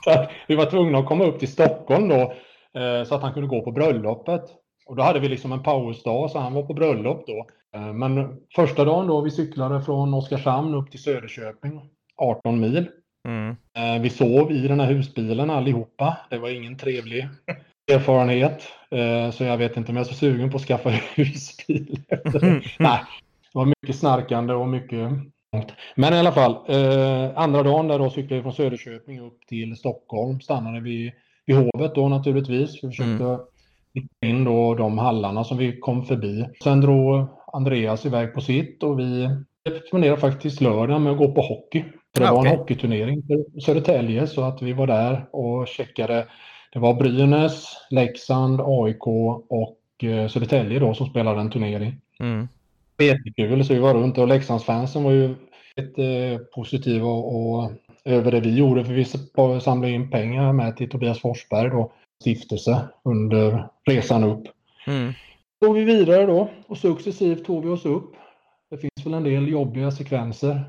[0.03, 2.34] så vi var tvungna att komma upp till Stockholm då
[2.80, 4.44] eh, så att han kunde gå på bröllopet.
[4.86, 7.48] Och då hade vi liksom en pausdag så han var på bröllop då.
[7.74, 11.82] Eh, Men första dagen då vi cyklade från Oskarshamn upp till Söderköping,
[12.18, 12.90] 18 mil.
[13.28, 13.56] Mm.
[13.78, 16.18] Eh, Vi sov i den här husbilen allihopa.
[16.30, 17.28] Det var ingen trevlig
[17.91, 18.64] erfarenhet.
[18.91, 22.00] Eh, så jag vet inte om jag är så sugen på att skaffa husbil.
[22.41, 22.62] Mm.
[22.80, 23.00] Nej,
[23.54, 25.12] det var mycket snarkande och mycket
[25.95, 29.76] men i alla fall, eh, andra dagen där då cyklade vi från Söderköping upp till
[29.76, 30.41] Stockholm.
[30.41, 31.14] Stannade vi
[31.45, 32.84] vid hovet då naturligtvis.
[32.84, 33.40] Vi försökte mm.
[34.26, 36.45] in då de hallarna som vi kom förbi.
[36.64, 39.30] Sen drog Andreas iväg på sitt och vi
[39.88, 41.84] spenderade faktiskt lördagen med att gå på hockey.
[42.16, 42.36] För det okay.
[42.36, 46.28] var en hockeyturnering för Södertälje så att vi var där och checkade.
[46.74, 51.96] Det var Brynäs, Leksand, AIK och eh, Södertälje då som spelade en turnering.
[52.20, 52.48] Mm
[53.04, 53.66] jättekul.
[53.66, 55.26] Så vi var runt och Leksandsfansen var ju
[55.76, 57.72] eh, positiva och, och,
[58.06, 58.86] över det vi gjorde.
[58.86, 59.06] För vi
[59.62, 64.44] samlade in pengar med till Tobias Forsberg då, stiftelse under resan upp.
[64.88, 65.14] Mm.
[65.64, 68.14] Då går vi vidare då och successivt tog vi oss upp.
[68.72, 70.64] Det finns väl en del jobbiga sekvenser.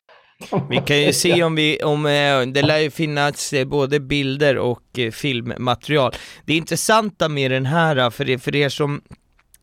[0.70, 4.58] Vi kan ju se om vi, om eh, det lär ju finnas eh, både bilder
[4.58, 6.12] och eh, filmmaterial.
[6.44, 9.02] Det intressanta med den här, för, för er som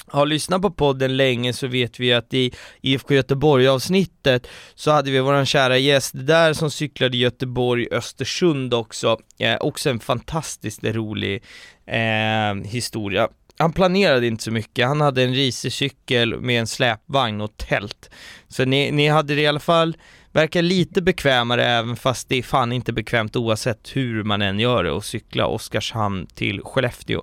[0.07, 2.51] har lyssnat på podden länge så vet vi att i
[2.81, 9.57] IFK Göteborg avsnittet så hade vi våran kära gäst där som cyklade Göteborg-Östersund också, eh,
[9.59, 11.43] också en fantastiskt rolig
[11.85, 13.29] eh, historia.
[13.59, 18.09] Han planerade inte så mycket, han hade en racercykel med en släpvagn och tält.
[18.47, 19.97] Så ni, ni hade det i alla fall
[20.34, 24.84] verkar lite bekvämare även fast det är fan inte bekvämt oavsett hur man än gör
[24.84, 27.21] det och cykla Oskarshamn till Skellefteå.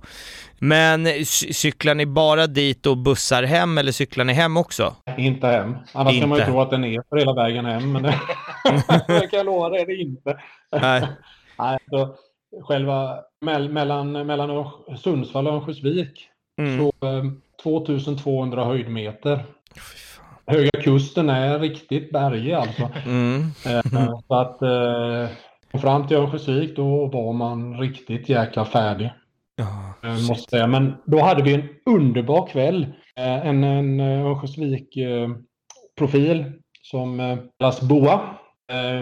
[0.58, 4.96] Men cyklar ni bara dit och bussar hem eller cyklar ni hem också?
[5.18, 5.76] Inte hem.
[5.92, 6.20] Annars inte.
[6.20, 7.92] kan man ju tro att den är för hela vägen hem.
[7.92, 8.14] Men det,
[9.06, 10.40] det kan jag lova, det är inte.
[10.80, 11.02] Nej.
[11.58, 12.16] Nej så
[12.62, 16.28] själva me mellan, mellan Sundsvall och Örnsköldsvik
[16.60, 16.78] mm.
[16.78, 16.92] så
[17.62, 19.44] 2200 eh, höjdmeter.
[20.46, 22.90] Höga Kusten är riktigt bergig alltså.
[23.06, 23.42] Mm.
[23.66, 23.80] Eh,
[24.28, 25.28] så att eh,
[25.80, 29.10] fram till Örnsköldsvik då var man riktigt jäkla färdig.
[29.60, 29.92] Oh,
[30.28, 30.66] måste säga.
[30.66, 32.86] Men då hade vi en underbar kväll.
[33.16, 36.52] En, en Örnsköldsvik-profil
[36.82, 38.20] som kallas Boa.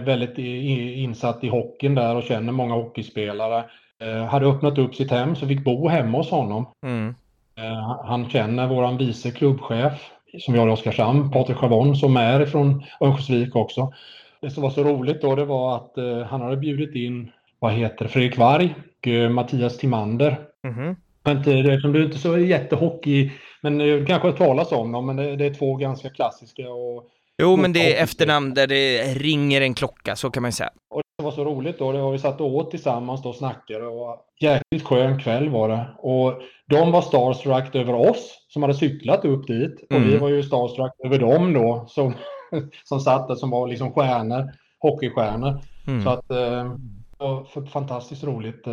[0.04, 3.64] Väldigt insatt i hockeyn där och känner många hockeyspelare.
[4.30, 6.66] Hade öppnat upp sitt hem så fick bo hemma hos honom.
[6.82, 7.14] Mm.
[8.04, 12.82] Han känner våran vice klubbchef som vi har i Oskarshamn, Patrik Schavon som är från
[13.00, 13.92] Örnsköldsvik också.
[14.40, 17.72] Det som var så roligt då det var att eh, han hade bjudit in, vad
[17.72, 20.38] heter Fredrik Varg och eh, Mattias Timander.
[20.64, 20.96] Mm.
[21.24, 23.30] Men det, det är inte så jättehockey,
[23.60, 26.68] men det kanske talas om dem, men det, det, är två ganska klassiska.
[26.70, 27.10] Och,
[27.42, 30.70] jo, men det är efternamn där det ringer en klocka, så kan man säga.
[30.90, 33.86] Och det var så roligt då, det var vi satt och åt tillsammans och snackade
[33.86, 35.86] och jäkligt skön kväll var det.
[35.98, 40.08] Och de var starstruck över oss som hade cyklat upp dit och mm.
[40.08, 42.14] vi var ju starstruck över dem då som,
[42.84, 45.60] som satt där som var liksom stjärnor, hockeystjärnor.
[45.86, 46.04] Mm.
[46.04, 46.74] Så att eh,
[47.18, 48.66] det var fantastiskt roligt.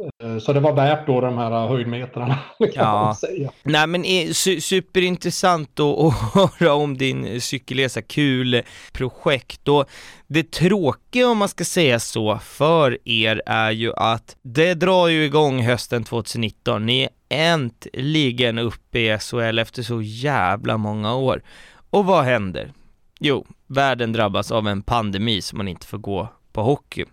[0.00, 3.04] Eh, Eh, så det var värt då de här höjdmetrarna kan ja.
[3.04, 3.50] man säga.
[3.62, 4.04] Nej men
[4.34, 6.14] su superintressant att
[6.60, 8.62] höra om din cykelresa, kul
[8.92, 9.88] projekt och
[10.26, 15.24] det tråkiga om man ska säga så för er är ju att det drar ju
[15.24, 21.42] igång hösten 2019, ni är äntligen uppe i SHL efter så jävla många år.
[21.90, 22.72] Och vad händer?
[23.20, 27.04] Jo, världen drabbas av en pandemi som man inte får gå på hockey.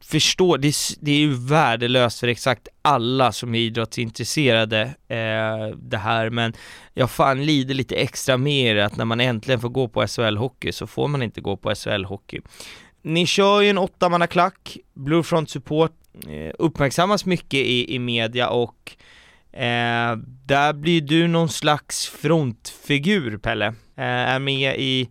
[0.00, 6.30] Förstår, det, det är ju värdelöst för exakt alla som är idrottsintresserade eh, det här,
[6.30, 6.52] men
[6.94, 10.86] jag fan lider lite extra mer att när man äntligen får gå på SHL-hockey så
[10.86, 12.42] får man inte gå på SHL-hockey.
[13.02, 15.92] Ni kör ju en åttamannaklack, Bluefront Support,
[16.28, 18.96] eh, uppmärksammas mycket i, i media och
[19.52, 20.16] eh,
[20.46, 23.66] där blir du någon slags frontfigur, Pelle.
[23.96, 25.08] Eh, är med i,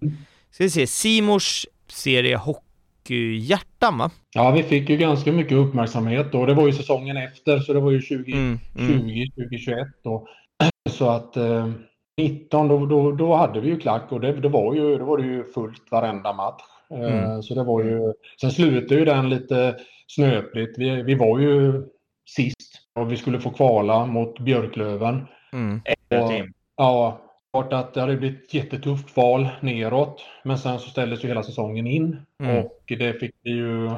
[0.51, 2.70] ska vi se, Simors serie Hockey
[3.01, 4.11] hockeyhjärtan va?
[4.33, 6.45] Ja, vi fick ju ganska mycket uppmärksamhet då.
[6.45, 9.29] Det var ju säsongen efter, så det var ju 2020, mm, mm.
[9.29, 10.27] 2021 då.
[10.89, 11.71] Så att eh,
[12.17, 15.17] 19 då, då, då hade vi ju klack och det, det, var ju, då var
[15.17, 16.61] det ju fullt varenda match.
[16.91, 17.43] Eh, mm.
[17.43, 19.75] Så det var ju, sen slutade ju den lite
[20.07, 20.77] snöpligt.
[20.77, 21.83] Vi, vi var ju
[22.25, 25.27] sist och vi skulle få kvala mot Björklöven.
[25.53, 25.81] Mm.
[26.09, 26.31] Och,
[26.77, 27.21] ja,
[27.51, 30.25] klart att det hade blivit ett jättetufft val neråt.
[30.43, 32.17] Men sen så ställdes ju hela säsongen in.
[32.43, 32.57] Mm.
[32.57, 33.89] Och det fick vi ju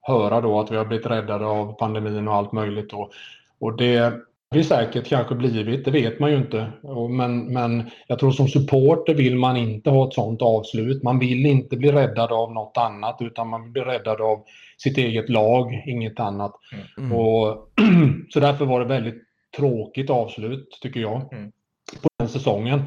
[0.00, 2.90] höra då att vi har blivit räddade av pandemin och allt möjligt.
[2.90, 3.10] Då.
[3.58, 6.72] Och det har vi säkert kanske blivit, det vet man ju inte.
[7.10, 11.02] Men, men jag tror som supporter vill man inte ha ett sånt avslut.
[11.02, 14.44] Man vill inte bli räddad av något annat utan man blir räddad av
[14.76, 16.52] sitt eget lag, inget annat.
[16.98, 17.12] Mm.
[17.12, 17.68] Och,
[18.30, 19.22] så därför var det väldigt
[19.56, 21.32] tråkigt avslut tycker jag.
[21.32, 21.52] Mm
[22.28, 22.82] säsongen.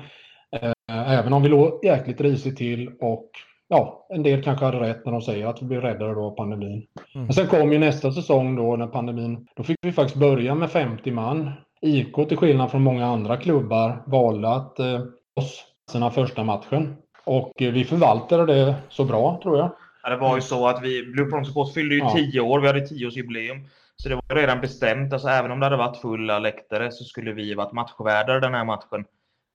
[0.62, 3.30] Eh, även om vi låg jäkligt risigt till och
[3.68, 6.36] ja, en del kanske hade rätt när de säger att vi blir räddare då av
[6.36, 6.88] pandemin.
[7.16, 7.26] Mm.
[7.26, 10.72] Men sen kom ju nästa säsong då när pandemin, då fick vi faktiskt börja med
[10.72, 11.52] 50 man.
[11.82, 15.02] IK till skillnad från många andra klubbar valde att eh,
[15.36, 16.96] oss sina första matchen.
[17.24, 19.72] Och eh, vi förvaltade det så bra tror jag.
[20.04, 22.10] Ja, det var ju så att vi, Blue Prong Support fyllde ju ja.
[22.10, 23.68] tio år, vi hade tioårsjubileum.
[23.96, 27.34] Så det var redan bestämt, alltså även om det hade varit fulla läktare så skulle
[27.34, 29.06] vi varit matchvärdar den här matchen.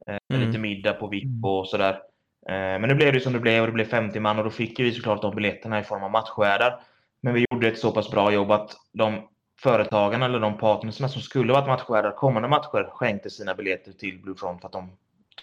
[0.07, 0.47] Eh, mm.
[0.47, 1.93] Lite middag på VIP och sådär.
[2.49, 4.51] Eh, men nu blev det som det blev och det blev 50 man och då
[4.51, 6.81] fick vi såklart de biljetterna i form av matchvärdar.
[7.21, 9.29] Men vi gjorde ett så pass bra jobb att de
[9.63, 14.35] företagen eller de partnerna som skulle varit matchvärdar kommande matcher skänkte sina biljetter till Blue
[14.37, 14.91] Front för att de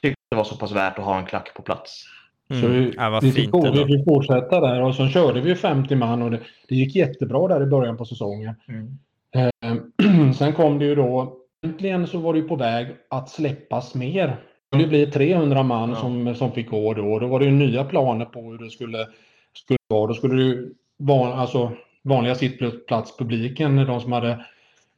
[0.01, 2.05] tyckte det var så pass värt att ha en klack på plats.
[2.49, 2.61] Mm.
[2.61, 6.21] Så vi, ja, vi, fick, vi fick fortsätta där och så körde vi 50 man
[6.21, 8.55] och det, det gick jättebra där i början på säsongen.
[8.67, 8.97] Mm.
[9.35, 11.37] Eh, sen kom det ju då,
[11.67, 14.27] äntligen så var det ju på väg att släppas mer.
[14.27, 15.95] Det skulle bli 300 man ja.
[15.95, 17.19] som, som fick gå då.
[17.19, 19.07] Då var det ju nya planer på hur det skulle,
[19.53, 20.07] skulle vara.
[20.07, 21.71] Då skulle det vara alltså,
[22.03, 24.45] vanliga sittplatspubliken, de som hade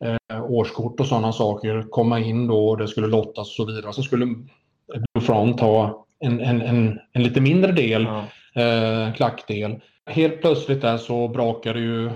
[0.04, 3.94] eh, årskort och sådana saker, komma in då och det skulle lottas och så vidare.
[3.94, 8.26] Så skulle Blue Front ha en, en, en, en lite mindre del, ja.
[8.62, 9.80] eh, klackdel.
[10.06, 12.10] Helt plötsligt där så brakar det ju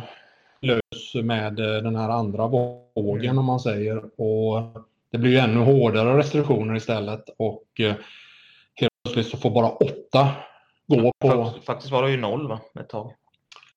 [0.61, 3.37] lös med eh, den här andra vågen mm.
[3.37, 4.21] om man säger.
[4.21, 7.95] Och det blir ju ännu hårdare restriktioner istället och eh,
[8.75, 10.29] helt plötsligt så får bara åtta
[10.87, 11.51] gå på...
[11.65, 12.59] Faktiskt var det ju noll va?
[12.79, 13.13] Ett tag.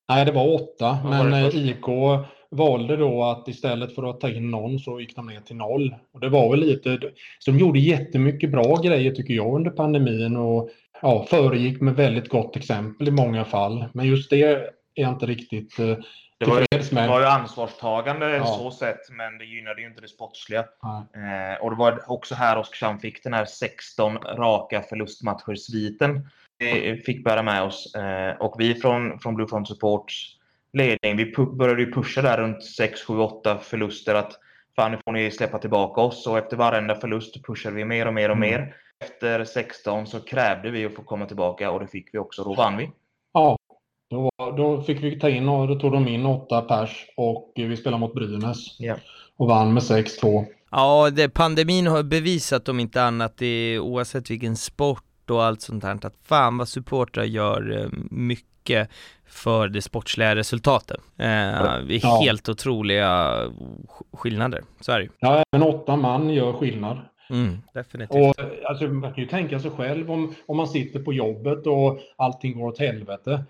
[0.09, 1.87] Nej, det var åtta, ja, men var IK
[2.51, 5.95] valde då att istället för att ta in någon så gick de ner till noll.
[6.13, 7.01] Och det var väl lite,
[7.39, 10.71] så de gjorde jättemycket bra grejer tycker jag under pandemin och
[11.03, 13.85] ja, föregick med väldigt gott exempel i många fall.
[13.95, 15.97] Men just det är jag inte riktigt eh,
[16.39, 18.45] det var, ju, det var ju ansvarstagande ja.
[18.45, 20.61] så sett, men det gynnade ju inte det sportsliga.
[20.61, 26.29] Eh, och det var också här Oskarshamn fick den här 16 raka förlustmatcher-sviten.
[26.59, 27.95] Vi fick bära med oss.
[27.95, 30.37] Eh, och vi från, från Blue Front Supports
[30.73, 31.17] ledning.
[31.17, 34.15] Vi började ju pusha där runt 6, 7, 8 förluster.
[34.15, 34.33] Att
[34.77, 36.27] fan, nu får ni släppa tillbaka oss.
[36.27, 38.51] Och efter varenda förlust pushade vi mer och mer och mm.
[38.51, 38.77] mer.
[39.05, 42.45] Efter 16 så krävde vi att få komma tillbaka och det fick vi också.
[42.45, 42.91] Då vann vi.
[43.33, 43.59] Ja,
[44.11, 47.77] då, då fick vi ta in och då tog de in 8 pers och vi
[47.77, 48.81] spelade mot Brynäs.
[48.81, 48.99] Yeah.
[49.37, 50.47] Och vann med 6-2.
[50.71, 55.85] Ja, det, pandemin har bevisat om inte annat, det, oavsett vilken sport och allt sånt
[55.85, 58.91] här, att fan vad supportrar gör eh, mycket
[59.27, 61.01] för det sportsliga resultatet.
[61.17, 61.27] Eh,
[61.87, 62.21] det är ja.
[62.23, 63.41] helt otroliga
[64.13, 65.09] skillnader, så är det.
[65.19, 66.99] Ja, även åtta man gör skillnad.
[67.31, 68.39] Mm, definitivt.
[68.39, 71.99] Och, alltså, man kan ju tänka sig själv om, om man sitter på jobbet och
[72.17, 73.45] allting går åt helvete.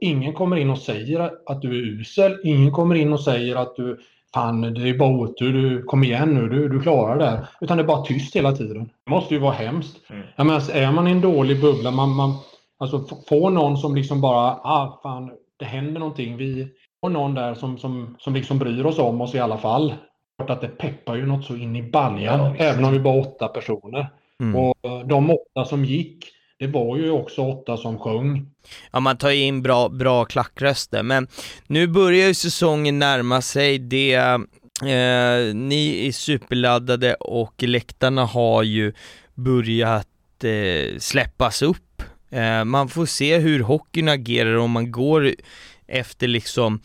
[0.00, 2.38] Ingen kommer in och säger att du är usel.
[2.44, 4.00] Ingen kommer in och säger att du
[4.34, 5.52] Fan, det är bara otur.
[5.52, 7.46] Du, kom igen nu, du, du klarar det här.
[7.60, 8.90] Utan det är bara tyst hela tiden.
[9.04, 10.10] Det måste ju vara hemskt.
[10.10, 10.22] Mm.
[10.36, 12.34] Jag menar, är man i en dålig bubbla, man, man,
[12.78, 16.36] alltså få någon som liksom bara, ah fan, det händer någonting.
[16.36, 16.68] Vi
[17.02, 19.94] har någon där som, som, som liksom bryr oss om oss i alla fall.
[20.48, 23.48] Att det peppar ju något så in i baljan, ja, även om vi bara åtta
[23.48, 24.08] personer.
[24.40, 24.56] Mm.
[24.56, 26.24] Och de åtta som gick,
[26.60, 28.46] det var ju också åtta som sjöng.
[28.90, 31.28] Ja, man tar in bra, bra klackröster, men
[31.66, 33.78] nu börjar ju säsongen närma sig.
[33.78, 38.92] Det, eh, ni är superladdade och läktarna har ju
[39.34, 40.06] börjat
[40.44, 42.02] eh, släppas upp.
[42.30, 45.34] Eh, man får se hur hockeyn agerar om man går
[45.86, 46.80] efter liksom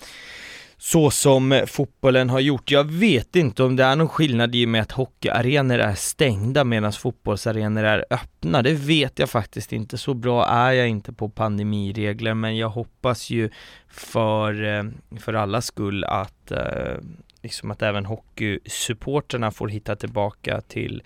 [0.86, 2.72] så som eh, fotbollen har gjort.
[2.72, 6.64] Jag vet inte om det är någon skillnad i och med att hockeyarenor är stängda
[6.64, 8.62] medan fotbollsarenor är öppna.
[8.62, 9.98] Det vet jag faktiskt inte.
[9.98, 13.49] Så bra är jag inte på pandemiregler, men jag hoppas ju
[13.88, 14.84] för, eh,
[15.20, 16.98] för alla skull att eh,
[17.44, 21.03] liksom att även hockeysupporterna får hitta tillbaka till,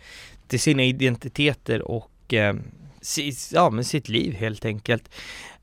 [0.48, 2.34] till sina identiteter och
[3.52, 5.10] ja, men sitt liv helt enkelt.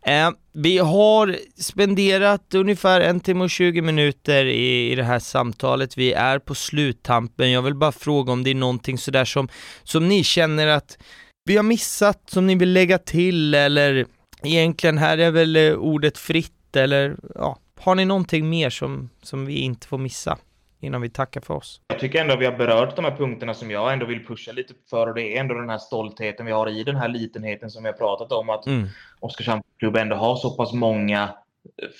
[0.07, 5.99] Eh, vi har spenderat ungefär en timme och 20 minuter i, i det här samtalet.
[5.99, 7.51] Vi är på sluttampen.
[7.51, 9.49] Jag vill bara fråga om det är någonting sådär som,
[9.83, 10.99] som ni känner att
[11.45, 14.07] vi har missat, som ni vill lägga till eller
[14.43, 19.47] egentligen här är väl eh, ordet fritt eller ja, har ni någonting mer som, som
[19.47, 20.39] vi inte får missa?
[20.87, 21.81] Innan vi tackar för oss.
[21.89, 24.75] Jag tycker ändå vi har berört de här punkterna som jag ändå vill pusha lite
[24.91, 27.83] för och det är ändå den här stoltheten vi har i den här litenheten som
[27.83, 28.89] vi har pratat om att mm.
[29.21, 31.29] Oskarshamns klubb ändå har så pass många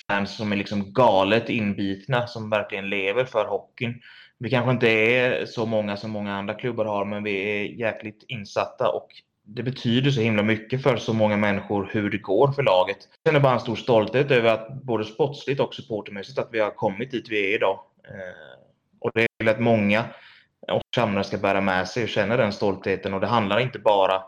[0.07, 4.01] fans som är liksom galet inbitna som verkligen lever för hockeyn.
[4.37, 8.25] Vi kanske inte är så många som många andra klubbar har men vi är jäkligt
[8.27, 9.07] insatta och
[9.43, 12.97] det betyder så himla mycket för så många människor hur det går för laget.
[13.01, 16.59] Sen är det bara en stor stolthet över att både sportsligt och supportermässigt att vi
[16.59, 17.79] har kommit dit vi är idag.
[18.99, 20.03] Och det är att många
[20.71, 23.13] oskarshamnare ska bära med sig och känna den stoltheten.
[23.13, 24.21] Och det handlar inte bara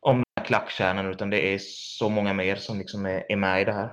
[0.00, 3.62] om den här klackkärnan utan det är så många mer som liksom är, är med
[3.62, 3.88] i det här.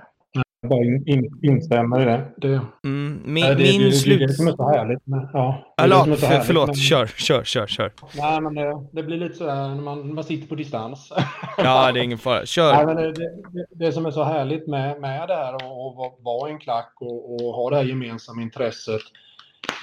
[0.64, 2.24] Jag bara in, in, instämmer i det.
[2.36, 2.48] det
[2.84, 4.18] Mm, min det, min det, det, slut...
[4.18, 5.06] det är det som är så härligt.
[5.06, 7.92] Med, ja, det är Eller, det för, härligt förlåt, med- kör, kör, kör, kör.
[8.16, 11.12] Nej, men det, det blir lite så här när man, man sitter på distans.
[11.58, 12.36] Ja, det är ingen fara.
[12.38, 12.86] Nej, Kör.
[12.86, 13.30] men det, det,
[13.70, 17.34] det som är så härligt med, med det här och, och vara- en klack och,
[17.34, 19.02] och ha det här gemensamma intresset,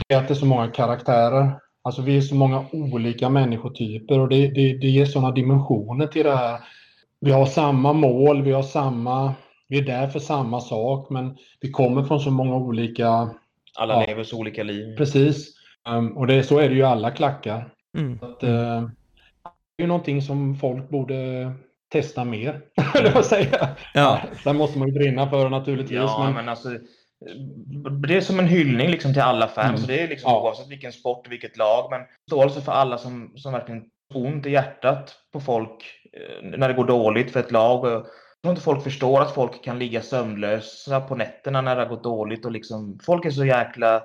[0.08, 1.52] det är att det är så många karaktärer.
[1.82, 6.26] Alltså vi är så många olika människotyper och det, det, det ger sådana dimensioner till
[6.26, 6.60] det här.
[7.22, 9.34] Vi har samma mål, vi har samma,
[9.68, 13.30] vi är där för samma sak, men vi kommer från så många olika,
[13.78, 14.06] Alla Ja.
[14.08, 14.98] lever så olika liv.
[14.98, 15.54] precis.
[15.90, 17.74] Um, och det, så är det ju i alla klackar.
[17.98, 18.20] Mm.
[18.22, 21.52] Att, eh, det är ju någonting som folk borde
[21.92, 22.62] testa mer,
[22.96, 23.68] eller vad säger jag?
[23.94, 24.20] Ja.
[24.44, 25.98] Sen måste man ju brinna för det naturligtvis.
[25.98, 26.70] Ja, men, men alltså,
[28.08, 29.68] det är som en hyllning liksom till alla fans.
[29.70, 29.78] Mm.
[29.82, 30.42] Så Det är liksom Ja.
[30.42, 31.88] oavsett vilken sport och vilket lag.
[31.92, 33.84] Men förståelse för alla som, som verkligen
[34.14, 35.84] ont i hjärtat på folk
[36.14, 37.86] eh, när det går dåligt för ett lag.
[37.88, 38.04] Jag
[38.44, 42.04] tror inte folk förstår att folk kan ligga sömnlösa på nätterna när det har gått
[42.04, 42.46] dåligt.
[42.46, 44.04] Och liksom, folk är så jäkla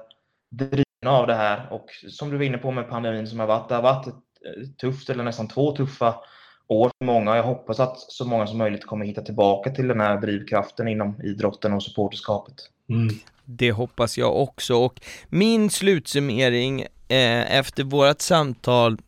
[0.51, 0.85] drivna
[1.19, 1.73] av det här.
[1.73, 3.69] Och som du var inne på med pandemin som har varit.
[3.69, 6.15] Det har varit ett eh, tufft, eller nästan två tuffa
[6.69, 7.36] år för många.
[7.36, 11.20] Jag hoppas att så många som möjligt kommer hitta tillbaka till den här drivkraften inom
[11.23, 12.55] idrotten och supporterskapet
[12.90, 13.15] mm.
[13.44, 18.98] Det hoppas jag också och min slutsummering eh, efter vårt samtal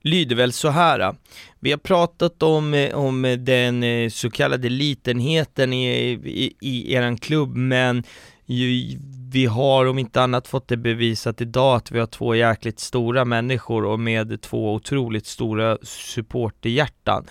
[0.00, 1.14] lyder väl så här.
[1.60, 7.18] Vi har pratat om, eh, om den eh, så kallade litenheten i, i, i eran
[7.18, 8.04] klubb men
[8.46, 8.98] ju,
[9.32, 13.24] vi har om inte annat fått det bevisat idag att vi har två jäkligt stora
[13.24, 17.26] människor och med två otroligt stora supporterhjärtan.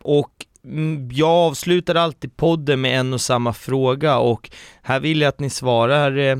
[0.00, 4.50] Och Mm, jag avslutar alltid podden med en och samma fråga och
[4.82, 6.38] här vill jag att ni svarar eh,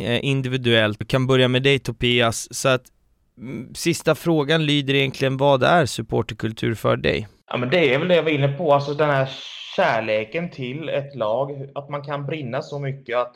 [0.00, 1.00] eh individuellt.
[1.00, 2.84] Vi kan börja med dig Tobias, så att
[3.38, 7.28] mm, sista frågan lyder egentligen vad är supporterkultur för dig?
[7.46, 9.30] Ja, men det är väl det jag var inne på, alltså den här
[9.76, 11.68] kärleken till ett lag.
[11.74, 13.34] Att man kan brinna så mycket, att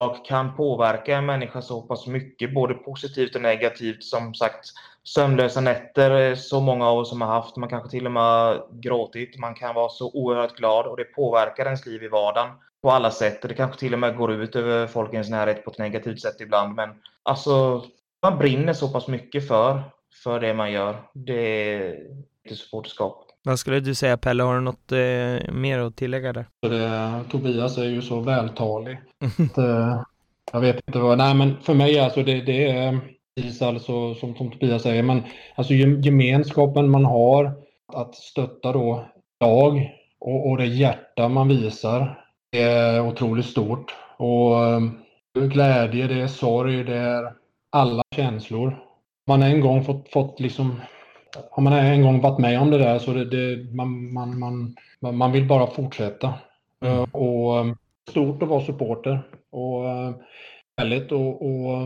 [0.00, 4.04] lag kan påverka en människa så pass mycket, både positivt och negativt.
[4.04, 4.64] Som sagt,
[5.04, 7.56] sömnlösa nätter, är så många av oss som har haft.
[7.56, 9.38] Man kanske till och med gråtit.
[9.38, 12.50] Man kan vara så oerhört glad och det påverkar ens liv i vardagen
[12.82, 13.42] på alla sätt.
[13.42, 16.74] Det kanske till och med går ut över folkens närhet på ett negativt sätt ibland.
[16.74, 16.90] Men
[17.22, 17.84] alltså,
[18.22, 19.82] man brinner så pass mycket för,
[20.22, 20.96] för det man gör.
[21.12, 21.96] Det är
[22.44, 23.28] inte supporterskap.
[23.44, 26.46] Vad skulle du säga Pelle, har du något eh, mer att tillägga där?
[26.60, 28.98] Det, Tobias är ju så vältalig.
[29.38, 30.02] Att, eh,
[30.52, 33.00] jag vet inte vad, nej men för mig alltså det, det är
[33.36, 35.22] precis alltså som, som Tobias säger, men
[35.54, 37.52] alltså gem- gemenskapen man har
[37.92, 39.04] att stötta då
[39.40, 39.90] lag
[40.20, 42.18] och, och det hjärta man visar
[42.52, 43.94] det är otroligt stort.
[44.16, 44.80] Och eh,
[45.48, 47.32] glädje, det är sorg, det är
[47.70, 48.78] alla känslor.
[49.26, 50.80] Man har en gång fått, fått liksom
[51.50, 54.74] har man en gång varit med om det där så det, det, man, man, man,
[55.00, 56.34] man- vill bara fortsätta.
[56.84, 56.98] Mm.
[56.98, 57.74] Eh, Och eh,
[58.10, 60.14] stort att vara supporter och eh,
[60.78, 61.82] härligt att och,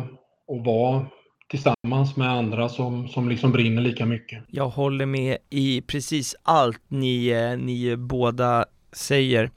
[0.47, 1.07] och vara
[1.51, 4.45] tillsammans med andra som, som liksom brinner lika mycket.
[4.49, 9.51] Jag håller med i precis allt ni, eh, ni båda säger.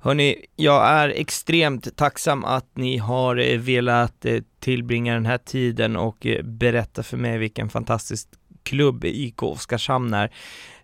[0.00, 5.96] Hörni, jag är extremt tacksam att ni har eh, velat eh, tillbringa den här tiden
[5.96, 8.28] och berätta för mig vilken fantastisk
[8.62, 10.30] klubb IK Oskarshamn är.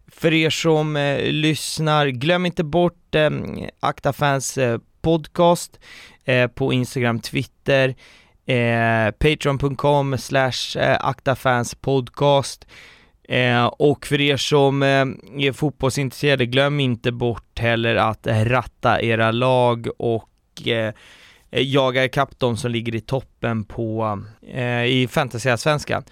[0.06, 3.30] För er som eh, lyssnar, glöm inte bort eh,
[3.80, 5.80] Aktafans eh, podcast
[6.24, 7.94] eh, på Instagram, Twitter,
[8.50, 12.66] eh, patreon.com slash eh, aktafanspodcast
[13.28, 15.06] eh, och för er som eh,
[15.46, 20.28] är fotbollsintresserade, glöm inte bort heller att ratta era lag och
[20.66, 20.94] eh,
[21.50, 24.18] jaga ikapp de som ligger i toppen på,
[24.54, 26.04] eh, i fantasyallsvenskan.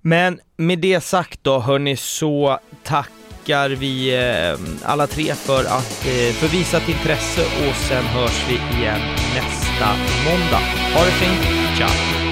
[0.00, 4.58] Men med det sagt då hörni så tackar vi eh,
[4.90, 9.00] alla tre för att eh, för visat intresse och sen hörs vi igen
[9.34, 9.88] nästa
[10.24, 10.62] måndag.
[10.94, 12.31] Ha det fint, Yeah.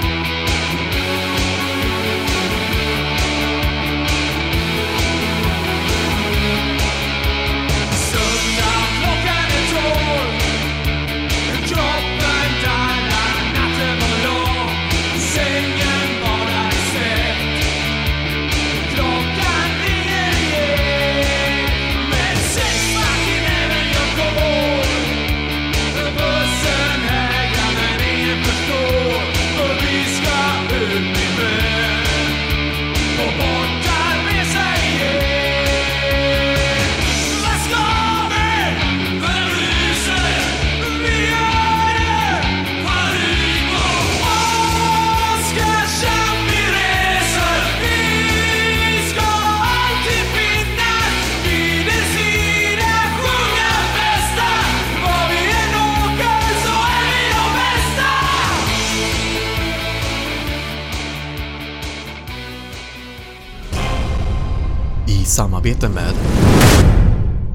[65.31, 66.13] Samarbete med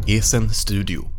[0.09, 1.16] Esen Studio.